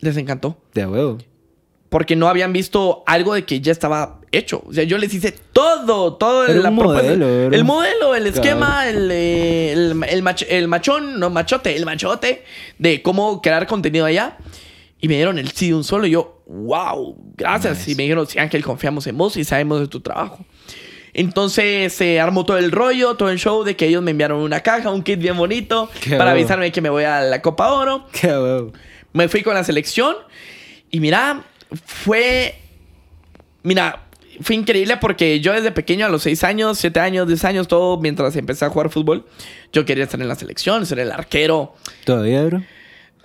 [0.00, 0.60] Les encantó.
[0.74, 1.18] De huevo
[1.88, 4.62] porque no habían visto algo de que ya estaba hecho.
[4.66, 10.04] O sea, yo les hice todo, todo el modelo, el modelo, el esquema, el, el,
[10.48, 12.44] el, machón, no machote, el machote
[12.78, 14.36] de cómo crear contenido allá.
[15.00, 16.06] Y me dieron el sí de un solo.
[16.06, 17.86] Y yo, wow, gracias.
[17.86, 20.44] Y me dijeron, sí, Ángel, confiamos en vos y sabemos de tu trabajo.
[21.12, 24.60] Entonces se armó todo el rollo, todo el show de que ellos me enviaron una
[24.60, 28.06] caja, un kit bien bonito para avisarme que me voy a la Copa Oro.
[28.12, 28.72] Qué wow.
[29.14, 30.14] Me fui con la selección
[30.90, 31.42] y mira,
[31.84, 32.56] fue.
[33.62, 34.04] Mira,
[34.40, 37.98] fue increíble porque yo desde pequeño, a los 6 años, 7 años, 10 años, todo
[38.00, 39.26] mientras empecé a jugar fútbol,
[39.72, 41.74] yo quería estar en la selección, ser el arquero.
[42.04, 42.62] ¿Todavía, bro?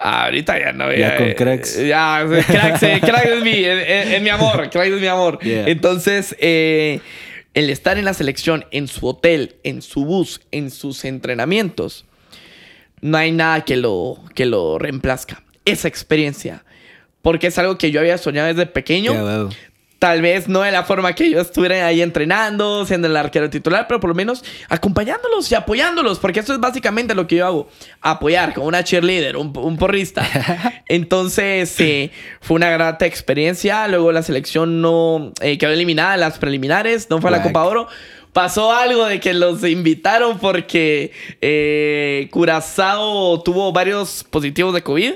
[0.01, 0.91] ahorita ya no.
[0.93, 1.77] Ya, con cracks.
[1.77, 5.39] Ya, cracks, eh, cracks es mi, es, mi amor, cracks es mi amor.
[5.41, 6.99] Entonces, eh,
[7.53, 12.05] el estar en la selección, en su hotel, en su bus, en sus entrenamientos,
[13.01, 15.43] no hay nada que lo, que lo reemplazca.
[15.65, 16.63] Esa experiencia
[17.21, 19.49] porque es algo que yo había soñado desde pequeño.
[20.01, 23.85] Tal vez no de la forma que yo estuviera ahí entrenando, siendo el arquero titular,
[23.87, 27.69] pero por lo menos acompañándolos y apoyándolos, porque eso es básicamente lo que yo hago,
[28.01, 30.25] apoyar como una cheerleader, un, porrista.
[30.87, 32.09] Entonces eh,
[32.39, 37.21] fue una grata experiencia, luego la selección no eh, quedó eliminada en las preliminares, no
[37.21, 37.87] fue a la Copa Oro.
[38.33, 41.11] Pasó algo de que los invitaron porque
[41.41, 45.13] eh, Curazao tuvo varios positivos de COVID.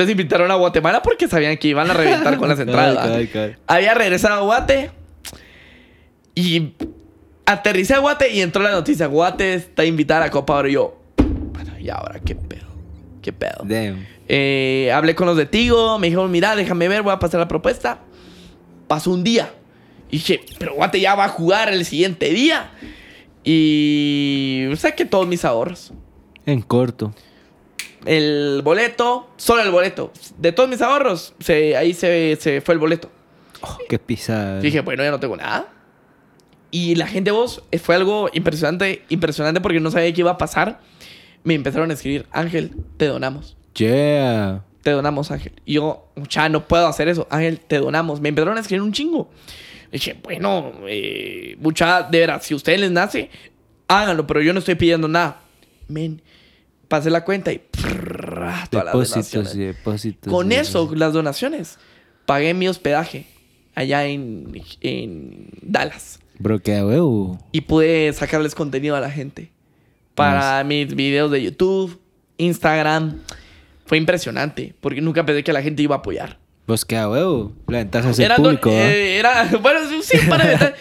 [0.00, 3.06] Entonces invitaron a Guatemala porque sabían que iban a reventar con las entradas.
[3.66, 4.90] Había regresado a Guate
[6.34, 6.72] y
[7.44, 9.04] aterricé a Guate y entró la noticia.
[9.08, 10.68] Guate está invitada a Copa Oro.
[10.68, 10.98] Y yo,
[11.52, 12.68] bueno, ¿y ahora qué pedo?
[13.20, 13.62] ¿Qué pedo?
[14.26, 15.98] Eh, hablé con los de Tigo.
[15.98, 17.98] Me dijeron, mira, déjame ver, voy a pasar la propuesta.
[18.88, 19.52] Pasó un día.
[20.08, 22.70] Y dije, pero Guate ya va a jugar el siguiente día.
[23.44, 25.92] Y saqué todos mis ahorros.
[26.46, 27.12] En corto
[28.06, 30.12] el boleto, solo el boleto.
[30.38, 33.10] De todos mis ahorros, se, ahí se, fue el boleto.
[33.60, 34.60] Oh, qué pisada.
[34.60, 35.72] Dije, bueno, ya no tengo nada.
[36.70, 40.38] Y la gente vos eh, fue algo impresionante, impresionante porque no sabía qué iba a
[40.38, 40.80] pasar.
[41.42, 43.56] Me empezaron a escribir, Ángel, te donamos.
[43.74, 44.64] Yeah.
[44.82, 45.52] Te donamos, Ángel.
[45.64, 47.26] Y yo, ya no puedo hacer eso.
[47.30, 48.20] Ángel, te donamos.
[48.20, 49.30] Me empezaron a escribir un chingo.
[49.92, 53.28] Dije, bueno, eh, mucha, de veras, si a ustedes les nace,
[53.88, 55.40] háganlo, pero yo no estoy pidiendo nada.
[55.88, 56.22] Men,
[56.90, 57.62] pasé la cuenta y
[58.68, 59.54] todas las donaciones.
[59.54, 60.30] Y depósitos.
[60.30, 61.78] Con eso, las donaciones,
[62.26, 63.26] pagué mi hospedaje
[63.76, 64.52] allá en,
[65.62, 66.18] Dallas.
[66.40, 67.38] Bro, qué huevo.
[67.52, 69.52] Y pude sacarles contenido a la gente.
[70.16, 71.98] Para mis videos de YouTube,
[72.38, 73.20] Instagram.
[73.86, 76.38] Fue impresionante, porque nunca pensé que la gente iba a apoyar.
[76.66, 77.52] Pues qué huevo.
[77.68, 78.68] La ventaja es el público.
[78.68, 80.74] Eh, era, bueno, sí, para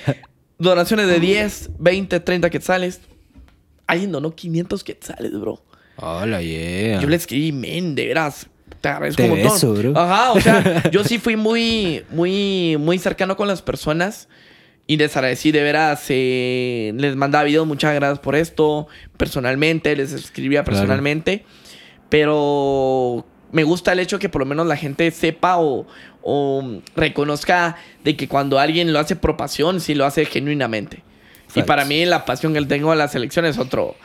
[0.58, 3.02] Donaciones de 10, 20, 30 quetzales.
[3.88, 5.69] Alguien donó 500 quetzales, bro.
[6.02, 7.00] Hola, yeah.
[7.02, 8.48] Yo le escribí, men, de veras.
[8.82, 9.78] Te agradezco un montón.
[9.78, 10.00] Bro.
[10.00, 14.30] Ajá, o sea, yo sí fui muy, muy, muy cercano con las personas.
[14.88, 16.06] Y les agradecí de veras.
[16.10, 18.88] Eh, les mandaba videos, muchas gracias por esto.
[19.18, 21.46] Personalmente, les escribía personalmente.
[22.10, 25.86] Pero me gusta el hecho que por lo menos la gente sepa o,
[26.22, 31.04] o reconozca de que cuando alguien lo hace por pasión, sí lo hace genuinamente.
[31.56, 33.96] Y para mí la pasión que tengo a la selección es otro,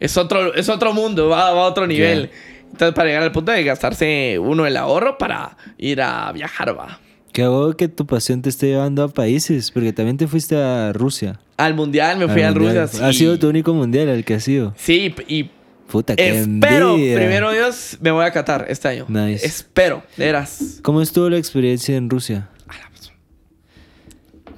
[0.00, 2.30] es otro, es otro mundo, va, a otro nivel.
[2.72, 7.00] Entonces, para llegar al punto de gastarse uno el ahorro para ir a viajar, va.
[7.32, 10.92] Qué bueno que tu pasión te esté llevando a países, porque también te fuiste a
[10.92, 11.38] Rusia.
[11.56, 12.84] Al mundial, me fui a Rusia.
[12.84, 14.74] Ha sido tu único mundial el que ha sido.
[14.76, 15.50] Sí, y
[15.90, 17.16] Puta, qué Espero, envidia.
[17.16, 19.06] primero Dios, me voy a Qatar este año.
[19.08, 19.44] Nice.
[19.44, 20.78] Espero, de veras.
[20.82, 22.48] ¿Cómo estuvo la experiencia en Rusia?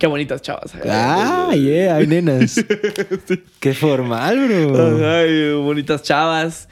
[0.03, 0.72] Qué bonitas chavas.
[0.84, 2.57] Ah, yeah, hay nenas.
[3.61, 5.09] Qué formal, bro.
[5.09, 6.68] Ay, bonitas chavas.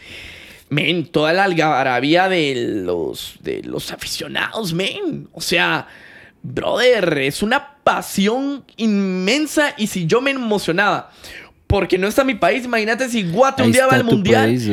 [0.68, 5.28] Men, toda la algarabía de los, de los aficionados, men.
[5.30, 5.86] O sea,
[6.42, 9.74] brother, es una pasión inmensa.
[9.78, 11.12] Y si yo me emocionaba
[11.68, 14.46] porque no está mi país, imagínate si Guate un día va al mundial.
[14.46, 14.68] país.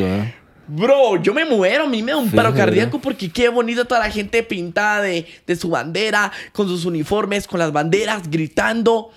[0.68, 4.00] Bro, yo me muero, a mí me da un paro cardíaco porque qué bonita toda
[4.00, 9.10] la gente pintada de, de su bandera, con sus uniformes, con las banderas, gritando.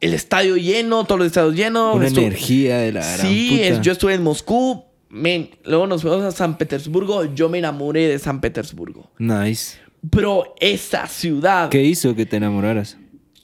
[0.00, 1.94] El estadio lleno, todos los estadios llenos.
[1.94, 3.62] Una energía de la gran Sí, puta.
[3.68, 4.84] es- yo estuve en Moscú.
[5.08, 7.32] Men, luego nos fuimos a San Petersburgo.
[7.34, 9.10] Yo me enamoré de San Petersburgo.
[9.18, 9.76] Nice.
[10.00, 12.96] Bro, esa ciudad, ¿Qué hizo que te enamoraras?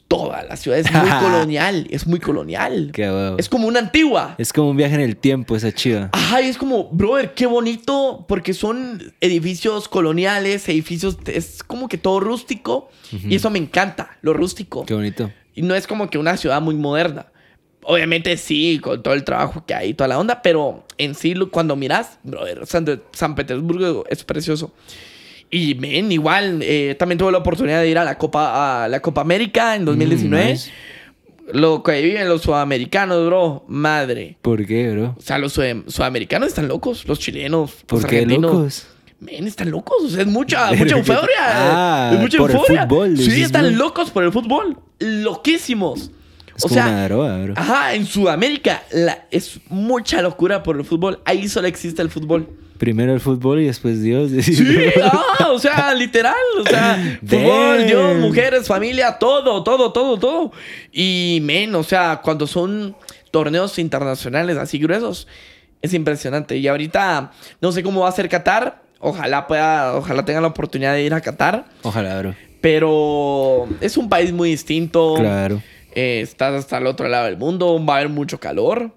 [0.09, 1.87] Toda la ciudad es muy colonial.
[1.91, 2.91] Es muy colonial.
[2.93, 3.37] Qué huevo.
[3.39, 4.35] Es como una antigua.
[4.39, 6.09] Es como un viaje en el tiempo, esa chiva.
[6.13, 11.99] Ajá, y es como, brother, qué bonito, porque son edificios coloniales, edificios, es como que
[11.99, 14.85] todo rústico, y eso me encanta, lo rústico.
[14.87, 15.31] Qué bonito.
[15.55, 17.27] Y no es como que una ciudad muy moderna.
[17.83, 21.35] Obviamente sí, con todo el trabajo que hay y toda la onda, pero en sí,
[21.51, 24.73] cuando miras, brother, San, San Petersburgo es precioso.
[25.51, 29.01] Y, men, igual, eh, también tuve la oportunidad de ir a la Copa, a la
[29.01, 30.45] Copa América en 2019.
[30.45, 30.71] Mm, nice.
[31.53, 34.37] Lo que viven los sudamericanos, bro, madre.
[34.43, 35.15] ¿Por qué, bro?
[35.17, 38.53] O sea, los sud- sudamericanos están locos, los chilenos, ¿Por los qué argentinos.
[38.53, 38.87] locos?
[39.21, 40.05] Men, están locos.
[40.05, 41.39] O sea, es mucha, mucha ¿qué- euforia.
[41.41, 42.83] Ah, es mucha por el euforia.
[42.87, 43.77] fútbol, Sí, están bro.
[43.87, 44.77] locos por el fútbol.
[44.99, 46.11] Loquísimos.
[46.59, 47.55] Es o como sea, una droga, bro.
[47.57, 51.21] ajá, en Sudamérica la- es mucha locura por el fútbol.
[51.25, 52.47] Ahí solo existe el fútbol.
[52.79, 54.31] Primero el fútbol y después Dios.
[54.45, 54.57] Sí,
[55.03, 56.35] ah, o sea, literal.
[56.61, 57.87] O sea, fútbol.
[57.87, 60.53] Dios, mujeres, familia, todo, todo, todo, todo.
[60.93, 62.95] Y, men, o sea, cuando son
[63.31, 65.27] torneos internacionales así gruesos,
[65.83, 66.57] es impresionante.
[66.57, 68.83] Y ahorita no sé cómo va a ser Qatar.
[69.01, 71.65] Ojalá pueda, ojalá tenga la oportunidad de ir a Qatar.
[71.83, 72.35] Ojalá, bro.
[72.61, 75.15] Pero es un país muy distinto.
[75.19, 75.63] Claro.
[75.99, 77.85] Eh, estás hasta el otro lado del mundo.
[77.85, 78.93] Va a haber mucho calor.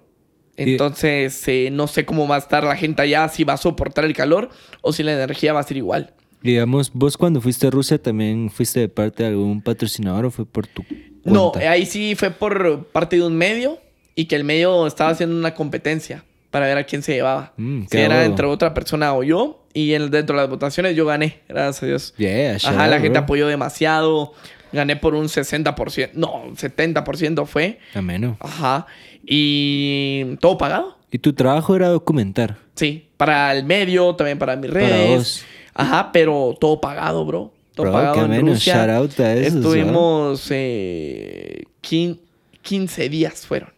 [0.56, 4.04] Entonces, eh, no sé cómo va a estar la gente allá, si va a soportar
[4.04, 4.50] el calor
[4.82, 6.12] o si la energía va a ser igual.
[6.42, 10.44] Digamos, vos cuando fuiste a Rusia también fuiste de parte de algún patrocinador o fue
[10.44, 10.84] por tu
[11.24, 11.70] No, cuenta?
[11.70, 13.78] ahí sí fue por parte de un medio
[14.14, 17.54] y que el medio estaba haciendo una competencia para ver a quién se llevaba.
[17.56, 19.64] Mm, si era entre otra persona o yo.
[19.72, 22.14] Y en- dentro de las votaciones yo gané, gracias a Dios.
[22.18, 24.34] Yeah, Ajá, la gente apoyó demasiado.
[24.72, 26.10] Gané por un 60%.
[26.14, 27.78] No, 70% fue.
[27.94, 28.36] Ameno.
[28.40, 28.86] Ajá.
[29.24, 30.98] Y todo pagado.
[31.10, 32.56] ¿Y tu trabajo era documentar?
[32.74, 35.08] Sí, para el medio, también para mis Para redes.
[35.18, 35.44] vos.
[35.74, 37.52] Ajá, pero todo pagado, bro.
[37.74, 38.46] Todo Bro, pagado en.
[38.46, 38.74] Rusia.
[38.86, 42.18] Shout out a esos, Estuvimos eh, quin-
[42.62, 43.70] 15 días fueron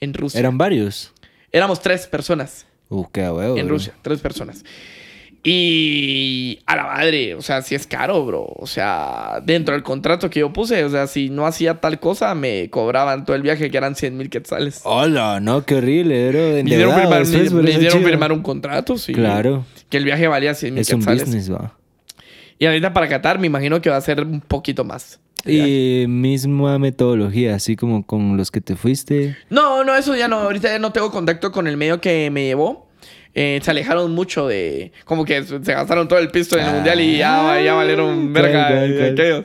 [0.00, 0.40] en Rusia.
[0.40, 1.12] Eran varios.
[1.52, 3.68] Éramos tres personas Uh, qué huevo, en.
[3.68, 4.64] Rusia, tres personas.
[5.48, 8.46] Y a la madre, o sea, sí es caro, bro.
[8.56, 12.34] O sea, dentro del contrato que yo puse, o sea, si no hacía tal cosa,
[12.34, 14.80] me cobraban todo el viaje, que eran 100 mil quetzales.
[14.84, 16.38] Hola, no, qué horrible, bro.
[16.40, 19.12] me hicieron, Endeudado firmar, me- firmar un contrato, sí.
[19.12, 19.64] Claro.
[19.88, 21.24] Que el viaje valía 100 mil Es un quetzales.
[21.24, 21.74] business, va.
[22.58, 25.20] Y ahorita para Qatar me imagino que va a ser un poquito más.
[25.44, 29.36] Y misma metodología, así como con los que te fuiste.
[29.48, 30.40] No, no, eso ya no.
[30.40, 32.85] Ahorita ya no tengo contacto con el medio que me llevó.
[33.38, 34.92] Eh, se alejaron mucho de...
[35.04, 38.32] Como que se gastaron todo el pisto en el Ah, mundial y ya, ya valieron
[38.32, 39.44] verga aquellos.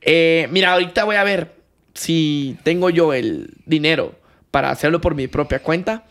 [0.00, 1.52] Eh, mira, ahorita voy a ver
[1.92, 4.14] si tengo yo el dinero
[4.50, 6.04] para hacerlo por mi propia cuenta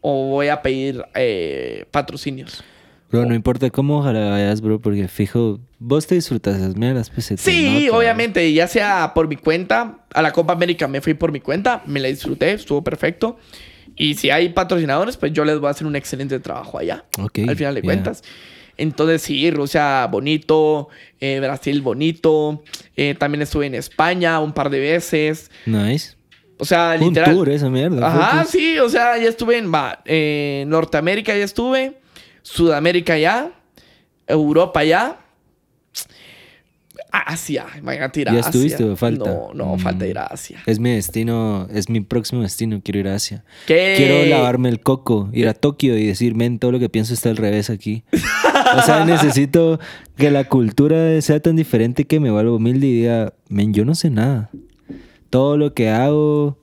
[0.00, 2.64] o voy a pedir eh, patrocinios.
[3.12, 7.26] Bro, no importa cómo ojalá vayas, bro, porque fijo, vos te disfrutas esas mierdas, pues
[7.26, 11.00] se te Sí, nota, obviamente, ya sea por mi cuenta, a la Copa América me
[11.00, 13.38] fui por mi cuenta, me la disfruté, estuvo perfecto.
[13.96, 17.40] Y si hay patrocinadores, pues yo les voy a hacer un excelente trabajo allá, Ok,
[17.48, 17.88] al final de yeah.
[17.88, 18.22] cuentas.
[18.78, 20.88] Entonces sí, Rusia bonito,
[21.20, 22.62] eh, Brasil bonito,
[22.96, 25.50] eh, también estuve en España un par de veces.
[25.66, 26.16] Nice.
[26.58, 27.34] O sea, Un literal.
[27.34, 28.06] tour esa mierda.
[28.06, 29.70] Ajá, sí, o sea, ya estuve en
[30.04, 31.98] eh, Norteamérica, ya estuve,
[32.42, 33.50] Sudamérica ya,
[34.26, 35.18] Europa ya,
[37.18, 38.48] Asia, imagínate ir a ¿Ya Asia.
[38.50, 39.30] estuviste o falta?
[39.30, 39.78] No, no, Mm.
[39.78, 40.62] falta ir a Asia.
[40.66, 43.44] Es mi destino, es mi próximo destino, quiero ir a Asia.
[43.66, 43.94] ¿Qué?
[43.96, 47.28] Quiero lavarme el coco, ir a Tokio y decir, men, todo lo que pienso está
[47.30, 48.04] al revés aquí.
[48.78, 49.78] O sea, necesito
[50.16, 53.94] que la cultura sea tan diferente que me vuelva humilde y diga, men, yo no
[53.94, 54.50] sé nada.
[55.30, 56.58] Todo lo que hago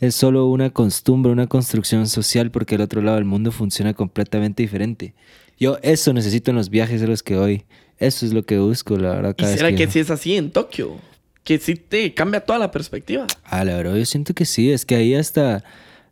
[0.00, 4.62] es solo una costumbre, una construcción social porque el otro lado del mundo funciona completamente
[4.62, 5.14] diferente.
[5.58, 7.64] Yo eso necesito en los viajes a los que voy.
[8.02, 9.34] Eso es lo que busco, la verdad.
[9.38, 10.96] ¿Y será que si es así en Tokio?
[11.44, 13.28] Que sí te cambia toda la perspectiva.
[13.44, 14.72] Ah, la verdad, yo siento que sí.
[14.72, 15.62] Es que ahí hasta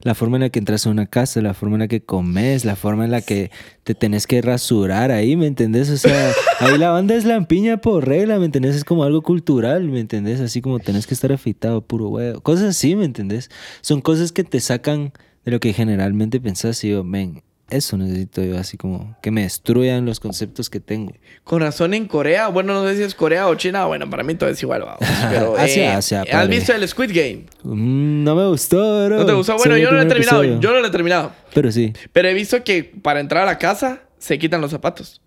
[0.03, 2.65] la forma en la que entras a una casa, la forma en la que comes,
[2.65, 3.51] la forma en la que
[3.83, 5.91] te tenés que rasurar ahí, ¿me entendés?
[5.91, 8.77] O sea, ahí la banda es lampiña por regla, ¿me entendés?
[8.77, 10.41] Es como algo cultural, ¿me entendés?
[10.41, 12.41] Así como tenés que estar afeitado, puro huevo.
[12.41, 13.51] Cosas así, ¿me entendés?
[13.81, 15.13] Son cosas que te sacan
[15.45, 19.43] de lo que generalmente pensás y yo, ven, eso necesito yo, así como que me
[19.43, 21.13] destruyan los conceptos que tengo.
[21.45, 24.35] Con razón en Corea, bueno, no sé si es Corea o China, bueno, para mí
[24.35, 25.01] todo es igual, vamos.
[25.31, 27.45] Pero, Asia, eh, Asia, ¿Has visto el Squid Game?
[27.63, 29.19] Mm, no me gustó, bro.
[29.19, 29.57] ¿No te gustó?
[29.57, 30.61] Bueno, yo no lo he terminado, episodio.
[30.61, 31.33] yo no lo he terminado.
[31.55, 31.93] Pero sí.
[32.13, 35.23] Pero he visto que para entrar a la casa se quitan los zapatos.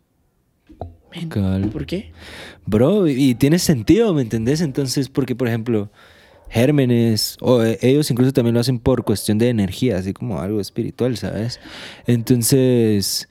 [1.29, 1.69] Cabal.
[1.69, 2.11] ¿Por qué?
[2.65, 4.61] Bro, y, y tiene sentido, ¿me entendés?
[4.61, 5.91] Entonces, porque, por ejemplo,
[6.53, 10.61] gérmenes, o eh, ellos incluso también lo hacen por cuestión de energía, así como algo
[10.61, 11.59] espiritual, ¿sabes?
[12.05, 13.27] Entonces,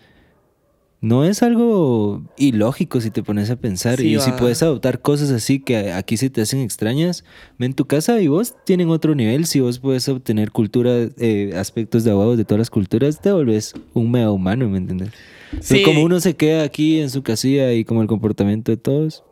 [1.01, 3.99] no es algo ilógico si te pones a pensar.
[3.99, 7.25] Sí, y si puedes adoptar cosas así que aquí se te hacen extrañas,
[7.61, 9.47] en tu casa y vos tienen otro nivel.
[9.47, 13.73] Si vos puedes obtener cultura, eh, aspectos de abogados de todas las culturas, te volvés
[13.95, 15.11] un mega humano, ¿me entiendes?
[15.69, 19.23] Pero como uno se queda aquí en su casilla y como el comportamiento de todos.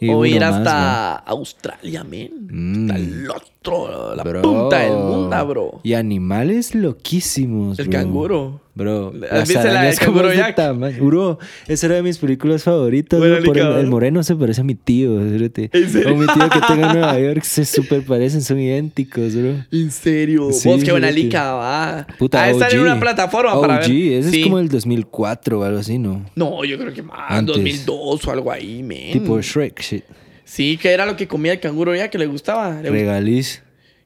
[0.00, 2.48] Y o ir más, hasta Australia, men.
[2.50, 2.90] Mm.
[2.90, 4.42] Hasta el otro, la Bro.
[4.42, 5.80] punta del mundo, bro.
[5.82, 7.78] Y animales loquísimos.
[7.78, 7.98] El bro.
[7.98, 8.60] canguro.
[8.76, 11.02] Bro, ¿Has las arañas como de tamaño.
[11.02, 13.18] Bro, esa era de mis películas favoritas.
[13.18, 15.18] Bueno, bro, por el, moreno se parece a mi tío.
[15.32, 15.70] fíjate.
[15.72, 16.12] ¿En serio?
[16.12, 19.54] O mi tío que tengo en Nueva York se súper parecen, son idénticos, bro.
[19.72, 20.52] En serio.
[20.52, 22.06] Sí, Vos, qué buena lica, va.
[22.18, 23.90] Puta, ah, estar en una plataforma para ver.
[23.90, 24.40] Ese Sí.
[24.40, 26.26] es como el 2004 o algo así, ¿no?
[26.34, 27.30] No, yo creo que más.
[27.30, 27.56] Antes.
[27.56, 29.14] 2002 o algo ahí, men.
[29.14, 30.04] Tipo Shrek, shit.
[30.44, 32.82] Sí, que era lo que comía el canguro ya que le gustaba.
[32.82, 33.62] Le Regaliz.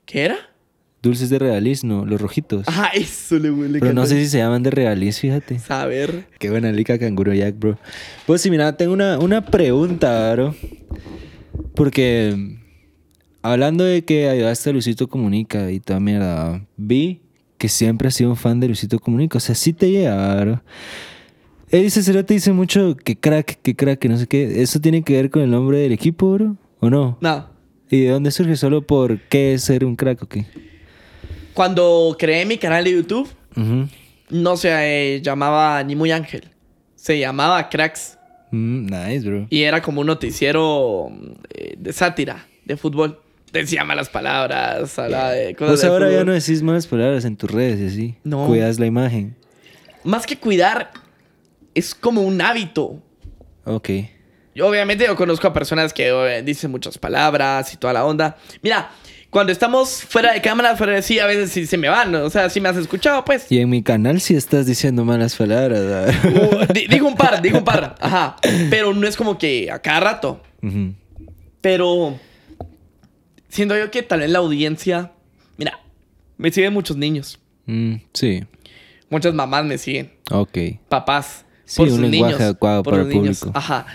[0.06, 0.38] ¿Qué era?
[1.02, 2.64] Dulces de regaliz, no, los rojitos.
[2.68, 3.80] Ajá, eso le huele.
[3.80, 5.58] Pero no sé si se llaman de regaliz, fíjate.
[5.58, 6.26] Saber.
[6.38, 7.78] Qué buena lica Canguro Jack, bro.
[8.26, 10.54] Pues sí, mira, tengo una, una pregunta, bro.
[11.74, 12.58] Porque
[13.42, 17.22] hablando de que ayudaste a Luisito Comunica y toda mierda, vi
[17.56, 19.38] que siempre has sido un fan de Luisito Comunica.
[19.38, 20.62] O sea, sí te llega, bro.
[21.70, 24.60] Él dice, te dice mucho que crack, que crack, que no sé qué.
[24.60, 26.56] ¿Eso tiene que ver con el nombre del equipo, bro?
[26.80, 27.16] ¿O no?
[27.20, 27.48] No.
[27.88, 28.56] ¿Y de dónde surge?
[28.56, 30.46] ¿Solo por qué es ser un crack o qué?
[31.60, 33.28] Cuando creé mi canal de YouTube,
[34.30, 36.48] no se eh, llamaba ni muy ángel.
[36.94, 38.16] Se llamaba Cracks.
[38.50, 39.46] Mm, nice, bro.
[39.50, 41.12] Y era como un noticiero
[41.50, 43.20] eh, de sátira, de fútbol.
[43.52, 47.36] Decía malas palabras, hablaba de cosas Pues de ahora ya no decís malas palabras en
[47.36, 48.14] tus redes y así.
[48.24, 48.46] No.
[48.46, 49.36] Cuidas la imagen.
[50.02, 50.92] Más que cuidar,
[51.74, 53.02] es como un hábito.
[53.66, 53.90] Ok.
[54.54, 58.38] Yo obviamente yo conozco a personas que eh, dicen muchas palabras y toda la onda.
[58.62, 58.90] Mira,
[59.30, 62.10] cuando estamos fuera de cámara, fuera de sí, a veces sí se me van.
[62.12, 62.24] ¿no?
[62.24, 63.50] O sea, si me has escuchado, pues.
[63.50, 66.14] Y en mi canal sí estás diciendo malas palabras.
[66.24, 67.94] Uh, di- digo un par, digo un par.
[68.00, 68.36] Ajá.
[68.70, 70.42] Pero no es como que a cada rato.
[70.62, 70.94] Ujú.
[71.60, 72.18] Pero
[73.48, 75.12] siento yo que tal vez la audiencia.
[75.56, 75.78] Mira,
[76.36, 77.38] me siguen muchos niños.
[77.66, 78.44] Mm, sí.
[79.10, 80.10] Muchas mamás me siguen.
[80.30, 80.56] Ok.
[80.88, 81.44] Papás.
[81.64, 83.50] Sí, un lenguaje adecuado para sus el público.
[83.54, 83.86] Ajá.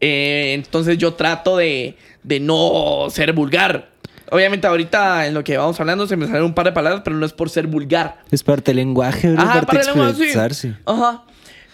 [0.00, 3.90] Eh, entonces yo trato de, de no ser vulgar.
[4.30, 7.16] Obviamente ahorita en lo que vamos hablando se me salen un par de palabras, pero
[7.16, 8.18] no es por ser vulgar.
[8.30, 9.42] Es parte del lenguaje, bro.
[9.42, 10.22] Ajá, parte de lenguaje, sí.
[10.22, 10.74] expresarse.
[10.86, 11.24] Ajá.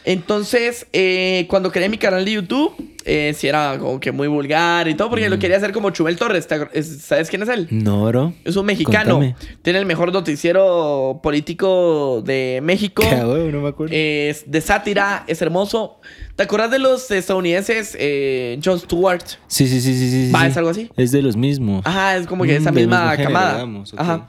[0.04, 2.72] Entonces, eh, cuando creé mi canal de YouTube,
[3.04, 6.16] eh, sí era como que muy vulgar y todo, porque lo quería hacer como Chubel
[6.16, 6.46] Torres.
[6.46, 7.68] ¿te acuer- es- ¿Sabes quién es él?
[7.70, 8.32] No, bro.
[8.44, 9.16] Es un mexicano.
[9.16, 9.36] Contame.
[9.60, 13.02] Tiene el mejor noticiero político de México.
[13.52, 13.94] No me acuerdo.
[13.94, 16.00] Es de sátira, es hermoso.
[16.40, 17.94] ¿Te acuerdas de los estadounidenses?
[18.00, 19.22] Eh, Jon Stewart.
[19.46, 20.32] sí, sí, sí, sí, sí.
[20.32, 20.46] ¿Va?
[20.46, 20.88] ¿Es algo así?
[20.96, 21.82] Es de los mismos.
[21.84, 23.52] Ajá, es como que Mm, esa misma género, camada.
[23.56, 23.92] digamos.
[23.94, 24.26] Ajá.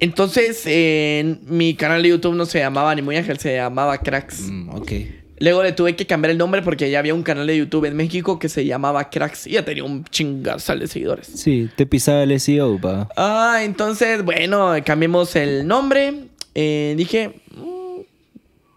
[0.00, 4.40] Entonces, en mi canal de YouTube no se llamaba Ni Muy Ángel, se llamaba Cracks.
[4.50, 4.92] Mm, ok.
[5.38, 7.96] Luego le tuve que cambiar el nombre porque ya había un canal de YouTube en
[7.96, 11.26] México que se llamaba Cracks y ya tenía un chingazal de seguidores.
[11.26, 13.08] Sí, te pisaba el SEO, va.
[13.16, 16.24] Ah, entonces, bueno, cambiamos el nombre.
[16.54, 17.40] Eh, dije,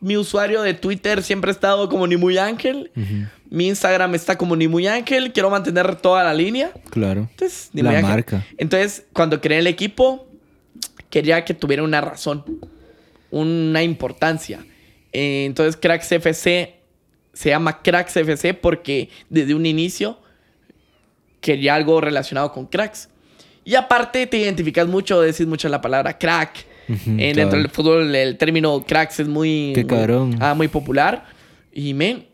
[0.06, 2.92] mi usuario de Twitter siempre ha estado como Ni Muy Ángel.
[3.50, 5.34] Mi Instagram está como Ni Muy Ángel.
[5.34, 6.72] Quiero mantener toda la línea.
[6.92, 7.22] Claro.
[7.32, 8.12] Entonces, Ni La Muy Ángel.
[8.12, 8.46] marca.
[8.60, 10.28] Entonces, cuando creé el equipo,
[11.10, 12.46] quería que tuviera una razón,
[13.32, 14.64] una importancia.
[15.12, 16.76] Eh, entonces, Cracks FC
[17.34, 20.20] se llama Cracks FC porque desde un inicio
[21.42, 23.10] quería algo relacionado con cracks.
[23.64, 26.75] Y aparte, te identificas mucho, decís mucho la palabra crack.
[26.88, 27.36] Ujú, Eh, cabal.
[27.36, 29.72] dentro del fútbol, el término cracks es muy.
[29.76, 30.36] Qué cabrón.
[30.40, 31.26] ah, muy popular.
[31.74, 32.26] Y, men.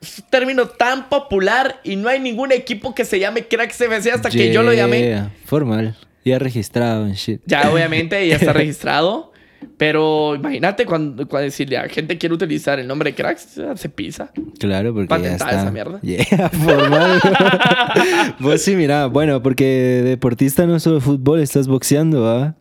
[0.00, 4.12] Es un término tan popular y no hay ningún equipo que se llame Cracks FC
[4.12, 5.00] hasta que yo lo llamé.
[5.02, 5.96] Yeah, Formal.
[6.24, 7.40] Ya registrado en shit.
[7.46, 9.32] Ya, obviamente, ya está registrado.
[9.76, 14.30] Pero imagínate cuando, cuando si la gente quiere utilizar el nombre Cracks, se pisa.
[14.60, 15.62] Claro, porque ya Patentada está.
[15.62, 15.98] esa mierda.
[16.02, 17.20] Yeah, formal.
[18.38, 22.54] Vos sí, mira, bueno, porque deportista no solo fútbol, estás boxeando, ¿va?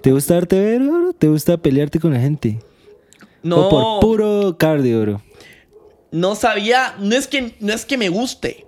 [0.00, 1.12] ¿Te gusta darte ver, bro?
[1.12, 2.58] ¿Te gusta pelearte con la gente?
[3.42, 3.66] No.
[3.66, 5.22] O por puro cardio, bro.
[6.10, 6.94] No sabía.
[6.98, 8.64] No es que, no es que me guste.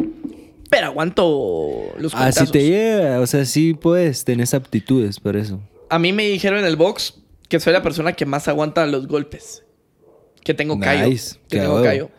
[0.70, 3.20] Pero aguanto los Así te llega.
[3.20, 5.61] O sea, sí puedes, tenés aptitudes para eso.
[5.89, 7.14] A mí me dijeron en el box
[7.49, 9.64] que soy la persona que más aguanta los golpes.
[10.45, 11.09] Que tengo callo.
[11.09, 11.37] Nice.
[11.49, 12.11] Que Qué tengo callo.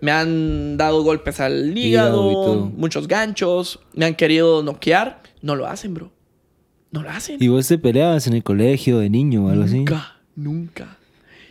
[0.00, 3.80] Me han dado golpes al Hígado muchos ganchos.
[3.94, 5.22] Me han querido noquear.
[5.42, 6.12] No lo hacen, bro.
[6.90, 7.36] No lo hacen.
[7.40, 9.76] ¿Y vos te peleabas en el colegio de niño o algo así?
[9.78, 10.96] Nunca, nunca.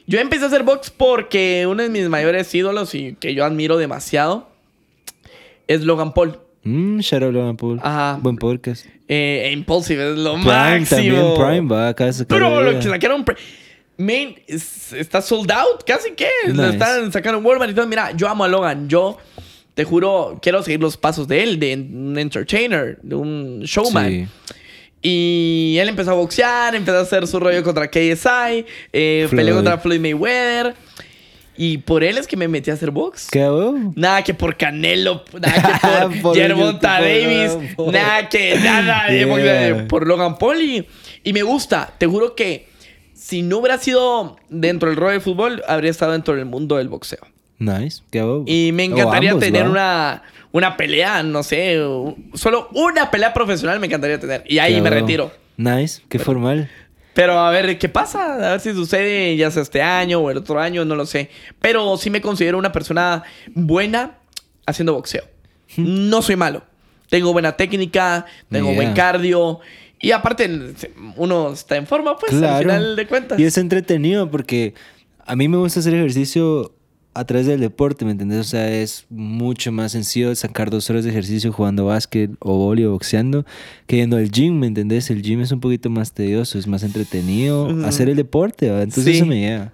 [0.08, 3.78] Yo empecé a hacer box porque uno de mis mayores ídolos y que yo admiro
[3.78, 4.50] demasiado
[5.68, 6.40] es Logan Paul.
[6.64, 7.80] Mmm, out Logan Paul.
[7.84, 8.18] Ajá.
[8.22, 8.86] Buen podcast.
[9.08, 11.00] Eh, Impulsive es lo Prime máximo.
[11.02, 13.24] también, Prime va acá Pero la lo que sacaron.
[14.48, 16.28] es- está sold out, casi que.
[16.48, 16.70] Nice.
[16.70, 17.88] están sacando Walmart y todo.
[17.88, 18.88] Mira, yo amo a Logan.
[18.90, 19.18] Yo
[19.74, 24.10] te juro, quiero seguir los pasos de él, de un entertainer, de un showman.
[24.10, 24.28] Sí.
[25.08, 29.78] Y él empezó a boxear, empezó a hacer su rollo contra KSI, eh, peleó contra
[29.78, 30.74] Floyd Mayweather.
[31.56, 33.28] Y por él es que me metí a hacer box.
[33.32, 33.76] ¿Qué hago?
[33.96, 37.92] Nada que por Canelo, nada que por Por Gervonta Davis, Paul.
[37.94, 39.88] nada que nada Yeah.
[39.88, 40.60] por Logan Paul.
[40.60, 40.88] Y,
[41.24, 42.68] y me gusta, te juro que
[43.14, 46.90] si no hubiera sido dentro del rollo del fútbol, habría estado dentro del mundo del
[46.90, 47.22] boxeo.
[47.60, 48.02] Nice.
[48.10, 48.22] ¿Qué?
[48.48, 50.24] Y me encantaría ambos, tener una,
[50.56, 51.78] una pelea, no sé,
[52.34, 54.42] solo una pelea profesional me encantaría tener.
[54.48, 55.30] Y ahí ¿Qué me retiro.
[55.58, 56.02] Nice.
[56.08, 56.70] Qué formal.
[57.14, 60.38] Pero a ver qué pasa, a ver si sucede ya sea este año o el
[60.38, 61.30] otro año, no lo sé.
[61.60, 64.18] Pero sí me considero una persona buena
[64.66, 65.26] haciendo boxeo.
[65.76, 66.64] No soy malo.
[67.10, 68.76] Tengo buena técnica, tengo Yeah.
[68.76, 69.60] buen cardio.
[70.00, 70.50] Y aparte,
[71.18, 73.38] uno está en forma, pues, al final de cuentas.
[73.40, 74.74] Y es entretenido porque
[75.26, 76.75] a mí me gusta hacer ejercicio
[77.16, 78.40] a través del deporte, ¿me entendés?
[78.40, 82.84] O sea, es mucho más sencillo sacar dos horas de ejercicio jugando básquet o boli
[82.84, 83.46] o boxeando
[83.88, 85.10] que yendo al gym, ¿me entendés?
[85.10, 88.82] El gym es un poquito más tedioso, es más entretenido hacer el deporte, ¿va?
[88.84, 89.18] Entonces Sí.
[89.18, 89.74] eso me llega.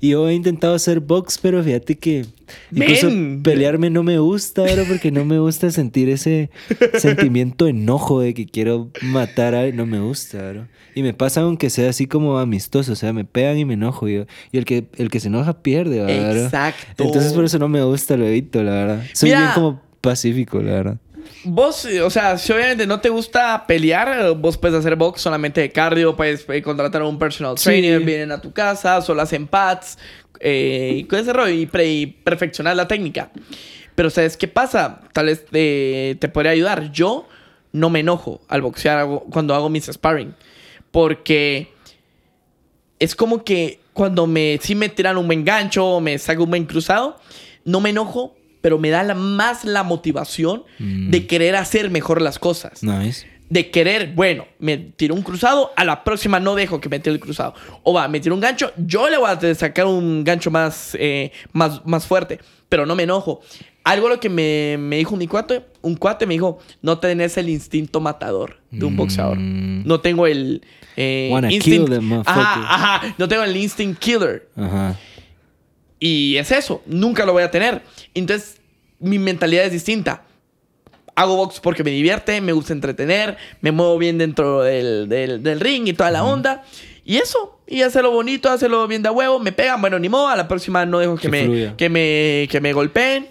[0.00, 2.26] Y yo he intentado hacer box, pero fíjate que
[2.72, 3.42] incluso Men.
[3.42, 6.50] pelearme no me gusta, bro, porque no me gusta sentir ese
[6.98, 9.76] sentimiento enojo de que quiero matar a alguien.
[9.76, 10.66] No me gusta, bro.
[10.94, 14.08] Y me pasa aunque sea así como amistoso, o sea, me pegan y me enojo.
[14.08, 16.44] Y, yo- y el, que, el que se enoja pierde, ¿va, bro?
[16.44, 17.04] Exacto.
[17.04, 19.04] Entonces por eso no me gusta, lo evito, la verdad.
[19.14, 19.40] Soy Mira.
[19.40, 20.96] bien como pacífico, la verdad.
[21.44, 25.70] Vos, o sea, si obviamente no te gusta pelear, vos puedes hacer box solamente de
[25.70, 27.64] cardio, puedes eh, contratar a un personal Sí.
[27.64, 29.98] trainer, vienen a tu casa, solo hacen pads,
[30.42, 33.30] eh, y con ese rollo, y, pre- y perfeccionar la técnica.
[33.94, 35.00] Pero, ¿sabes qué pasa?
[35.12, 36.90] Tal vez te, te podría ayudar.
[36.92, 37.28] Yo
[37.72, 40.34] no me enojo al boxear hago- cuando hago mis sparring,
[40.90, 41.68] porque
[42.98, 46.50] es como que cuando me, si me tiran un buen gancho o me saco un
[46.50, 47.18] buen cruzado,
[47.64, 51.10] no me enojo, pero me da la- más la motivación Mm.
[51.10, 52.82] de querer hacer mejor las cosas.
[52.82, 53.26] Nice.
[53.52, 57.12] De querer, bueno, me tiró un cruzado, a la próxima no dejo que me tire
[57.12, 57.52] el cruzado.
[57.82, 61.32] O va, me tiró un gancho, yo le voy a sacar un gancho más, eh,
[61.52, 62.38] más, más fuerte,
[62.70, 63.42] pero no me enojo.
[63.84, 67.50] Algo lo que me, me dijo mi cuate, un cuate me dijo, no tenés el
[67.50, 69.36] instinto matador de un boxeador.
[69.38, 69.86] Mm.
[69.86, 70.62] No tengo el...
[70.96, 72.22] Eh, motherfucker.
[72.24, 74.48] ajá, ajá, no tengo el instinct killer.
[74.56, 74.96] Ajá.
[76.00, 77.82] Y es eso, nunca lo voy a tener.
[78.14, 78.62] Entonces,
[78.98, 80.24] mi mentalidad es distinta.
[81.14, 85.60] Hago box porque me divierte, me gusta entretener, me muevo bien dentro del, del- del
[85.60, 86.62] ring y toda la onda.
[87.04, 90.36] Y eso, y hacerlo bonito, hacerlo bien de huevo, me pegan, bueno, ni modo, a
[90.36, 93.26] la próxima no dejo que, Que me, que, me, que me golpeen.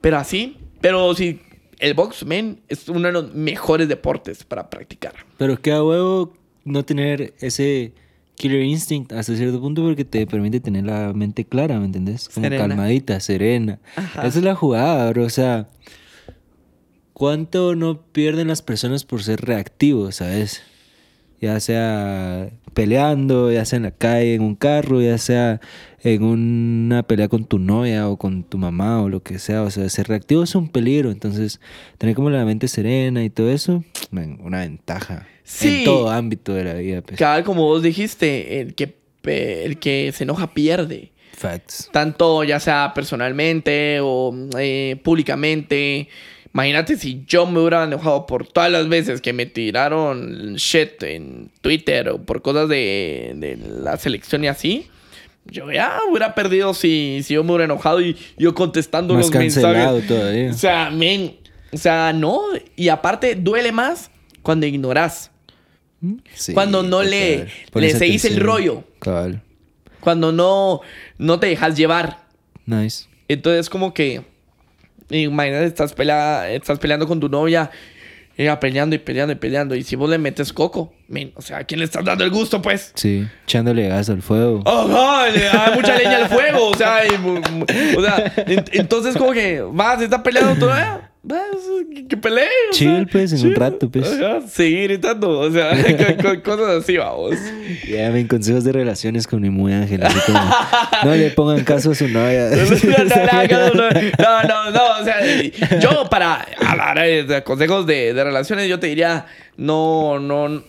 [0.00, 1.40] Pero así, pero sí,
[1.80, 5.14] el box, man, es uno de los mejores deportes para practicar.
[5.36, 6.32] Pero qué a huevo
[6.64, 7.92] no tener ese
[8.36, 12.28] killer instinct hasta cierto punto porque te permite tener la mente clara, ¿me entendés?
[12.28, 12.68] Como Serena.
[12.68, 13.80] calmadita, serena.
[13.96, 14.26] Ajá.
[14.26, 15.24] Esa es la jugada, bro.
[15.24, 15.66] O sea,
[17.18, 20.62] ¿cuánto no pierden las personas por ser reactivos, sabes?
[21.40, 25.60] Ya sea peleando, ya sea en la calle, en un carro, ya sea
[26.02, 29.62] en una pelea con tu novia o con tu mamá o lo que sea.
[29.62, 31.10] O sea, ser reactivo es un peligro.
[31.10, 31.60] Entonces,
[31.98, 35.26] tener como la mente serena y todo eso, una ventaja.
[35.42, 35.78] Sí.
[35.78, 37.02] En todo ámbito de la vida.
[37.02, 37.18] Pues.
[37.18, 41.12] Cabal, como vos dijiste, el que, el que se enoja pierde.
[41.38, 41.88] Facts.
[41.92, 46.08] tanto ya sea personalmente o eh, públicamente.
[46.54, 51.50] Imagínate si yo me hubiera enojado por todas las veces que me tiraron shit en
[51.60, 54.88] Twitter o por cosas de, de la selección y así.
[55.46, 59.34] Yo ya hubiera perdido si, si yo me hubiera enojado y yo contestando Más los
[59.34, 60.06] mensajes.
[60.06, 60.50] todavía.
[60.50, 61.36] O sea, men,
[61.72, 62.40] o sea, no.
[62.76, 64.10] Y aparte, duele más
[64.42, 65.30] cuando ignoras.
[66.34, 68.84] Sí, Cuando no le- le seguís el rollo.
[69.00, 69.42] Cabal.
[70.00, 70.80] Cuando no,
[71.18, 72.24] no te dejas llevar.
[72.66, 73.06] Nice.
[73.26, 74.22] Entonces, como que.
[75.10, 77.70] Imagínate, estás, pelea- estás peleando con tu novia.
[78.36, 79.74] Ella peleando y peleando y peleando.
[79.74, 80.92] Y si vos le metes coco,
[81.34, 82.92] o sea, ¿a quién le estás dando el gusto, pues?
[82.94, 84.62] Sí, echándole gas al fuego.
[84.64, 86.68] Ajá, le da mucha leña al fuego.
[86.68, 91.07] O sea, y o sea, en- entonces como que, va, se está peleando todavía.
[91.30, 91.40] Va,
[91.94, 92.44] que, que pelee.
[92.70, 94.10] o Chill, sea, pues, en un rato, pues.
[94.12, 95.40] Ajá, seguir gritando.
[95.40, 95.70] O sea,
[96.16, 97.34] co- co- cosas así, vamos.
[97.88, 100.02] Ya, ven consejos de relaciones con mi muy ángel.
[100.04, 100.38] Así como,
[101.04, 102.48] no le pongan caso a su novia.
[104.18, 105.20] No, no, no, o sea,
[105.80, 110.62] yo para hablar de consejos de, de relaciones, yo te diría, no, no,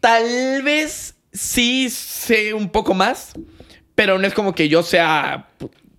[0.00, 3.32] tal vez sí sé un poco más,
[3.94, 5.48] pero no es como que yo sea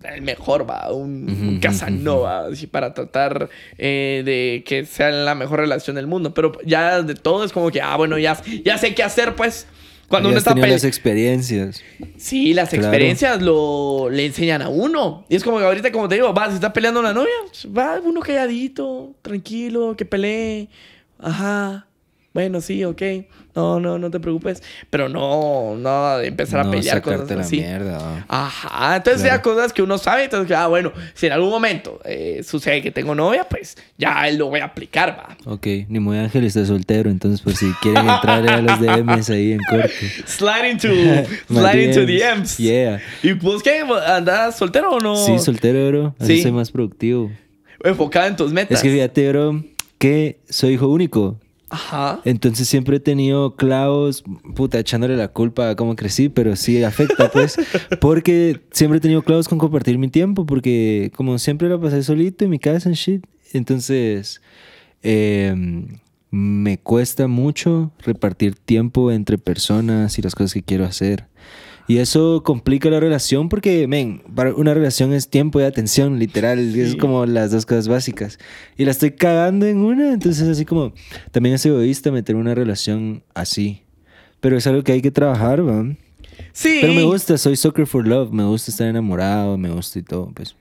[0.04, 3.48] el mejor, va, un, Casanova, así para tratar
[3.78, 7.70] eh, de que sea la mejor relación del mundo, pero ya de todo es como
[7.70, 9.66] que, ah, bueno, ya, ya sé qué hacer, pues.
[10.08, 11.82] Cuando uno está las experiencias.
[12.16, 12.84] Sí, las Claro.
[12.86, 15.24] experiencias lo le enseñan a uno.
[15.28, 17.30] Y es como que ahorita, como te digo, va, si está peleando una novia,
[17.76, 20.68] va uno calladito, tranquilo, que pelee.
[21.20, 21.86] Ajá.
[22.32, 23.02] Bueno, sí, ok.
[23.56, 24.62] No, no, no te preocupes.
[24.88, 27.56] Pero no, no de empezar a no pelear cosas la así.
[27.56, 28.24] mierda.
[28.28, 28.96] Ajá.
[28.96, 29.36] Entonces, Claro.
[29.38, 30.24] ya cosas que uno sabe.
[30.24, 34.46] Entonces, ah, bueno, si en algún momento eh, sucede que tengo novia, pues ya lo
[34.46, 35.36] voy a aplicar, va.
[35.52, 39.52] Ok, ni muy ángel está soltero, entonces pues si quieren entrar a los DMs ahí
[39.52, 39.90] en corte.
[40.26, 40.88] Slide into,
[41.48, 42.58] slide into DMs.
[42.58, 43.00] Yeah.
[43.24, 43.80] ¿Y pues qué?
[44.06, 45.16] ¿Andás soltero o no?
[45.16, 46.14] Sí, soltero, bro.
[46.20, 46.42] Así Sí.
[46.42, 47.28] soy más productivo.
[47.82, 48.78] Enfocado en tus metas.
[48.78, 49.64] Es que fíjate, bro,
[49.98, 51.40] que soy hijo único.
[51.70, 52.20] Ajá.
[52.24, 57.30] Entonces siempre he tenido clavos, puta, echándole la culpa a cómo crecí, pero sí afecta,
[57.30, 57.56] pues.
[58.00, 62.44] porque siempre he tenido clavos con compartir mi tiempo, porque como siempre la pasé solito
[62.44, 63.24] en mi casa en shit.
[63.52, 64.42] Entonces,
[65.02, 65.54] eh,
[66.30, 71.26] me cuesta mucho repartir tiempo entre personas y las cosas que quiero hacer.
[71.90, 76.60] Y eso complica la relación porque, men, para una relación es tiempo y atención, literal.
[76.78, 76.96] Es Sí.
[76.96, 78.38] como las dos cosas básicas.
[78.76, 80.92] Y la estoy cagando en una, entonces así como,
[81.32, 83.82] también es egoísta meter una relación así.
[84.38, 85.84] Pero es algo que hay que trabajar, ¿va?
[86.52, 86.78] Sí.
[86.80, 90.30] Pero me gusta, soy soccer for love, me gusta estar enamorado, me gusta y todo,
[90.32, 90.54] pues.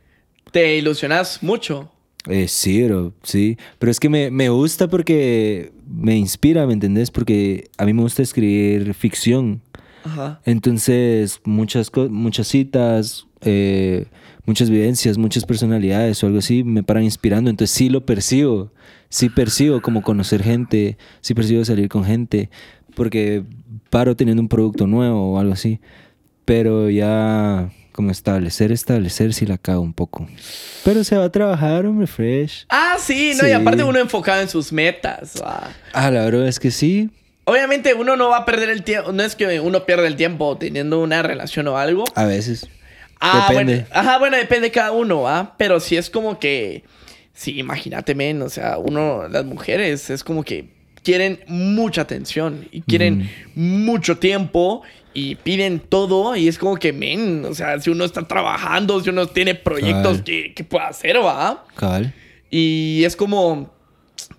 [0.51, 1.91] Te ilusionas mucho.
[2.27, 3.55] Eh, sí, bro, sí.
[3.77, 7.11] Pero es que me, me gusta porque me inspira, ¿me entendés?
[7.11, 9.61] Porque a mí me gusta escribir ficción.
[10.03, 10.41] Ajá.
[10.45, 14.05] Entonces, muchas, muchas citas, eh,
[14.45, 17.49] muchas vivencias, muchas personalidades o algo así me paran inspirando.
[17.49, 18.71] Entonces, sí lo percibo.
[19.09, 22.51] Sí percibo como conocer gente, sí percibo salir con gente,
[22.95, 23.43] porque
[23.89, 25.79] paro teniendo un producto nuevo o algo así.
[26.45, 30.27] Pero ya, como establecer, establecer, sí la cago un poco.
[30.85, 32.65] Pero se va a trabajar, hombre, fresh.
[32.69, 33.53] Ah, sí, no, y Sí.
[33.53, 35.41] aparte uno enfocado en sus metas.
[35.43, 37.09] Ah, la verdad es que sí.
[37.49, 40.55] Obviamente uno no va a perder el tiempo, no es que uno pierda el tiempo
[40.57, 42.03] teniendo una relación o algo.
[42.13, 42.69] A veces.
[43.19, 43.73] Ah, Depende.
[43.73, 43.87] bueno.
[43.91, 45.55] Ajá, bueno, depende de cada uno, ¿ah?
[45.57, 46.83] Pero sí es como que.
[47.33, 48.43] Sí, imagínate, men.
[48.43, 50.69] O sea, uno, las mujeres, es como que
[51.01, 54.83] quieren mucha atención y quieren mucho tiempo
[55.15, 56.35] y piden todo.
[56.35, 60.21] Y es como que, men, o sea, si uno está trabajando, si uno tiene proyectos
[60.21, 61.65] que, que pueda hacer, ¿va?
[61.75, 62.13] Cabal.
[62.51, 63.78] Y es como.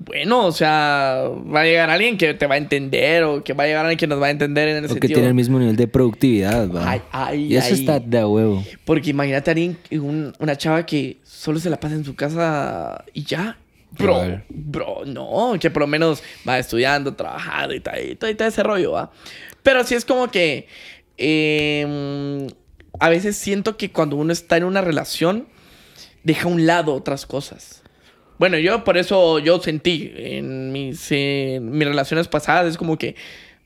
[0.03, 1.25] Bueno, o sea,
[1.55, 3.99] va a llegar alguien que te va a entender o que va a llegar alguien
[3.99, 5.15] que nos va a entender en el O que sentido.
[5.15, 6.91] tiene el mismo nivel de productividad, va.
[6.91, 7.81] Ay, ay, y eso ay.
[7.81, 8.65] está de huevo.
[8.87, 13.05] Porque imagínate a alguien, un- una chava que solo se la pasa en su casa
[13.13, 13.59] y ya.
[13.93, 18.35] Bro, bro, no, que por lo menos va estudiando, trabajando y tal, y todo, y
[18.37, 19.11] todo ese rollo, ¿va?
[19.63, 20.67] Pero sí es como que
[21.19, 22.47] eh,
[22.99, 25.47] a veces siento que cuando uno está en una relación,
[26.25, 27.80] deja a un lado otras cosas.
[28.41, 33.15] Bueno, yo por eso yo sentí en mis, en mis relaciones pasadas, es como que,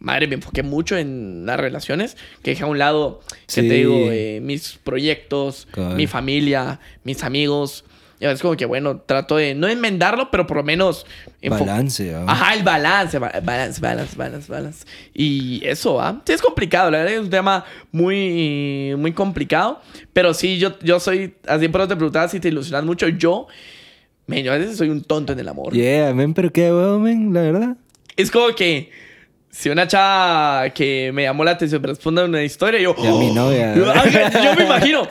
[0.00, 3.68] madre, me enfoqué mucho en las relaciones, que dejé a un lado, que Sí.
[3.68, 5.94] te digo, eh, mis proyectos, Cabal.
[5.96, 7.84] mi familia, mis amigos.
[8.18, 11.06] Y es como que, bueno, trato de no enmendarlo, pero por lo menos...
[11.48, 12.24] Balance, ¿va?
[12.32, 14.86] Ajá, el balance, ba- balance, balance, balance, balance.
[15.14, 16.20] Y eso, ¿ah?
[16.26, 19.80] Sí, es complicado, la verdad es un tema muy, muy complicado.
[20.12, 23.08] Pero sí, yo, yo soy, así por eso te preguntaba si te ilusionas mucho.
[23.08, 23.46] Yo,
[24.26, 25.72] men, yo a veces soy un tonto en el amor.
[25.72, 27.76] Yeah, men, pero qué huevo, men, la verdad.
[28.16, 28.90] Es como que
[29.50, 32.94] si una chava que me llamó la atención me responde una historia, yo...
[32.98, 33.74] Y a mi novia.
[33.74, 35.08] Yo, yo me imagino.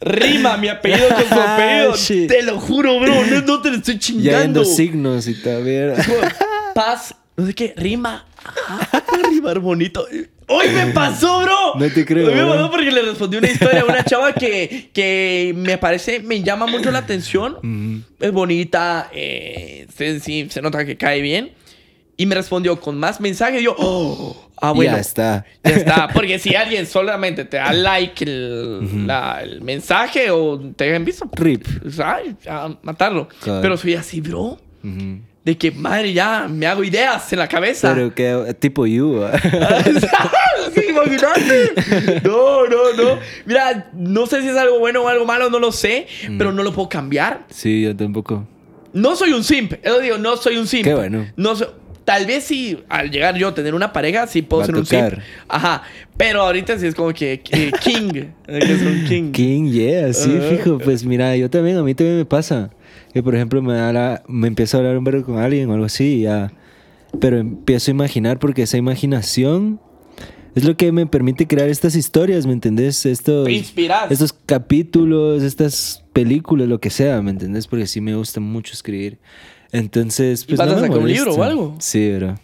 [0.00, 1.96] Rima mi apellido con su apellido.
[1.96, 2.28] Shit.
[2.28, 3.14] Te lo juro, bro.
[3.26, 4.38] No, no te lo estoy Ya chingando.
[4.38, 5.94] viendo signos y tal.
[6.74, 8.26] Paz, no sé qué, rima.
[8.68, 10.06] Ah, rimar bonito.
[10.48, 11.74] Hoy me pasó, bro.
[11.76, 14.90] No te creo, Hoy me pasó porque le respondí una historia a una chava que,
[14.92, 18.04] que me parece, me llama mucho la atención.
[18.20, 21.52] Es bonita, eh, sí, sí, se nota que cae bien.
[22.18, 23.60] Y me respondió con más mensajes.
[23.60, 24.92] Y yo, oh, ah, bueno.
[24.94, 25.44] Ya está.
[25.62, 26.08] Ya está.
[26.08, 31.04] Porque si alguien solamente te da like el, la- el mensaje o te deja en
[31.04, 31.66] visto, Rip.
[31.82, 33.28] pues, ay, a matarlo.
[33.42, 33.60] Claro.
[33.60, 34.58] Pero soy así, bro.
[35.46, 37.94] De que, madre, ya me hago ideas en la cabeza.
[37.94, 39.22] Pero que tipo you.
[40.90, 42.20] imagínate.
[42.24, 43.18] No, no, no.
[43.44, 46.38] Mira, no sé si es algo bueno o algo malo, no lo sé, Mm.
[46.38, 47.46] pero no lo puedo cambiar.
[47.50, 48.46] sí, yo tampoco.
[48.92, 49.74] No soy un simp.
[49.82, 50.84] Eso digo, no soy un simp.
[50.84, 51.26] Qué bueno.
[51.36, 51.68] No soy-
[52.04, 54.86] Tal vez sí, al llegar yo a tener una pareja, sí puedo Va ser un
[54.86, 55.14] simp.
[55.48, 55.82] Ajá.
[56.16, 58.10] Pero ahorita sí es como que, king.
[58.46, 59.32] eh, que es un king.
[59.32, 60.48] King, yeah, sí, Ajá.
[60.56, 60.78] fijo.
[60.78, 62.70] Pues mira, yo también, a mí también me pasa.
[63.12, 65.74] Que por ejemplo me, da la- me empiezo a hablar un verbo con alguien o
[65.74, 66.52] algo así, y ya.
[67.20, 69.80] Pero empiezo a imaginar porque esa imaginación
[70.54, 73.04] es lo que me permite crear estas historias, ¿me entendés?
[73.06, 73.46] Estos,
[74.10, 77.66] estos capítulos, estas películas, lo que sea, ¿me entendés?
[77.66, 79.18] Porque sí me gusta mucho escribir.
[79.72, 80.58] Entonces, pues.
[80.58, 81.76] vas no a sacar un libro o algo?
[81.78, 82.34] Sí, bro.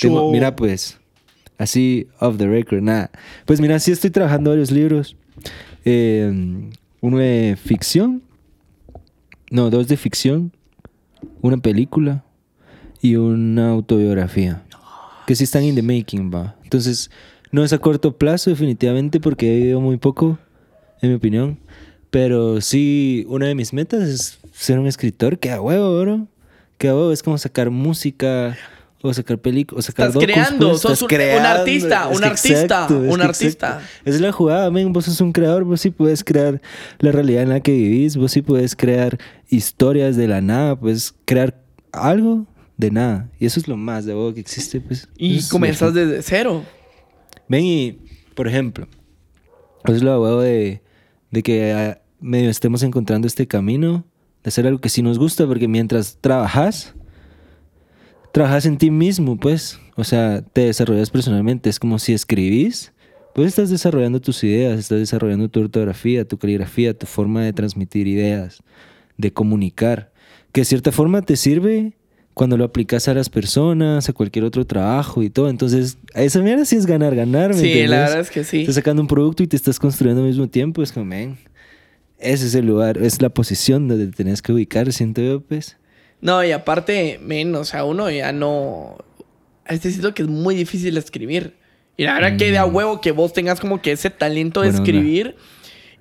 [0.00, 0.98] Tengo- mira, pues,
[1.58, 3.10] así off the record, nada.
[3.46, 5.16] Pues mira, sí estoy trabajando varios libros.
[5.84, 6.30] Eh,
[7.00, 8.22] uno de ficción.
[9.50, 10.52] No, dos de ficción.
[11.42, 12.24] Una película.
[13.02, 14.62] Y una autobiografía.
[15.26, 16.56] Que sí están in the making, va.
[16.62, 17.10] Entonces,
[17.50, 20.38] no es a corto plazo, definitivamente, porque he vivido muy poco,
[21.02, 21.58] en mi opinión.
[22.10, 26.28] Pero sí, una de mis metas es ser un escritor que huevo, bro.
[26.78, 28.56] Que a huevo es como sacar música
[29.02, 31.48] o sacar películas, o sacar Estás docus, creando, pues, sos estás un- un creando.
[31.48, 33.66] artista, Es un artista, exacto, es un artista.
[33.68, 34.10] exacto.
[34.10, 34.92] Es la jugada, men.
[34.92, 36.60] Vos sos un creador, vos sí puedes crear
[36.98, 39.18] la realidad en la que vivís, vos sí puedes crear
[39.48, 41.62] historias de la nada, puedes crear
[41.92, 42.46] algo
[42.76, 43.30] de nada.
[43.38, 45.08] Y eso es lo más de vos que existe, pues.
[45.16, 45.40] Y
[45.92, 46.62] lo- desde cero.
[47.48, 47.98] Ven y,
[48.34, 48.86] por ejemplo,
[49.84, 50.82] eso es lo huevo de,
[51.30, 54.04] de que ah, medio estemos encontrando este camino
[54.44, 56.94] de hacer algo que sí nos gusta, porque mientras trabajas,
[58.32, 59.78] trabajas en ti mismo, pues.
[59.96, 61.68] O sea, te desarrollas personalmente.
[61.70, 62.92] Es como si escribís,
[63.34, 68.06] pues estás desarrollando tus ideas, estás desarrollando tu ortografía, tu caligrafía, tu forma de transmitir
[68.06, 68.62] ideas,
[69.16, 70.12] de comunicar,
[70.52, 71.92] que de cierta forma te sirve
[72.34, 75.50] cuando lo aplicas a las personas, a cualquier otro trabajo y todo.
[75.50, 77.50] Entonces, a esa mierda sí es ganar, ganar.
[77.50, 78.00] ¿me Sí, la entiendes?
[78.00, 78.60] verdad es que sí.
[78.60, 80.82] Estás sacando un producto y te estás construyendo al mismo tiempo.
[80.82, 81.36] Es como, man,
[82.18, 85.76] ese es el lugar, es la posición donde te tenés que ubicar, siento yo, pues.
[86.20, 88.98] No, y aparte, men, o sea, uno ya no.
[89.66, 91.56] Es decir, que es muy difícil escribir.
[91.96, 94.70] Y la verdad que de a huevo que vos tengas como que ese talento de
[94.70, 94.74] Mm.
[94.74, 95.36] Escribir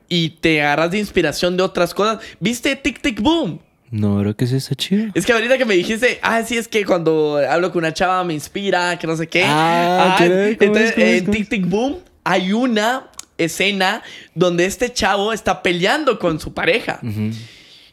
[0.08, 2.20] y te agarras de inspiración de otras cosas.
[2.40, 3.60] ¿Viste Tic Tic Boom?
[3.92, 5.12] No, creo que es eso chido.
[5.14, 8.24] Es que ahorita que me dijiste, ah, sí, es que cuando hablo con una chava
[8.24, 9.44] me inspira, que no sé qué.
[9.46, 10.26] Ah, ¿qué?
[10.28, 10.62] ¿Cómo es?
[10.62, 11.40] entonces, en ¿Cómo es?
[11.40, 14.04] Tic Tic Boom hay una escena
[14.36, 17.00] donde este chavo está peleando con su pareja.
[17.02, 17.32] Ujú.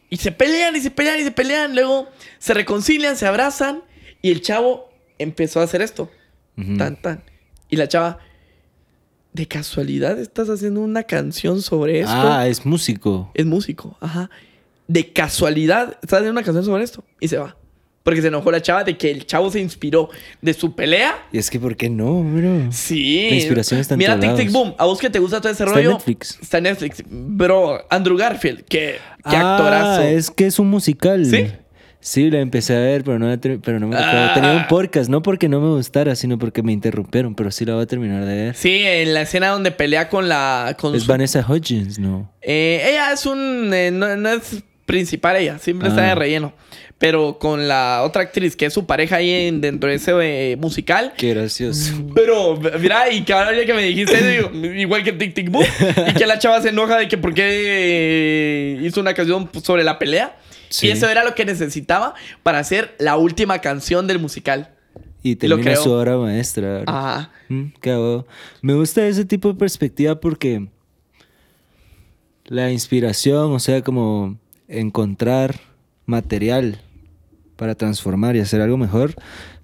[0.09, 1.75] Y se pelean y se pelean y se pelean.
[1.75, 2.09] Luego
[2.39, 3.83] se reconcilian, se abrazan.
[4.23, 6.11] Y el chavo empezó a hacer esto.
[6.79, 7.23] Tan, tan.
[7.69, 8.19] Y la chava,
[9.33, 12.13] ¿de casualidad estás haciendo una canción sobre esto?
[12.15, 13.31] Ah, es músico.
[13.35, 14.31] Es músico, ajá.
[14.89, 17.05] De casualidad estás haciendo una canción sobre esto.
[17.21, 17.57] Y se va.
[18.07, 20.11] Porque se enojó la chava de que el chavo se inspiró
[20.41, 21.27] de su pelea.
[21.33, 22.71] Y es que, ¿por qué no, bro?
[22.71, 23.27] Sí.
[23.31, 24.53] La inspiración está en Mira, Tic Tic.
[24.53, 24.75] Boom.
[24.79, 25.97] A vos que te gusta todo ese Está en rollo.
[25.99, 26.39] Netflix.
[26.41, 27.03] Está en Netflix.
[27.11, 28.61] Bro, Andrew Garfield.
[28.69, 30.03] Qué, qué ah, actorazo.
[30.03, 31.27] es que es un musical.
[31.27, 31.47] ¿Sí?
[31.99, 34.31] Sí, la empecé a ver, pero no, la pero no me Ah.
[34.35, 37.75] Tenía un podcast, no porque no me gustara, sino porque me interrumpieron, pero sí la
[37.75, 38.55] voy a terminar de ver.
[38.55, 40.77] Sí, en la escena donde pelea con la.
[40.79, 42.33] Con Es su- Vanessa Hudgens, ¿no?
[42.41, 43.75] Eh, ella es un.
[43.75, 46.09] eh, no, no es principal ella, siempre está Ah.
[46.09, 46.53] de relleno.
[46.99, 50.57] Pero con la otra actriz, que es su pareja ahí en- dentro de ese eh,
[50.57, 51.13] musical.
[51.19, 51.93] Qué gracioso.
[52.15, 55.67] Pero, mira, y cada día que me dijiste, digo, igual que Tic Tic Boom,
[56.09, 59.85] y que la chava se enoja de que por qué eh, hizo una canción sobre
[59.85, 60.39] la pelea.
[60.71, 60.87] Sí.
[60.87, 64.71] Y eso era lo que necesitaba para hacer la última canción del musical.
[65.23, 66.83] Y termina su obra maestra.
[66.87, 67.31] Ajá.
[67.49, 67.65] Mm.
[68.63, 70.67] Me gusta ese tipo de perspectiva porque
[72.47, 74.39] la inspiración, o sea, como
[74.69, 75.61] encontrar
[76.07, 76.81] material
[77.57, 79.15] para transformar y hacer algo mejor,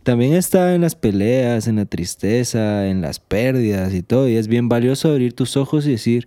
[0.02, 4.28] también está en las peleas, en la tristeza, en las pérdidas y todo.
[4.28, 6.26] Y es bien valioso abrir tus ojos y decir,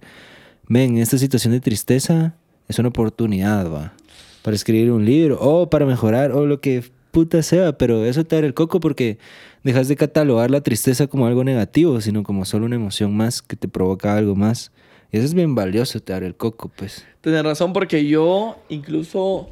[0.68, 2.36] ven, esta situación de tristeza
[2.68, 3.94] es una oportunidad, va,
[4.42, 8.36] para escribir un libro o para mejorar o lo que puta sea, pero eso te
[8.36, 9.18] abre el coco porque
[9.64, 13.56] dejas de catalogar la tristeza como algo negativo, sino como solo una emoción más que
[13.56, 14.72] te provoca algo más.
[15.16, 17.06] Y eso es bien valioso, te abre el coco, pues.
[17.22, 19.50] Tienes razón, porque yo incluso.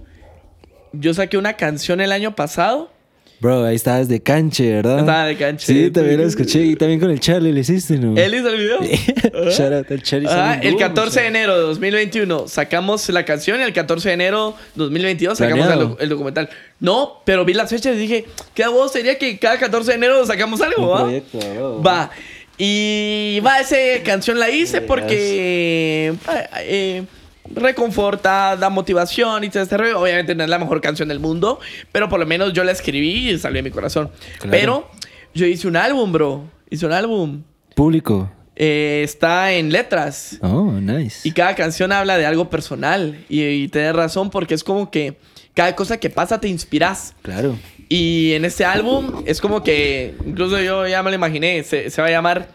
[0.91, 2.91] Yo saqué una canción el año pasado.
[3.39, 4.99] Bro, ahí estabas de canche, ¿verdad?
[4.99, 5.65] Estaba de canche.
[5.65, 6.65] Sí, también lo escuché.
[6.65, 8.13] Y también con el Charlie le hiciste, ¿no?
[8.19, 8.81] ¿Él hizo el video?
[9.51, 10.27] Shout out al Charlie.
[10.29, 11.27] Ah, el boom, 14 de o sea.
[11.27, 16.09] enero de 2021 sacamos la canción y el 14 de enero 2022 sacamos el, el
[16.09, 16.49] documental.
[16.81, 20.25] No, pero vi las fechas y dije, ¿qué voz sería que cada 14 de enero
[20.25, 20.89] sacamos algo?
[20.89, 21.03] ¿va?
[21.03, 21.81] proyecto, bro.
[21.81, 22.11] Va.
[22.57, 26.13] Y va, esa canción la hice porque.
[26.27, 27.03] ah, eh,
[27.45, 29.99] reconforta, da motivación y todo este rollo.
[29.99, 31.59] Obviamente no es la mejor canción del mundo,
[31.91, 34.11] pero por lo menos yo la escribí y salió de mi corazón.
[34.49, 34.89] Pero
[35.33, 36.43] yo hice un álbum, bro.
[36.69, 37.43] Hice un álbum.
[37.75, 38.31] Público.
[38.55, 40.37] Eh, está en letras.
[40.41, 41.27] Oh, nice.
[41.27, 43.23] Y cada canción habla de algo personal.
[43.29, 45.17] Y, y tienes razón porque es como que
[45.53, 47.15] cada cosa que pasa te inspiras.
[47.21, 47.57] Claro.
[47.89, 52.01] Y en este álbum es como que, incluso yo ya me lo imaginé, se, se
[52.01, 52.49] va a llamar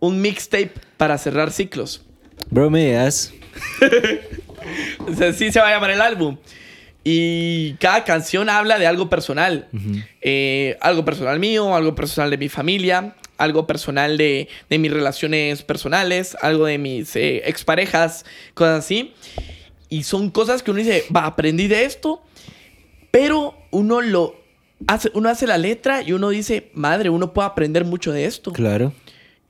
[0.00, 2.04] un mixtape para cerrar ciclos.
[2.50, 3.32] Bro, me das.
[5.06, 6.36] o sea, sí se va a llamar el álbum.
[7.04, 9.68] Y cada canción habla de algo personal.
[10.22, 15.62] Eh, algo personal mío, algo personal de mi familia, algo personal de, de mis relaciones
[15.62, 19.12] personales, algo de mis eh, exparejas, cosas así.
[19.90, 22.22] Y son cosas que uno dice, va, aprendí de esto,
[23.14, 24.34] pero uno lo
[24.88, 28.52] hace, uno hace la letra y uno dice, madre, uno puede aprender mucho de esto.
[28.52, 28.92] Claro.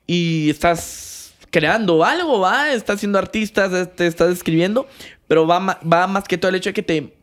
[0.07, 4.86] Y estás creando algo, va, estás siendo artista, te estás escribiendo,
[5.28, 7.15] pero va, va más que todo el hecho de que te,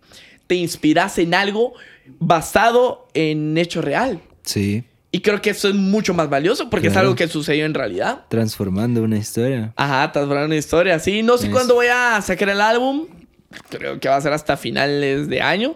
[0.47, 1.73] te inspiras en algo
[2.19, 4.19] basado en hecho real.
[4.41, 4.83] Sí.
[5.11, 7.09] Y creo que eso es mucho más valioso porque es Claro.
[7.09, 8.25] algo que sucedió en realidad.
[8.29, 9.73] Transformando una historia.
[9.75, 10.97] Ajá, transformar una historia.
[10.97, 13.05] Sí, no sé Es- cuándo voy a sacar el álbum.
[13.69, 15.75] Creo que va a ser hasta finales de año.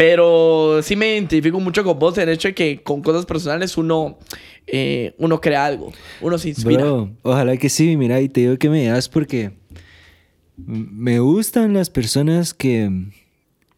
[0.00, 3.76] Pero sí me identifico mucho con vos en el hecho de que con cosas personales
[3.76, 4.18] uno,
[4.66, 5.92] eh, uno crea algo.
[6.22, 6.80] Uno se inspira.
[6.80, 9.50] Bro, ojalá que sí, mira, y te digo que me das porque
[10.56, 12.90] me gustan las personas que,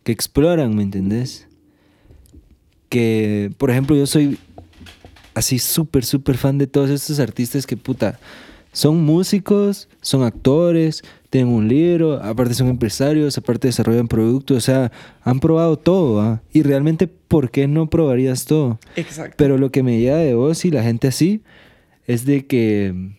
[0.04, 1.48] que exploran, ¿me entendés?
[2.88, 4.38] Que, por ejemplo, yo soy
[5.34, 8.20] así súper, súper fan de todos estos artistas que, puta,
[8.72, 14.92] son músicos, son actores, tienen un libro, aparte son empresarios, aparte desarrollan productos, o sea,
[15.22, 16.42] han probado todo, ¿ah?
[16.52, 18.78] Y realmente, ¿por qué no probarías todo?
[18.96, 19.36] Exacto.
[19.38, 21.40] Pero lo que me llega de vos y la gente así
[22.06, 23.14] es de que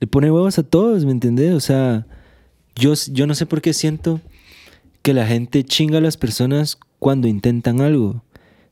[0.00, 1.52] le pone huevos a todos, ¿me entendés?
[1.52, 2.06] O sea,
[2.74, 4.22] yo, yo no sé por qué siento
[5.02, 8.24] que la gente chinga a las personas cuando intentan algo.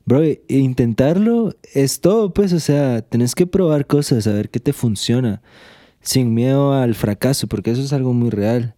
[0.07, 4.59] Bro, e- intentarlo es todo, pues, o sea, tenés que probar cosas, a ver qué
[4.59, 5.43] te funciona,
[6.01, 8.75] sin miedo al fracaso, porque eso es algo muy real.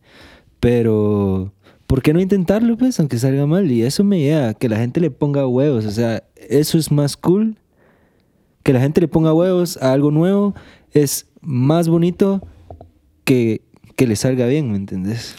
[0.59, 1.53] Pero,
[1.87, 3.71] ¿por qué no intentarlo, pues, aunque salga mal?
[3.71, 7.17] Y eso me llega, que la gente le ponga huevos, o sea, eso es más
[7.17, 7.57] cool.
[8.63, 10.55] Que la gente le ponga huevos a algo nuevo
[10.93, 12.47] es más bonito
[13.25, 13.63] que
[14.01, 15.35] que le salga bien, ¿me entendés?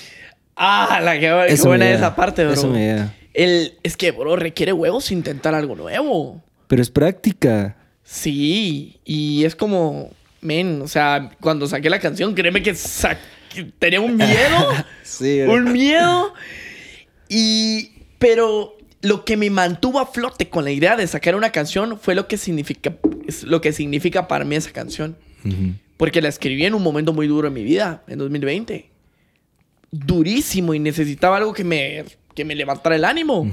[0.56, 2.54] Ah, la que Eso buena esa parte, bro.
[2.54, 3.16] Eso me llega.
[3.34, 6.44] El, es que, bro, requiere huevos intentar algo nuevo.
[6.68, 7.76] Pero es práctica.
[8.04, 10.12] Sí, y es como,
[10.42, 13.18] men, o sea, cuando saqué la canción, créeme que, sa-
[13.80, 14.68] tenía un miedo,
[15.04, 16.34] Sí, un miedo,
[17.30, 22.00] y, pero lo que me mantuvo a flote con la idea de sacar una canción
[22.00, 22.94] fue lo que significa,
[23.28, 25.18] es lo que significa para mí esa canción.
[25.98, 28.90] Porque la escribí en un momento muy duro en mi vida, en 2020.
[29.92, 33.50] Durísimo y necesitaba algo que me, que me levantara el ánimo.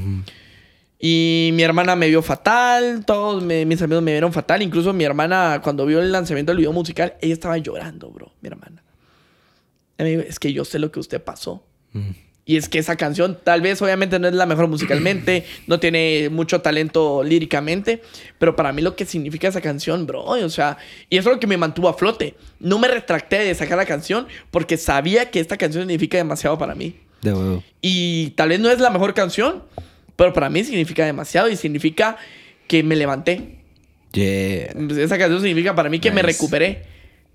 [1.00, 4.62] Y mi hermana me vio fatal, todos me- mis amigos me vieron fatal.
[4.62, 8.48] Incluso mi hermana, cuando vio el lanzamiento del video musical, ella estaba llorando, bro, mi
[8.48, 8.82] hermana.
[9.96, 11.64] Me dijo, es que yo sé lo que usted pasó.
[11.94, 12.14] Ujú.
[12.44, 16.30] Y es que esa canción, tal vez obviamente no es la mejor musicalmente, no tiene
[16.30, 18.02] mucho talento líricamente,
[18.38, 20.78] pero para mí lo que significa esa canción, bro, o sea,
[21.10, 22.34] y eso es lo que me mantuvo a flote.
[22.58, 26.74] No me retracté de sacar la canción porque sabía que esta canción significa demasiado para
[26.74, 26.96] mí.
[27.20, 27.62] De huevo.
[27.82, 29.62] Y tal vez no es la mejor canción,
[30.18, 32.16] pero para mí significa demasiado y significa
[32.66, 33.60] que me levanté.
[34.12, 34.72] Yeah.
[34.98, 36.32] Esa canción significa para mí que me Nice.
[36.34, 36.82] recuperé.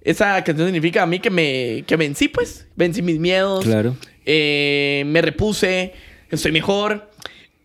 [0.02, 2.68] Esa canción significa a mí que me que vencí, pues.
[2.76, 3.64] Vencí mis miedos.
[3.64, 3.96] Claro.
[4.26, 5.94] Eh, me repuse.
[6.30, 7.10] Estoy mejor.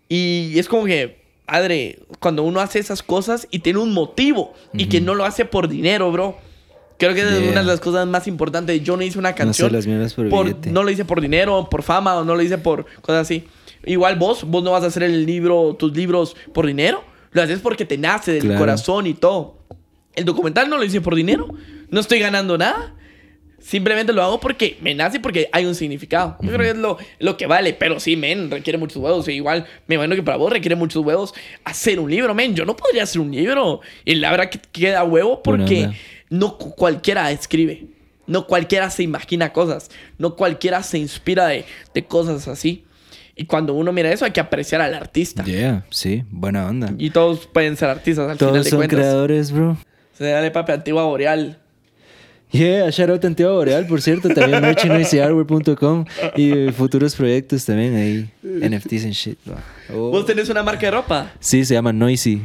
[0.08, 4.86] Y es como que, padre, cuando uno hace esas cosas y tiene un motivo y
[4.86, 6.38] que no lo hace por dinero, bro.
[6.96, 7.50] Creo que es Yeah.
[7.50, 8.80] una de las cosas más importantes.
[8.84, 9.72] Yo no hice una canción.
[9.72, 10.70] las mierdas por billete.
[10.70, 13.44] no lo hice por dinero, por fama, o no lo hice por cosas así.
[13.84, 17.04] Igual vos, vos no vas a hacer el libro, tus libros por dinero.
[17.32, 18.58] Lo haces porque te nace del Claro.
[18.58, 19.58] corazón y todo.
[20.14, 21.48] El documental no lo hice por dinero.
[21.90, 22.94] No estoy ganando nada.
[23.60, 26.36] Simplemente lo hago porque me nace porque hay un significado.
[26.40, 27.74] Yo creo que es lo, lo que vale.
[27.74, 29.26] Pero sí, men, requiere muchos huevos.
[29.28, 31.34] E igual, me imagino que para vos requiere muchos huevos
[31.64, 32.54] hacer un libro, men.
[32.54, 33.80] Yo no podría hacer un libro.
[34.04, 35.96] Y la verdad que queda huevo porque onda.
[36.30, 37.86] no cu- cualquiera escribe.
[38.26, 39.90] No cualquiera se imagina cosas.
[40.18, 41.64] No cualquiera se inspira de,
[41.94, 42.84] de cosas así.
[43.40, 45.44] Y cuando uno mira eso, hay que apreciar al artista.
[45.44, 46.92] Yeah, sí, buena onda.
[46.98, 48.98] Y todos pueden ser artistas al final Todos de son cuentas.
[48.98, 49.78] creadores, bro.
[50.12, 51.56] Se dale papi antigua boreal.
[52.50, 54.30] Yeah, shout out Antigua Boreal, por cierto.
[54.30, 58.30] También merchandisehardware.com y futuros proyectos también ahí.
[58.42, 59.38] NFTs and shit.
[59.44, 59.56] bro.
[59.94, 60.10] Oh.
[60.10, 61.30] ¿Vos tenés una marca de ropa?
[61.40, 62.42] Sí, se llama Noisy.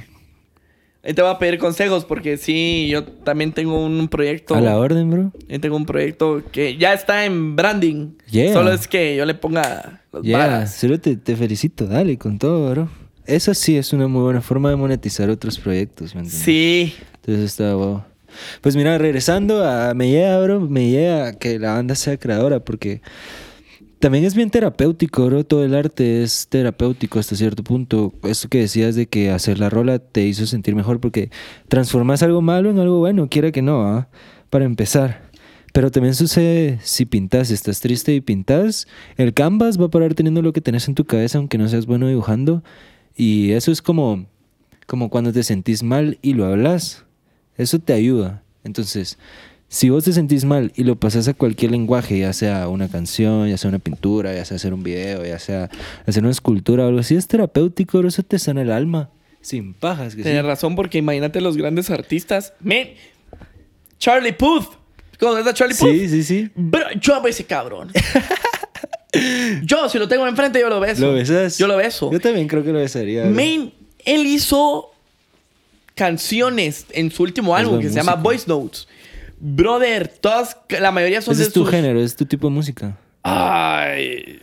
[1.05, 4.55] Ahí te voy a pedir consejos porque sí, yo también tengo un proyecto.
[4.55, 5.33] A la orden, bro.
[5.49, 8.11] Yo tengo un proyecto que ya está en branding.
[8.53, 10.65] Solo es que yo le ponga los yeah.
[10.65, 11.87] Solo te, te, felicito.
[11.87, 12.89] Dale, con todo, bro.
[13.25, 16.93] Eso sí es una muy buena forma de monetizar otros proyectos, ¿me Sí.
[17.15, 18.03] Entonces está wow.
[18.61, 19.93] Pues mira, regresando a...
[19.93, 23.01] Me llega, bro, me llega que la banda sea creadora porque
[24.03, 25.45] también es bien terapéutico.
[25.45, 28.13] Todo el arte es terapéutico hasta cierto punto.
[28.23, 31.31] Esto que decías de que hacer la rola te hizo sentir mejor porque
[31.69, 34.09] transformas algo malo en algo bueno, quiera que no, ¿ah?
[34.49, 35.29] Para empezar.
[35.71, 40.15] Pero también sucede si pintas, si estás triste y pintas, el canvas va a parar
[40.15, 42.61] teniendo lo que tenés en tu cabeza, aunque no seas bueno dibujando.
[43.15, 44.25] Y eso es como,
[44.85, 47.05] como cuando te sentís mal y lo hablas.
[47.55, 48.43] Eso te ayuda.
[48.65, 49.17] Entonces,
[49.73, 53.49] si vos te sentís mal y lo pasas a cualquier lenguaje, ya sea una canción,
[53.49, 55.67] ya sea una pintura, ya sea hacer un video, ya sea
[56.05, 59.09] hacer una escultura o algo así, es terapéutico, eso te sana el alma.
[59.41, 60.15] Sin pajas.
[60.15, 62.53] Tienes razón, porque imagínate los grandes artistas.
[62.59, 62.97] Me...
[63.97, 64.75] Charlie Puth.
[65.19, 65.89] ¿Cómo está Charlie Puth?
[65.89, 66.51] Sí, sí, sí.
[67.01, 67.91] yo amo ese cabrón.
[69.63, 71.01] yo, si lo tengo enfrente, yo lo beso.
[71.01, 71.57] ¿Lo besas?
[71.57, 72.11] Yo lo beso.
[72.11, 73.25] Yo también creo que lo besaría.
[73.25, 73.73] Main,
[74.05, 74.91] él hizo
[75.95, 78.87] canciones en su último álbum que se llama Voice Notes.
[79.45, 82.97] Brother, todas, la mayoría son Ese es tu género, es tu tipo de música.
[83.23, 84.39] Ay.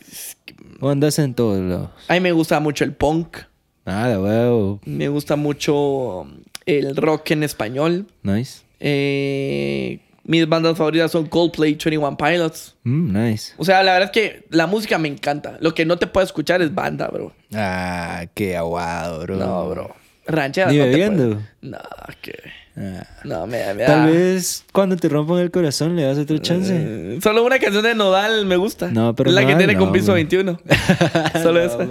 [0.79, 1.89] ¿O andas en todos lados?
[2.07, 3.39] A mí me gusta mucho el punk.
[3.87, 4.79] Nada, wow.
[4.85, 6.27] Me gusta mucho
[6.67, 8.09] el rock en español.
[8.23, 8.61] Nice.
[8.79, 12.77] Eh, mis bandas favoritas son Coldplay, 21 Pilots.
[12.85, 13.55] Mm, nice.
[13.57, 15.57] O sea, la verdad es que la música me encanta.
[15.61, 17.33] Lo que no te puedo escuchar es banda, bro.
[17.55, 19.37] Ah, qué aguado, bro.
[19.37, 19.97] No, bro.
[20.27, 21.43] Rancheras ¿Ni no bebiendo?
[21.63, 21.79] No,
[22.21, 22.35] que...
[22.77, 23.07] Ah.
[23.25, 23.87] No, me, da...
[23.87, 26.73] Tal vez cuando te rompan el corazón le das otro chance.
[26.73, 28.91] Mm, solo una canción de Nodal me gusta.
[28.91, 30.61] No, pero La que tiene con piso 21.
[31.43, 31.87] solo esa.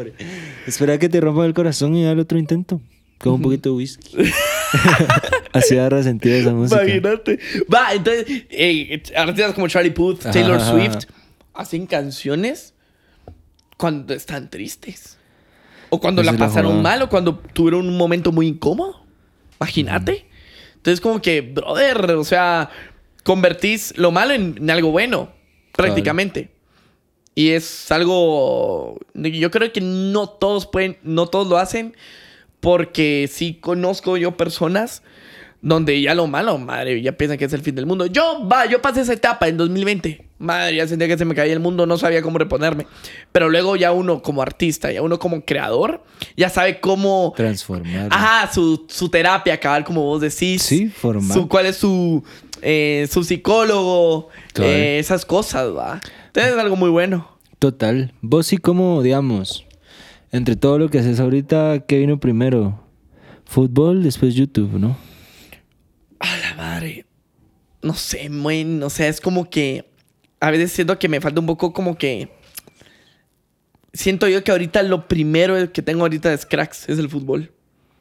[0.65, 2.81] Espera que te rompan el corazón y dale otro intento.
[3.19, 4.17] Con un poquito de whisky.
[5.51, 6.81] Así agarra sentido esa música.
[6.83, 7.37] Imagínate.
[7.71, 11.03] Va, entonces, eh, artistas como Charlie Puth, Taylor Swift,
[11.53, 12.73] hacen canciones
[13.75, 15.17] cuando están tristes.
[15.89, 19.03] O cuando la pasaron mal, o cuando tuvieron un momento muy incómodo.
[19.59, 20.28] Imagínate.
[20.79, 22.69] Entonces, como que, brother, o sea,
[23.23, 25.29] convertís lo malo en, algo bueno,
[25.73, 26.49] prácticamente.
[27.35, 28.97] Y es algo.
[29.13, 31.95] Yo creo que no todos pueden, no todos lo hacen,
[32.61, 35.03] porque sí conozco yo personas
[35.61, 38.05] donde ya lo malo, madre, ya piensan que es el fin del mundo.
[38.05, 40.25] Yo, va, yo pasé esa etapa en 2020.
[40.39, 42.87] Madre, ya sentía que se me caía el mundo, no sabía cómo reponerme.
[43.33, 46.01] Pero luego ya uno como artista, ya uno como creador,
[46.37, 47.33] ya sabe cómo...
[47.35, 48.07] Transformar.
[48.09, 50.61] Ajá, su, su terapia, cabal, como vos decís.
[50.61, 51.37] Sí, formar.
[51.37, 52.23] Su, ¿Cuál es su,
[52.61, 54.29] eh, su psicólogo?
[54.61, 55.99] Eh, esas cosas, va.
[56.27, 57.37] Entonces es algo muy bueno.
[57.59, 58.13] Total.
[58.21, 59.65] Vos sí como, digamos,
[60.31, 62.79] entre todo lo que haces ahorita, ¿qué vino primero?
[63.43, 65.08] Fútbol, después YouTube, ¿no?
[66.59, 67.05] Madre.
[67.81, 69.85] No sé, muy, o sea, es como que
[70.41, 72.27] a veces siento que me falta un poco como que
[73.93, 77.49] siento yo que ahorita lo primero que tengo ahorita es cracks, es el fútbol.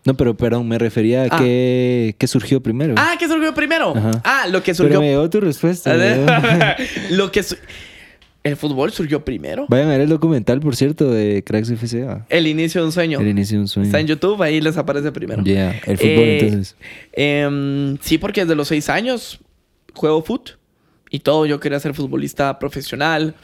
[0.05, 1.39] No, pero perdón, me refería a ah.
[1.39, 2.95] que, surgió primero.
[2.97, 3.95] Ah, ¿qué surgió primero?
[4.25, 4.99] Ah, lo que surgió.
[4.99, 5.95] Pero me dio tu respuesta.
[7.11, 7.45] lo que
[8.49, 9.67] el fútbol surgió primero.
[9.69, 12.27] Vayan a ver el documental, por cierto, de Cracks FCA.
[12.29, 13.21] El inicio de un sueño.
[13.21, 13.87] El inicio de un sueño.
[13.87, 15.43] Está en YouTube, ahí les aparece primero.
[15.45, 16.77] Ya, el fútbol eh, entonces.
[17.13, 19.41] Em, sí, porque desde los seis años
[19.95, 20.53] juego foot
[21.11, 21.47] y todo.
[21.47, 23.35] Yo quería ser futbolista profesional.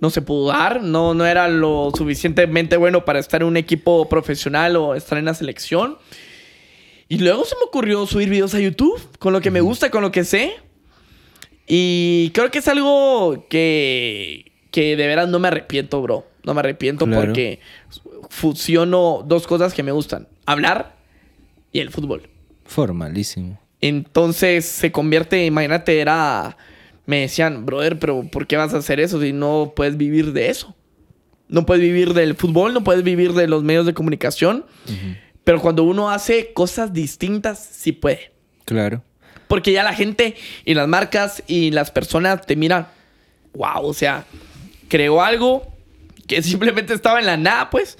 [0.00, 0.82] No se pudo dar.
[0.82, 5.24] No, no era lo suficientemente bueno para estar en un equipo profesional o estar en
[5.24, 5.98] la selección.
[7.08, 10.02] Y luego se me ocurrió subir videos a YouTube con lo que me gusta, con
[10.02, 10.54] lo que sé.
[11.66, 16.26] Y creo que es algo que, que de veras no me arrepiento, bro.
[16.44, 17.60] No me arrepiento porque
[18.30, 20.28] fusiono dos cosas que me gustan.
[20.46, 20.96] Hablar
[21.72, 22.28] y el fútbol.
[22.64, 23.60] Formalísimo.
[23.80, 26.56] Entonces se convierte, imagínate, era...
[27.06, 30.48] Me decían, brother, pero ¿por qué vas a hacer eso si no puedes vivir de
[30.48, 30.76] eso?
[31.48, 34.64] No puedes vivir del fútbol, no puedes vivir de los medios de comunicación.
[35.42, 38.32] Pero cuando uno hace cosas distintas, sí puede.
[38.64, 39.02] Claro.
[39.48, 42.86] Porque ya la gente y las marcas y las personas te miran,
[43.54, 44.24] wow, o sea,
[44.90, 45.66] creó algo
[46.26, 47.96] que simplemente estaba en la nada, pues,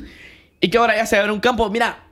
[0.60, 1.70] y que ahora ya se abre un campo.
[1.70, 2.04] Mira,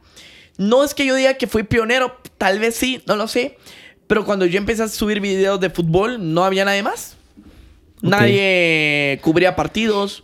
[0.56, 3.58] no es que yo diga que fui pionero, tal vez sí, no lo sé,
[4.06, 7.16] pero cuando yo empecé a subir videos de fútbol, no había nadie más.
[8.00, 10.22] Nadie cubría partidos,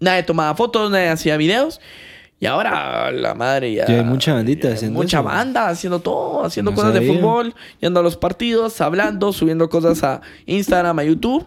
[0.00, 1.80] nadie tomaba fotos, nadie hacía videos.
[2.40, 3.86] Y ahora la madre ya.
[3.86, 8.02] Ya hay mucha bandita haciendo Mucha banda haciendo todo, haciendo cosas de fútbol, yendo a
[8.02, 11.46] los partidos, hablando, subiendo cosas a Instagram, a YouTube.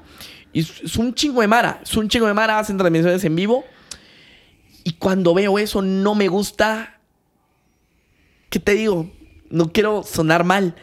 [0.55, 1.81] Y es un chingo de Mara.
[1.83, 3.65] Es un chingo de Mara, hacen transmisiones en vivo.
[4.83, 6.99] Y cuando veo eso, no me gusta.
[8.49, 9.11] ¿Qué te digo?
[9.49, 10.75] no quiero sonar mal,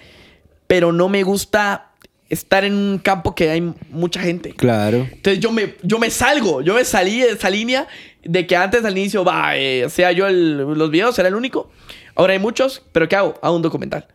[0.67, 1.91] pero no me gusta
[2.29, 4.55] estar en un campo que hay mucha gente.
[4.55, 5.07] Claro.
[5.13, 7.87] Entonces yo me, yo me salgo, yo me salí de esa línea
[8.23, 11.71] de que antes al inicio, va, eh, sea yo el, los videos, era el único.
[12.15, 13.39] Ahora hay muchos, pero ¿qué hago?
[13.43, 14.09] Hago un documental.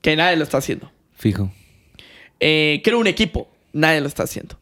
[0.00, 0.90] Que nadie lo está haciendo.
[1.14, 1.52] Fijo.
[2.40, 4.58] Eh, creo un equipo, nadie lo está haciendo.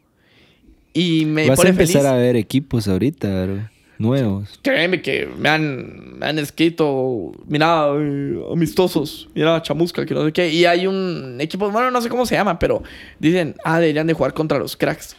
[0.93, 2.11] Y me Vas a empezar feliz.
[2.11, 3.73] a ver equipos ahorita, bro.
[3.97, 4.59] Nuevos.
[4.61, 10.33] Créeme que me han, me han escrito, mira, eh, amistosos, mira, chamusca, que no sé
[10.33, 10.49] qué.
[10.49, 12.83] Y hay un equipo, bueno, no sé cómo se llama, pero
[13.19, 15.15] dicen, ah, deberían de jugar contra los cracks.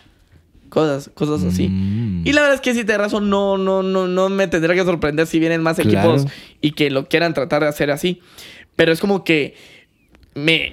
[0.69, 1.69] Cosas, cosas así.
[1.69, 2.27] Mm.
[2.27, 4.85] Y la verdad es que si te razón, no, no, no, no me tendría que
[4.85, 6.27] sorprender si vienen más equipos
[6.61, 8.21] y que lo quieran tratar de hacer así.
[8.75, 9.55] Pero es como que
[10.35, 10.73] me,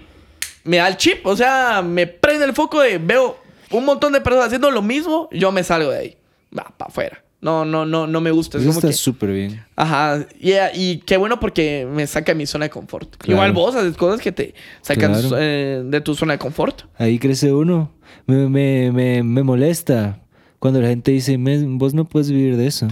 [0.63, 3.37] me da el chip, o sea, me prende el foco de veo
[3.71, 6.17] un montón de personas haciendo lo mismo, yo me salgo de ahí.
[6.57, 7.23] Va, para afuera.
[7.41, 8.57] No, no, no, no me gusta.
[8.59, 9.63] Es Eso como está que- súper bien.
[9.75, 13.15] Ajá, yeah, y qué bueno porque me saca de mi zona de confort.
[13.17, 13.33] Claro.
[13.33, 15.37] Igual vos haces cosas que te sacan Claro.
[15.39, 16.83] eh, de tu zona de confort.
[16.97, 17.91] Ahí crece uno.
[18.27, 20.19] Me, me, me, me molesta
[20.59, 22.87] cuando la gente dice, "Men, vos no puedes vivir de eso.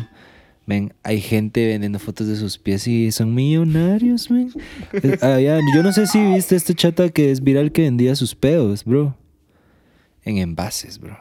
[0.66, 4.52] Ven, hay gente vendiendo fotos de sus pies y son millonarios, men.
[4.94, 8.34] Eh, había- yo no sé si viste este chata que es viral que vendía sus
[8.36, 9.16] pedos, bro.
[10.26, 11.18] En envases, bro.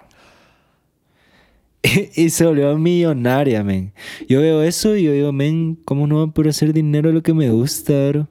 [2.15, 3.93] y se volvió millonaria, men.
[4.29, 7.35] Yo veo eso y yo digo, men, ¿cómo no va a hacer dinero lo que
[7.35, 8.29] me gusta, bro?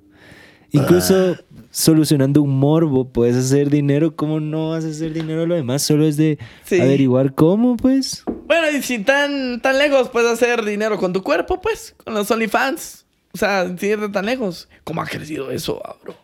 [0.71, 1.37] Incluso
[1.71, 4.15] solucionando un morbo puedes hacer dinero.
[4.15, 5.81] ¿Cómo no vas a hacer dinero lo demás?
[5.81, 6.79] Solo es de Sí.
[6.81, 8.23] averiguar cómo, pues.
[8.47, 12.29] Bueno, y si tan, tan lejos puedes hacer dinero con tu cuerpo, pues, con los
[12.29, 13.05] OnlyFans.
[13.33, 14.67] O sea, sin irte tan lejos.
[14.83, 16.15] ¿Cómo ha crecido eso, ah, bro?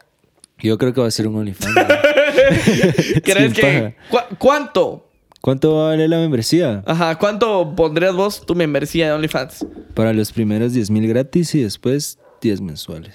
[0.64, 1.76] Yo creo que va a ser un OnlyFans.
[3.23, 3.95] ¿Crees que...
[4.10, 5.07] ¿cu- ¿Cuánto?
[5.41, 6.81] ¿Cuánto va a valer la membresía?
[6.85, 9.65] Ajá, ¿cuánto pondrías vos tu membresía de OnlyFans?
[9.94, 13.14] Para los primeros 10 mil gratis y después 10 mensuales.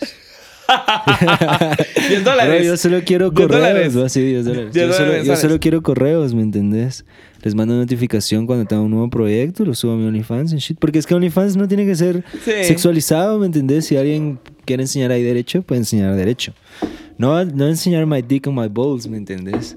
[2.11, 2.67] 10 dólares.
[2.67, 4.13] Yo solo quiero 10 correos.
[4.13, 4.73] Sí, 10 dólares.
[4.75, 7.05] 10 Yo, solo, dólares yo solo quiero correos, ¿me entendés?
[7.43, 10.79] Les mando notificación cuando tenga un nuevo proyecto, lo subo a mi OnlyFans and shit.
[10.79, 12.53] Porque es que OnlyFans no tiene que ser Sí.
[12.65, 13.87] sexualizado, ¿me entendés?
[13.87, 16.53] Si alguien quiere enseñar ahí derecho, puede enseñar derecho.
[17.19, 19.77] No, no enseñar my dick on my balls, ¿me entendés?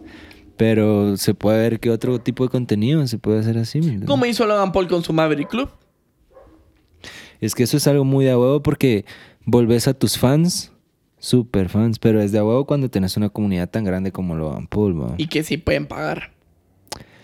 [0.58, 4.08] Pero se puede ver qué otro tipo de contenido se puede hacer así, ¿me entendés?
[4.08, 5.70] ¿Cómo hizo Logan Paul con su Maverick Club?
[7.40, 9.06] Es que eso es algo muy de huevo porque
[9.46, 10.72] volvés a tus fans,
[11.18, 14.96] super fans, pero es de huevo cuando tenés una comunidad tan grande como Logan Paul,
[14.96, 15.16] ¿no?
[15.18, 16.32] Y que sí pueden pagar.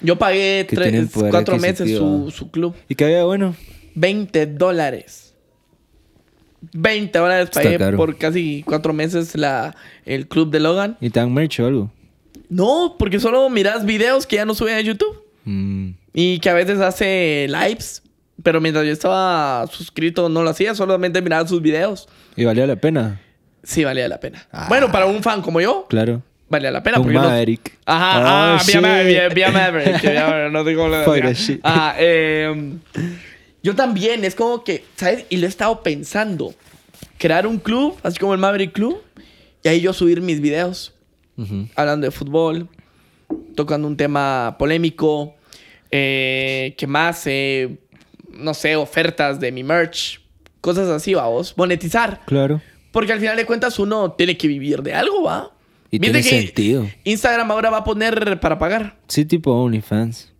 [0.01, 2.75] Yo pagué Que tres, cuatro meses su, su club.
[2.89, 3.55] Y que había bueno.
[3.95, 5.26] 20 dólares.
[6.73, 9.75] 20 dólares pagué por casi cuatro meses la,
[10.05, 10.97] el club de Logan.
[11.01, 11.91] ¿Y te dan merch o algo?
[12.49, 15.23] No, porque solo miras videos que ya no suben a YouTube.
[15.45, 18.01] Mm, Y que a veces hace lives.
[18.43, 22.07] Pero mientras yo estaba suscrito no lo hacía, solamente miraba sus videos.
[22.35, 23.19] ¿Y valía la pena?
[23.63, 24.47] Sí, valía la pena.
[24.51, 24.67] Ah.
[24.69, 26.21] Bueno, para un fan como yo, Claro.
[26.47, 26.97] valía la pena.
[26.99, 27.77] Un porque Maverick.
[27.85, 28.79] Ajá, Oh, ah, vía
[29.51, 29.99] Maverick.
[30.01, 30.97] que vía- no sé cómo lo.
[31.63, 32.73] Ajá, eh,
[33.67, 35.25] yo también, es como que, ¿sabes?
[35.27, 36.55] Y lo he estado pensando.
[37.17, 39.01] Crear un club, así como el Maverick Club,
[39.61, 40.93] y ahí yo subir mis videos
[41.75, 42.69] hablando de fútbol,
[43.55, 45.35] tocando un tema polémico,
[45.91, 47.77] eh, que más, eh,
[48.29, 50.21] no sé, ofertas de mi merch,
[50.61, 52.21] cosas así, vamos, monetizar.
[52.25, 52.61] Claro.
[52.93, 55.51] Porque al final de cuentas uno tiene que vivir de algo, ¿va?
[55.91, 56.87] Y tiene sentido.
[57.03, 58.95] Instagram ahora va a poner para pagar.
[59.09, 60.31] Sí, tipo OnlyFans.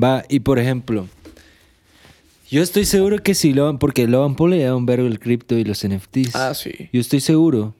[0.00, 1.08] Va, y por ejemplo,
[2.50, 5.56] yo estoy seguro que si Logan, porque Logan Paul le lleva un verbo el cripto
[5.56, 6.34] y los NFTs.
[6.34, 6.90] Ah, sí.
[6.92, 7.74] Yo estoy seguro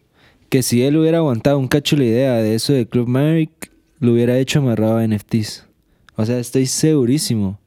[0.49, 4.13] que si él hubiera aguantado un cacho la idea de eso de Club Merrick, lo
[4.13, 5.67] hubiera hecho amarrado a NFTs.
[6.17, 7.59] O sea, estoy segurísimo.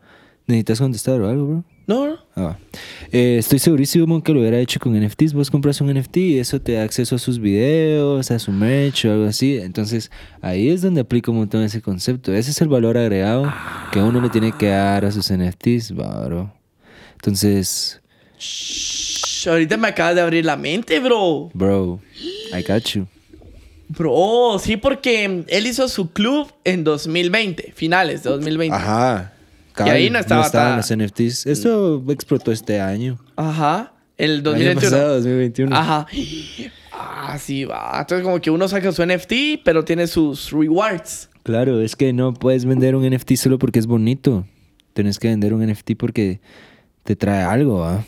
[0.47, 1.63] ¿Necesitas contestar o algo, bro?
[1.85, 2.17] No, no.
[2.35, 2.57] Ah.
[3.11, 5.33] Eh, estoy segurísimo que lo hubiera hecho con NFTs.
[5.33, 9.05] Vos compras un NFT y eso te da acceso a sus videos, a su merch
[9.05, 9.57] o algo así.
[9.57, 10.09] Entonces,
[10.41, 12.33] ahí es donde aplico un montón ese concepto.
[12.33, 13.51] Ese es el valor agregado
[13.91, 16.62] que uno le tiene que dar a sus NFTs, bro.
[17.23, 18.01] Entonces,
[18.37, 21.49] Shh, ahorita me acabas de abrir la mente, bro.
[21.53, 22.01] bro,
[22.51, 23.07] I got you.
[23.87, 28.75] Bro, sí, porque él hizo su club en 2020, finales de 2020.
[28.75, 29.33] Ajá.
[29.85, 31.45] Y ahí no estaba estaban tan- los NFTs.
[31.45, 33.17] Esto explotó este año.
[33.35, 33.93] Ajá.
[34.17, 34.91] El El año 2021.
[34.91, 35.75] pasado, 2021.
[35.75, 36.07] Ajá.
[36.91, 37.97] Ah, sí, va.
[37.99, 41.29] Entonces, como que uno saca su NFT, pero tiene sus rewards.
[41.43, 44.45] Claro, es que no puedes vender un NFT solo porque es bonito.
[44.93, 46.39] Tienes que vender un NFT porque
[47.03, 48.03] te trae algo, ¿ah?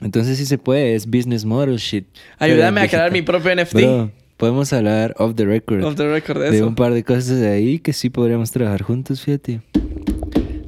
[0.00, 2.06] Entonces sí se puede, es business model shit.
[2.38, 3.74] Ayúdame a crear mi propio NFT.
[3.74, 6.66] Bro, podemos hablar off the record Off the record de de eso.
[6.66, 9.60] un par de cosas de ahí que sí podríamos trabajar juntos, fíjate.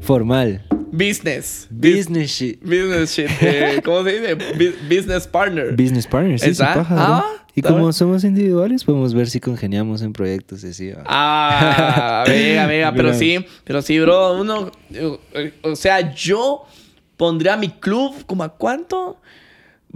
[0.00, 0.62] Formal.
[0.92, 1.66] Business.
[1.70, 2.60] Business shit.
[2.62, 3.28] Business shit.
[3.40, 4.36] eh, ¿Cómo se dice?
[4.38, 5.72] Bu- business partner.
[5.74, 6.86] Business partners, sí, Exacto.
[6.90, 7.24] Ah,
[7.56, 10.92] Y como somos individuales, podemos ver si congeniamos en proyectos así.
[11.06, 14.70] Ah, amiga, amiga, pero sí, pero sí, bro, uno,
[15.62, 16.64] o sea, yo
[17.16, 19.20] pondría mi club como a cuánto?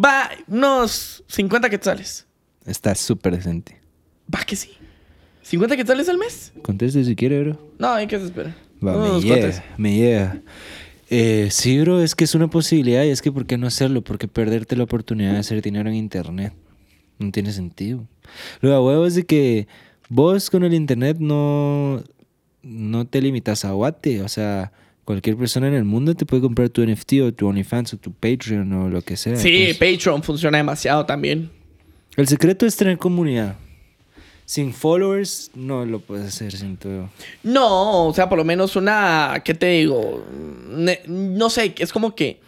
[0.02, 2.26] Va, unos 50 quetzales.
[2.64, 3.80] Está súper decente.
[4.32, 4.72] Va que sí.
[5.44, 6.52] ¿50 quetzales al mes?
[6.62, 7.72] Conteste si quiere, bro.
[7.78, 8.54] No, hay que se espera.
[8.86, 10.40] Va, me llega, me llega.
[11.10, 14.02] Eh, sí, bro, es que es una posibilidad y es que ¿por qué no hacerlo?
[14.02, 16.52] Porque perderte la oportunidad de hacer dinero en internet.
[17.18, 18.06] No tiene sentido.
[18.60, 19.66] Lo de huevo es de que
[20.08, 22.02] vos con el internet no,
[22.62, 24.22] no te limitas a guate.
[24.22, 24.72] O sea,
[25.08, 28.12] cualquier persona en el mundo te puede comprar tu NFT o tu OnlyFans o tu
[28.12, 29.36] Patreon o lo que sea.
[29.36, 31.50] Sí, Patreon funciona demasiado también.
[32.14, 33.56] El secreto es tener comunidad.
[34.44, 37.08] Sin followers no lo puedes hacer sin todo.
[37.42, 40.26] No, o sea, por lo menos una, ¿qué te digo?
[41.06, 42.40] No sé, es como que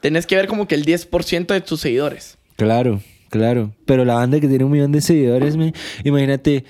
[0.00, 2.38] tenés que ver como que el 10% de tus seguidores.
[2.56, 3.02] Claro.
[3.28, 5.74] Claro, pero la banda que tiene un millón de seguidores, me,
[6.04, 6.64] imagínate,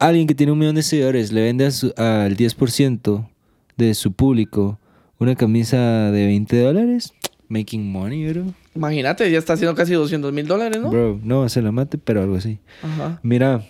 [0.00, 3.28] alguien que tiene un millón de seguidores le vende al 10%
[3.76, 4.78] de su público
[5.18, 7.12] una camisa de 20 dólares,
[7.48, 8.46] making money, bro.
[8.74, 10.90] Imagínate, ya está haciendo casi 200 mil dólares, ¿no?
[10.90, 12.58] Bro, no se la mate, pero algo así.
[12.82, 13.20] Ajá.
[13.22, 13.66] Mira,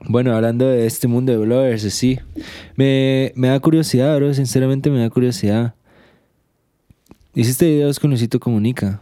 [0.00, 2.18] bueno, hablando de este mundo de bloggers, sí,
[2.76, 5.74] me, me da curiosidad, bro, sinceramente me da curiosidad.
[7.34, 9.00] Hiciste videos con Luisito Comunica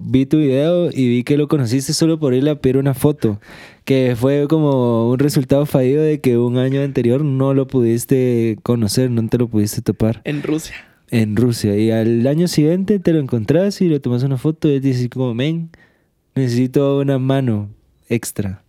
[0.00, 3.40] vi tu video y vi que lo conociste solo por irle a pedir una foto,
[3.84, 9.10] que fue como un resultado fallido de que un año anterior no lo pudiste conocer,
[9.10, 10.20] no te lo pudiste topar.
[10.24, 10.76] En Rusia.
[11.10, 11.76] En Rusia.
[11.76, 15.34] Y al año siguiente te lo encontrás y le tomas una foto y dices como,
[15.34, 15.70] men,
[16.34, 17.68] necesito una mano
[18.08, 18.62] extra.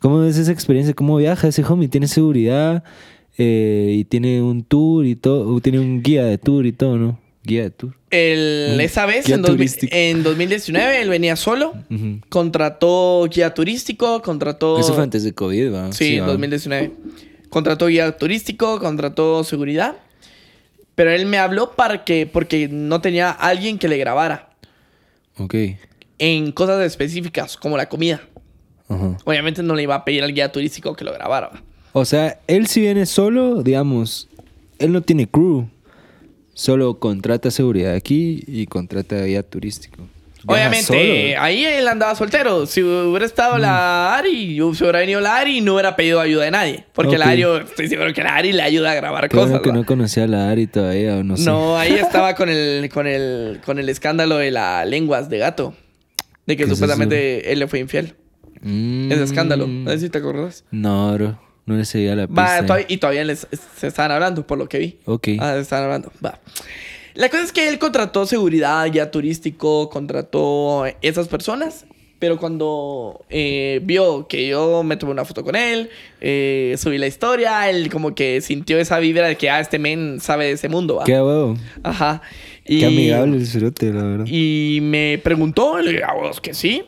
[0.00, 0.94] ¿Cómo es esa experiencia?
[0.94, 1.88] ¿Cómo viaja ese homie?
[1.88, 2.84] ¿Tiene seguridad?
[3.38, 7.18] Eh, y tiene un tour y todo, tiene un guía de tour y todo, ¿no?
[7.42, 7.99] Guía de tour.
[8.10, 9.44] El, esa vez, en,
[9.92, 11.74] en, 2019, él venía solo.
[12.28, 14.78] Contrató guía turístico, contrató...
[14.80, 15.92] Eso fue antes de COVID, ¿va?
[15.92, 16.92] Sí, en 2019.
[17.48, 19.96] Contrató guía turístico, contrató seguridad.
[20.96, 24.50] Pero él me habló para que, porque no tenía alguien que le grabara.
[25.38, 25.54] Ok.
[26.18, 28.20] En cosas específicas, como la comida.
[29.24, 31.62] Obviamente no le iba a pedir al guía turístico que lo grabara.
[31.92, 34.28] O sea, él si viene solo, digamos,
[34.80, 35.68] él no tiene crew.
[36.60, 40.06] Solo contrata seguridad aquí y contrata guía turístico.
[40.44, 42.66] Obviamente, ahí él andaba soltero.
[42.66, 44.18] Si hubiera estado la mm.
[44.18, 46.84] Ari, si hubiera venido la Ari, no hubiera pedido ayuda de nadie.
[46.92, 49.62] Porque la Ari, estoy seguro que la Ari le ayuda a grabar cosas.
[49.62, 51.46] que no conocía a la Ari todavía, o no sé.
[51.46, 55.74] No, ahí estaba con el, con el, con el escándalo de las lenguas de gato.
[56.44, 58.16] De que supuestamente él le fue infiel.
[58.60, 59.10] Mm.
[59.10, 59.66] Ese escándalo.
[59.66, 60.66] No sé si te acuerdas.
[60.70, 61.49] No, bro.
[61.70, 62.62] No le seguía la pista.
[62.62, 64.98] Va, y todavía les, se estaban hablando, por lo que vi.
[65.04, 65.28] Ok.
[65.38, 66.10] Ah, se estaban hablando.
[66.24, 66.40] Va.
[67.14, 71.86] La cosa es que él contrató seguridad, ya turístico, contrató esas personas.
[72.18, 75.90] Pero cuando eh, vio que yo me tomé una foto con él,
[76.20, 80.18] eh, subí la historia, él como que sintió esa vibra de que, ah, este men
[80.20, 81.04] sabe de ese mundo, ¿va?
[81.04, 81.56] Qué huevo.
[81.84, 82.20] Ajá.
[82.66, 84.24] Y, Qué amigable el la verdad.
[84.26, 86.82] Y me preguntó, le dije, ah, que sí.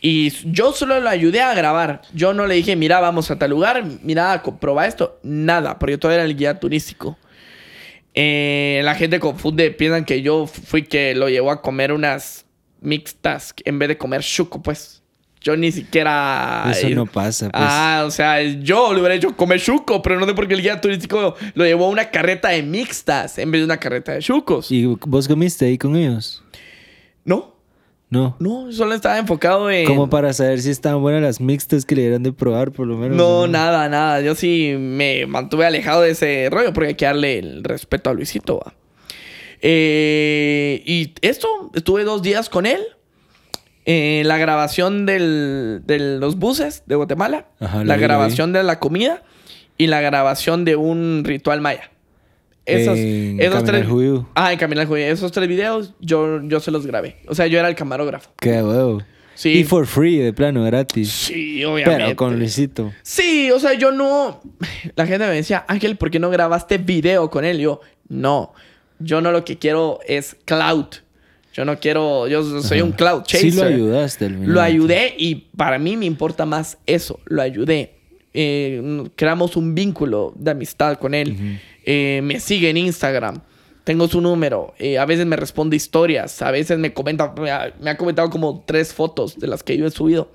[0.00, 2.02] Y yo solo lo ayudé a grabar.
[2.14, 5.18] Yo no le dije, mira, vamos a tal lugar, mira, prueba esto.
[5.22, 7.18] Nada, porque yo todavía era el guía turístico.
[8.14, 12.46] Eh, la gente confunde, piensan que yo fui que lo llevó a comer unas
[12.80, 15.02] mixtas en vez de comer chuco, pues.
[15.40, 16.68] Yo ni siquiera.
[16.70, 17.64] Eso no pasa, pues.
[17.64, 20.62] Ah, o sea, yo le hubiera hecho comer chuco, pero no sé por qué el
[20.62, 24.20] guía turístico lo llevó a una carreta de mixtas en vez de una carreta de
[24.20, 24.70] chucos.
[24.72, 26.42] ¿Y vos comiste ahí con ellos?
[27.24, 27.57] No.
[28.10, 28.36] No.
[28.38, 29.86] No, solo estaba enfocado en.
[29.86, 32.96] Como para saber si estaban buenas las mixtas que le dieran de probar, por lo
[32.96, 33.16] menos.
[33.16, 34.20] No, nada, nada.
[34.22, 38.14] Yo sí me mantuve alejado de ese rollo porque hay que darle el respeto a
[38.14, 38.62] Luisito.
[39.60, 42.80] Eh, y esto, estuve dos días con él.
[43.84, 47.46] En la grabación del, de los buses de Guatemala.
[47.58, 49.22] la grabación de la comida.
[49.76, 51.90] Y la grabación de un ritual maya.
[52.68, 53.86] Esos, en esos tres.
[54.34, 55.06] Ah, en Caminar Judío.
[55.06, 57.16] Esos tres videos yo, yo se los grabé.
[57.26, 58.30] O sea, yo era el camarógrafo.
[58.38, 59.02] Qué huevo.
[59.34, 59.50] Sí.
[59.50, 61.10] Y for free, de plano, gratis.
[61.10, 62.04] Sí, obviamente.
[62.04, 62.92] Pero con Luisito.
[63.02, 64.42] Sí, o sea, yo no.
[64.96, 67.60] La gente me decía, Ángel, ¿por qué no grabaste video con él?
[67.60, 68.52] Yo, no.
[68.98, 70.86] Yo no lo que quiero es cloud.
[71.54, 72.26] Yo no quiero.
[72.26, 73.52] Yo soy un cloud chaser.
[73.52, 74.28] Sí, lo ayudaste.
[74.28, 77.20] Lo ayudé y para mí me importa más eso.
[77.26, 77.94] Lo ayudé.
[78.34, 81.60] Eh, creamos un vínculo de amistad con él.
[81.90, 83.40] Eh, me sigue en Instagram.
[83.82, 84.74] Tengo su número.
[84.78, 86.42] Eh, a veces me responde historias.
[86.42, 87.32] A veces me comenta.
[87.40, 90.30] Me ha, comentado como tres fotos de las que yo he subido.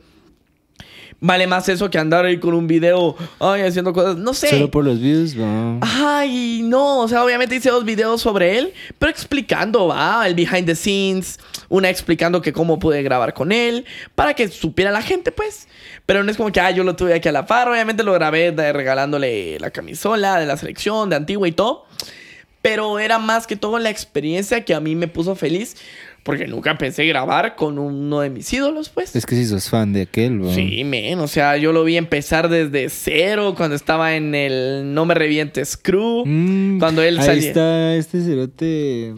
[1.24, 4.50] Vale más eso que andar ahí con un video, ay, haciendo cosas, no sé.
[4.50, 5.80] Solo por los views, no.
[5.82, 10.66] Ay, no, o sea, obviamente hice dos videos sobre él, pero explicando, va, el behind
[10.66, 11.40] the scenes,
[11.70, 13.86] una explicando que cómo pude grabar con él,
[14.16, 15.70] para que supiera la gente, pues.
[16.06, 18.12] Pero no es como que, ah, yo lo tuve aquí a la par, obviamente lo
[18.12, 21.86] grabé regalándole la camisola de la selección, de Antigua y todo.
[22.62, 25.78] Pero era más que todo la experiencia que a mí me puso feliz.
[26.24, 29.14] Porque nunca pensé grabar con uno de mis ídolos, pues.
[29.14, 30.54] Es que si sos fan de aquel, ¿no?
[30.54, 31.20] Sí, men.
[31.20, 35.76] O sea, yo lo vi empezar desde cero cuando estaba en el No Me Revientes
[35.76, 36.24] Crew.
[36.26, 37.48] Mm, cuando él ahí salía.
[37.50, 39.14] está este cerote.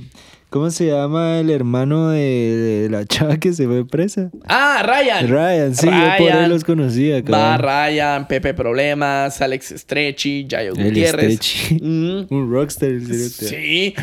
[0.50, 4.32] ¿Cómo se llama el hermano de, de la chava que se fue presa?
[4.48, 5.28] Ah, Ryan.
[5.28, 7.70] Ryan, sí, yo por él los conocía, Va cabrón.
[7.70, 11.34] Ryan, Pepe Problemas, Alex Stretchy, Yayo El Gutiérrez.
[11.36, 11.84] Stretchy.
[11.84, 12.28] Mm.
[12.34, 13.48] Un rockstar, el cerote.
[13.48, 13.94] Sí.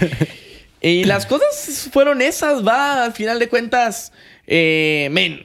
[0.82, 3.04] Y las cosas fueron esas, va.
[3.04, 4.12] Al final de cuentas,
[4.46, 5.40] eh, men,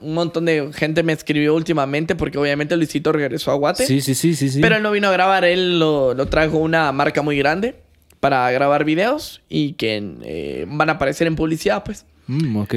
[0.00, 3.86] un montón de gente me escribió últimamente porque obviamente Luisito regresó a Guate.
[3.86, 4.60] Sí, sí, sí, sí, sí.
[4.60, 7.76] Pero él no vino a grabar, él lo, lo trajo una marca muy grande
[8.20, 12.04] para grabar videos y que eh, van a aparecer en publicidad, pues.
[12.26, 12.74] Mm, ok.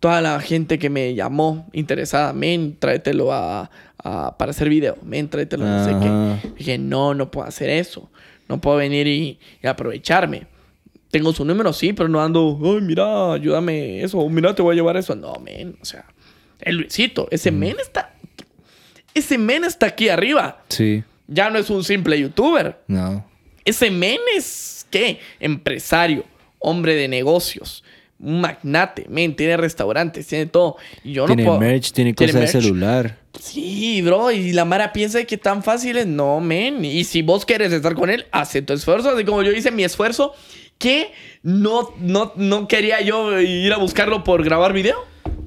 [0.00, 3.70] Toda la gente que me llamó interesada, men, tráetelo a,
[4.04, 6.00] a- para hacer video, men, tráetelo, no sé Ajá.
[6.42, 6.48] qué.
[6.58, 8.08] Dije, no, no puedo hacer eso.
[8.48, 10.46] No puedo venir y, y aprovecharme.
[11.10, 14.74] Tengo su número, sí, pero no ando, ay, mira, ayúdame eso, o mira, te voy
[14.74, 15.14] a llevar eso.
[15.14, 16.04] No, men, o sea,
[16.60, 18.14] el Luisito, ese men está,
[19.14, 20.62] ese men está aquí arriba.
[20.68, 21.02] Sí.
[21.26, 22.78] Ya no es un simple youtuber.
[22.88, 23.26] No.
[23.64, 25.20] Ese men es, ¿qué?
[25.40, 26.24] Empresario,
[26.58, 27.84] hombre de negocios,
[28.18, 30.76] un magnate, men, tiene restaurantes, tiene todo.
[31.04, 31.60] Y yo tiene no puedo...
[31.60, 32.52] merch, tiene cosas de merch.
[32.52, 33.18] celular.
[33.40, 36.06] Sí, bro, y la Mara piensa que tan fácil es.
[36.06, 36.84] No, men.
[36.84, 39.10] Y si vos quieres estar con él, hace tu esfuerzo.
[39.10, 40.34] Así como yo hice mi esfuerzo,
[40.78, 44.96] que no, no, no quería yo ir a buscarlo por grabar video.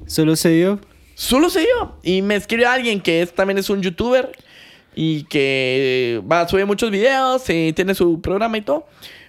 [0.06, 0.80] Solo se dio.
[1.14, 1.96] Solo sé yo.
[2.02, 4.32] Y me escribe alguien que es- también es un youtuber
[4.94, 8.86] y que va a subir muchos videos y tiene su programa y todo.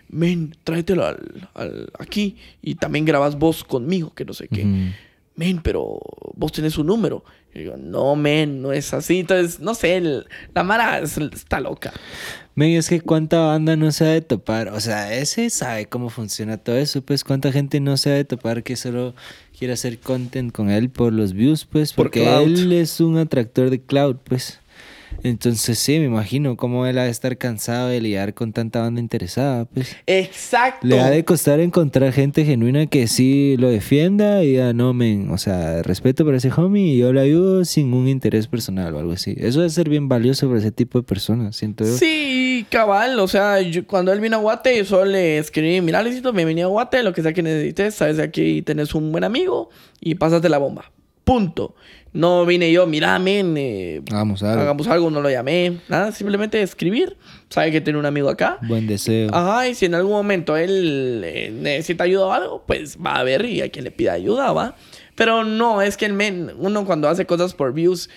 [0.10, 4.62] Men, tráetelo al, al- aquí y también grabas vos conmigo, que no sé qué.
[4.62, 4.94] Ujú.
[5.36, 6.00] Men, pero
[6.36, 7.24] vos tenés un número.
[7.56, 9.20] Y digo, no, men, no es así.
[9.20, 11.92] Entonces, no sé, el- la Mara es- está loca.
[12.56, 14.70] Men, es que cuánta banda no se ha de topar.
[14.70, 17.02] O sea, ese sabe cómo funciona todo eso.
[17.02, 19.16] Pues cuánta gente no se ha de topar que solo
[19.58, 21.94] quiere hacer content con él por los views, pues.
[21.94, 24.60] Por Porque él es un atractor de cloud, pues.
[25.22, 29.00] Entonces sí, me imagino cómo él ha de estar cansado de lidiar con tanta banda
[29.00, 29.96] interesada, pues.
[30.08, 30.86] Exacto.
[30.88, 35.30] Le ha de costar encontrar gente genuina que sí lo defienda y diga, no, men,
[35.32, 39.00] o sea, respeto por ese homie y yo le ayudo sin un interés personal o
[39.00, 39.36] algo así.
[39.38, 41.92] Eso debe ser bien valioso para ese tipo de personas, siento yo.
[41.98, 43.20] Sí, cabal.
[43.20, 46.68] O sea, yo- cuando él vino a Guate, yo solo le escribí, mira, Luisito, bienvenido
[46.68, 49.70] a Guate, lo que sea que necesites, sabes, aquí tenés un buen amigo
[50.02, 50.92] y pásate la bomba.
[51.24, 51.76] Punto.
[52.12, 54.60] No vine yo, mira, men, eh, Vamos a ver.
[54.60, 57.18] hagamos algo, no lo llamé, nada, simplemente escribir.
[57.50, 58.60] Sabe que tiene un amigo acá.
[58.62, 59.34] Buen deseo.
[59.34, 63.24] Ajá, y si en algún momento él eh, necesita ayuda o algo, pues va a
[63.24, 64.76] ver y a quien le pida ayuda, va.
[65.16, 68.10] Pero no, es que el men, uno cuando hace cosas por views,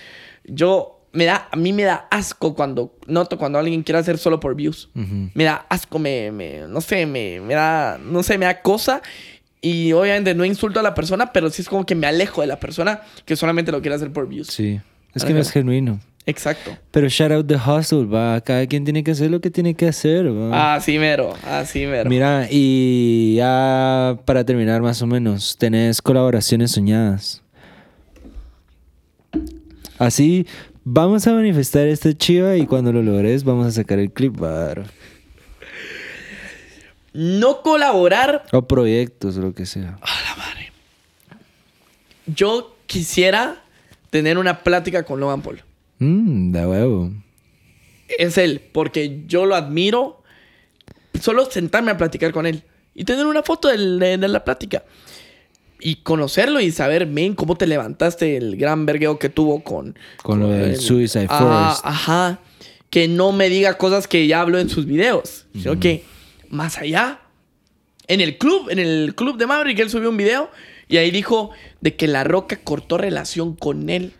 [0.45, 4.41] yo, me da, a mí me da asco cuando, noto cuando alguien quiere hacer solo
[4.41, 4.91] por views.
[4.95, 5.31] Ujú.
[5.33, 9.01] Me da asco, me, me- no sé, me, me da, no sé, me da cosa.
[9.61, 12.47] Y obviamente no insulto a la persona, pero sí es como que me alejo de
[12.47, 14.49] la persona que solamente lo quiere hacer por views.
[14.49, 14.81] Sí.
[15.15, 15.99] Es que no es genuino.
[16.27, 16.77] Exacto.
[16.91, 18.41] Pero shout out the hustle, va.
[18.41, 20.74] Cada quien tiene que hacer lo que tiene que hacer, va.
[20.74, 22.11] Así mero, así mero.
[22.11, 27.43] Mira, y ya para terminar más o menos, tenés colaboraciones soñadas.
[29.99, 30.47] Así,
[30.85, 34.74] vamos a manifestar esta chiva y cuando lo logres vamos a sacar el clip, va.
[37.19, 39.99] No colaborar O proyectos, lo que sea.
[42.27, 43.63] Yo quisiera
[44.11, 45.63] tener una plática con Logan Paul.
[45.99, 47.13] Mmm, da huevo.
[48.19, 50.23] Es él, porque yo lo admiro.
[51.21, 52.63] Solo sentarme a platicar con él
[52.95, 54.85] y tener una foto del- de, de la plática.
[55.81, 59.99] Y conocerlo y saber, men, cómo te levantaste el gran vergueo que tuvo con...
[60.23, 61.81] Con lo del el- Suicide Forest.
[61.85, 62.41] Ajá.
[62.91, 65.47] Que no me diga cosas que ya hablo en sus videos.
[65.55, 66.05] Sino que
[66.51, 67.20] más allá.
[68.09, 70.51] En el club, en el club de Maverick, él subió un video
[70.89, 71.51] y ahí dijo
[71.81, 74.12] de que La Roca cortó relación con él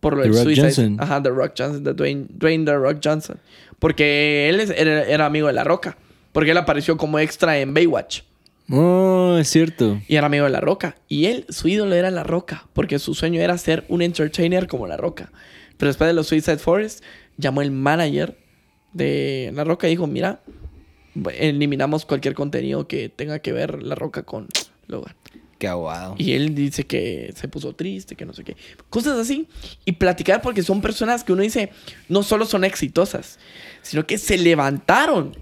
[0.00, 0.96] por lo del Suicide.
[1.00, 3.38] Ajá, The Rock Johnson, the Dwayne, Dwayne The Rock Johnson.
[3.78, 5.96] Porque él es- era, era amigo de La Roca.
[6.32, 8.20] Porque él apareció como extra en Baywatch.
[8.70, 10.00] Oh, es cierto.
[10.08, 10.96] Y era amigo de La Roca.
[11.08, 12.66] Y él, su ídolo era La Roca.
[12.72, 15.30] Porque su sueño era ser un entertainer como La Roca.
[15.76, 17.02] Pero después de los Suicide Forest,
[17.36, 18.36] llamó el manager
[18.92, 20.40] de La Roca y dijo, mira,
[21.36, 24.48] eliminamos cualquier contenido que tenga que ver La Roca con
[24.86, 25.14] Logan.
[25.58, 26.16] Qué aguado.
[26.18, 28.56] Y él dice que se puso triste, que no sé qué.
[28.90, 29.48] Cosas así.
[29.84, 31.70] Y platicar porque son personas que uno dice,
[32.08, 33.38] no solo son exitosas,
[33.82, 35.36] sino que se levantaron.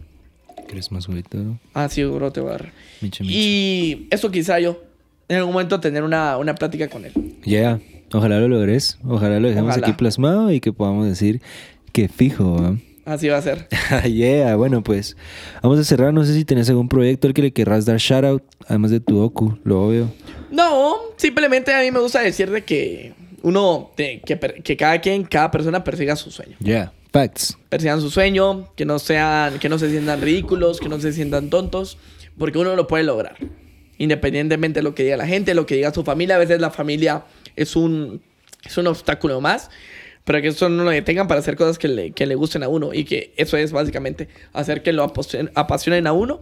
[0.67, 1.39] ¿Quieres más ahorita?
[1.39, 1.59] No?
[1.75, 2.73] Ah, sí, bro, te voy a dar.
[3.21, 4.83] Y eso quizá yo,
[5.29, 7.13] en algún momento, tener una, una plática con él.
[7.45, 7.81] Ya,
[8.13, 8.99] ojalá lo logres.
[9.05, 11.41] Ojalá lo dejemos aquí plasmado y que podamos decir
[11.93, 13.69] que fijo, Así va a ser.
[14.05, 15.17] yeah, bueno, pues
[15.63, 16.15] vamos a cerrar.
[16.15, 19.21] No sé si tenés algún proyecto al que le querrás dar shoutout, además de tu
[19.21, 20.09] Oku, lo obvio.
[20.51, 24.23] No, simplemente a mí me gusta decir de que uno, que,
[24.63, 26.57] que, cada quien, cada persona persiga su sueño.
[26.61, 27.59] Yeah, facts.
[27.69, 31.51] Persigan su sueño, que no sean, que no se sientan ridículos, que no se sientan
[31.51, 31.99] tontos,
[32.39, 33.37] porque uno lo puede lograr.
[33.99, 36.71] Independientemente de lo que diga la gente, lo que diga su familia, a veces la
[36.71, 37.25] familia
[37.57, 38.23] es un,
[38.65, 39.71] es un obstáculo más
[40.25, 42.69] pero que eso no lo detengan para hacer cosas que le, que le gusten a
[42.69, 46.41] uno y que eso es básicamente hacer que lo apasionen a uno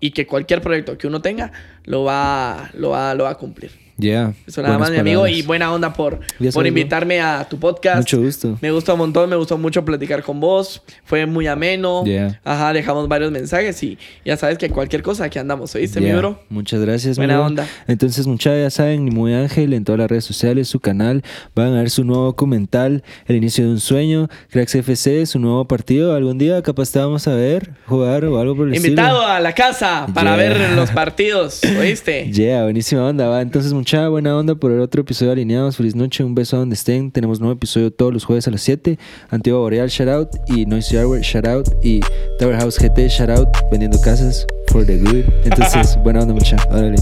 [0.00, 1.52] y que cualquier proyecto que uno tenga
[1.84, 3.85] lo va, lo va, lo va a cumplir.
[3.98, 4.34] Ya.
[4.46, 5.26] Eso nada más, mi amigo.
[5.26, 6.20] Y buena onda por,
[6.52, 7.98] por invitarme a tu podcast.
[7.98, 8.58] Mucho gusto.
[8.60, 10.82] Me gustó un montón, me gustó mucho platicar con vos.
[11.04, 12.04] Fue muy ameno.
[12.44, 16.40] Ajá, dejamos varios mensajes y ya sabes que cualquier cosa aquí andamos, ¿oíste, mi bro?
[16.48, 17.66] Muchas gracias, Buena onda.
[17.86, 21.22] Entonces, muchachos, ya saben, muy ángel en todas las redes sociales, su canal.
[21.54, 25.66] Van a ver su nuevo documental, El inicio de un sueño, Cracks FC, su nuevo
[25.66, 26.14] partido.
[26.14, 29.52] Algún día capaz te vamos a ver jugar o algo por el Invitado a la
[29.54, 32.30] casa para ver los partidos, ¿oíste?
[32.30, 33.40] Yeah, buenísima onda, va.
[33.40, 35.76] Entonces, buena onda por el otro episodio de Alineados.
[35.76, 37.12] Feliz noche, un beso a donde estén.
[37.12, 38.98] Tenemos nuevo episodio todos los jueves a las 7.
[39.30, 40.28] Antigua Boreal, shout out.
[40.48, 41.68] Y Noisy Hardware, shout out.
[41.84, 42.00] Y
[42.40, 43.48] Tower House GT, shout out.
[43.70, 45.24] Vendiendo casas for the good.
[45.44, 46.56] Entonces, buena onda, mucha.
[46.70, 46.96] Órale.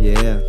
[0.00, 0.40] Yeah.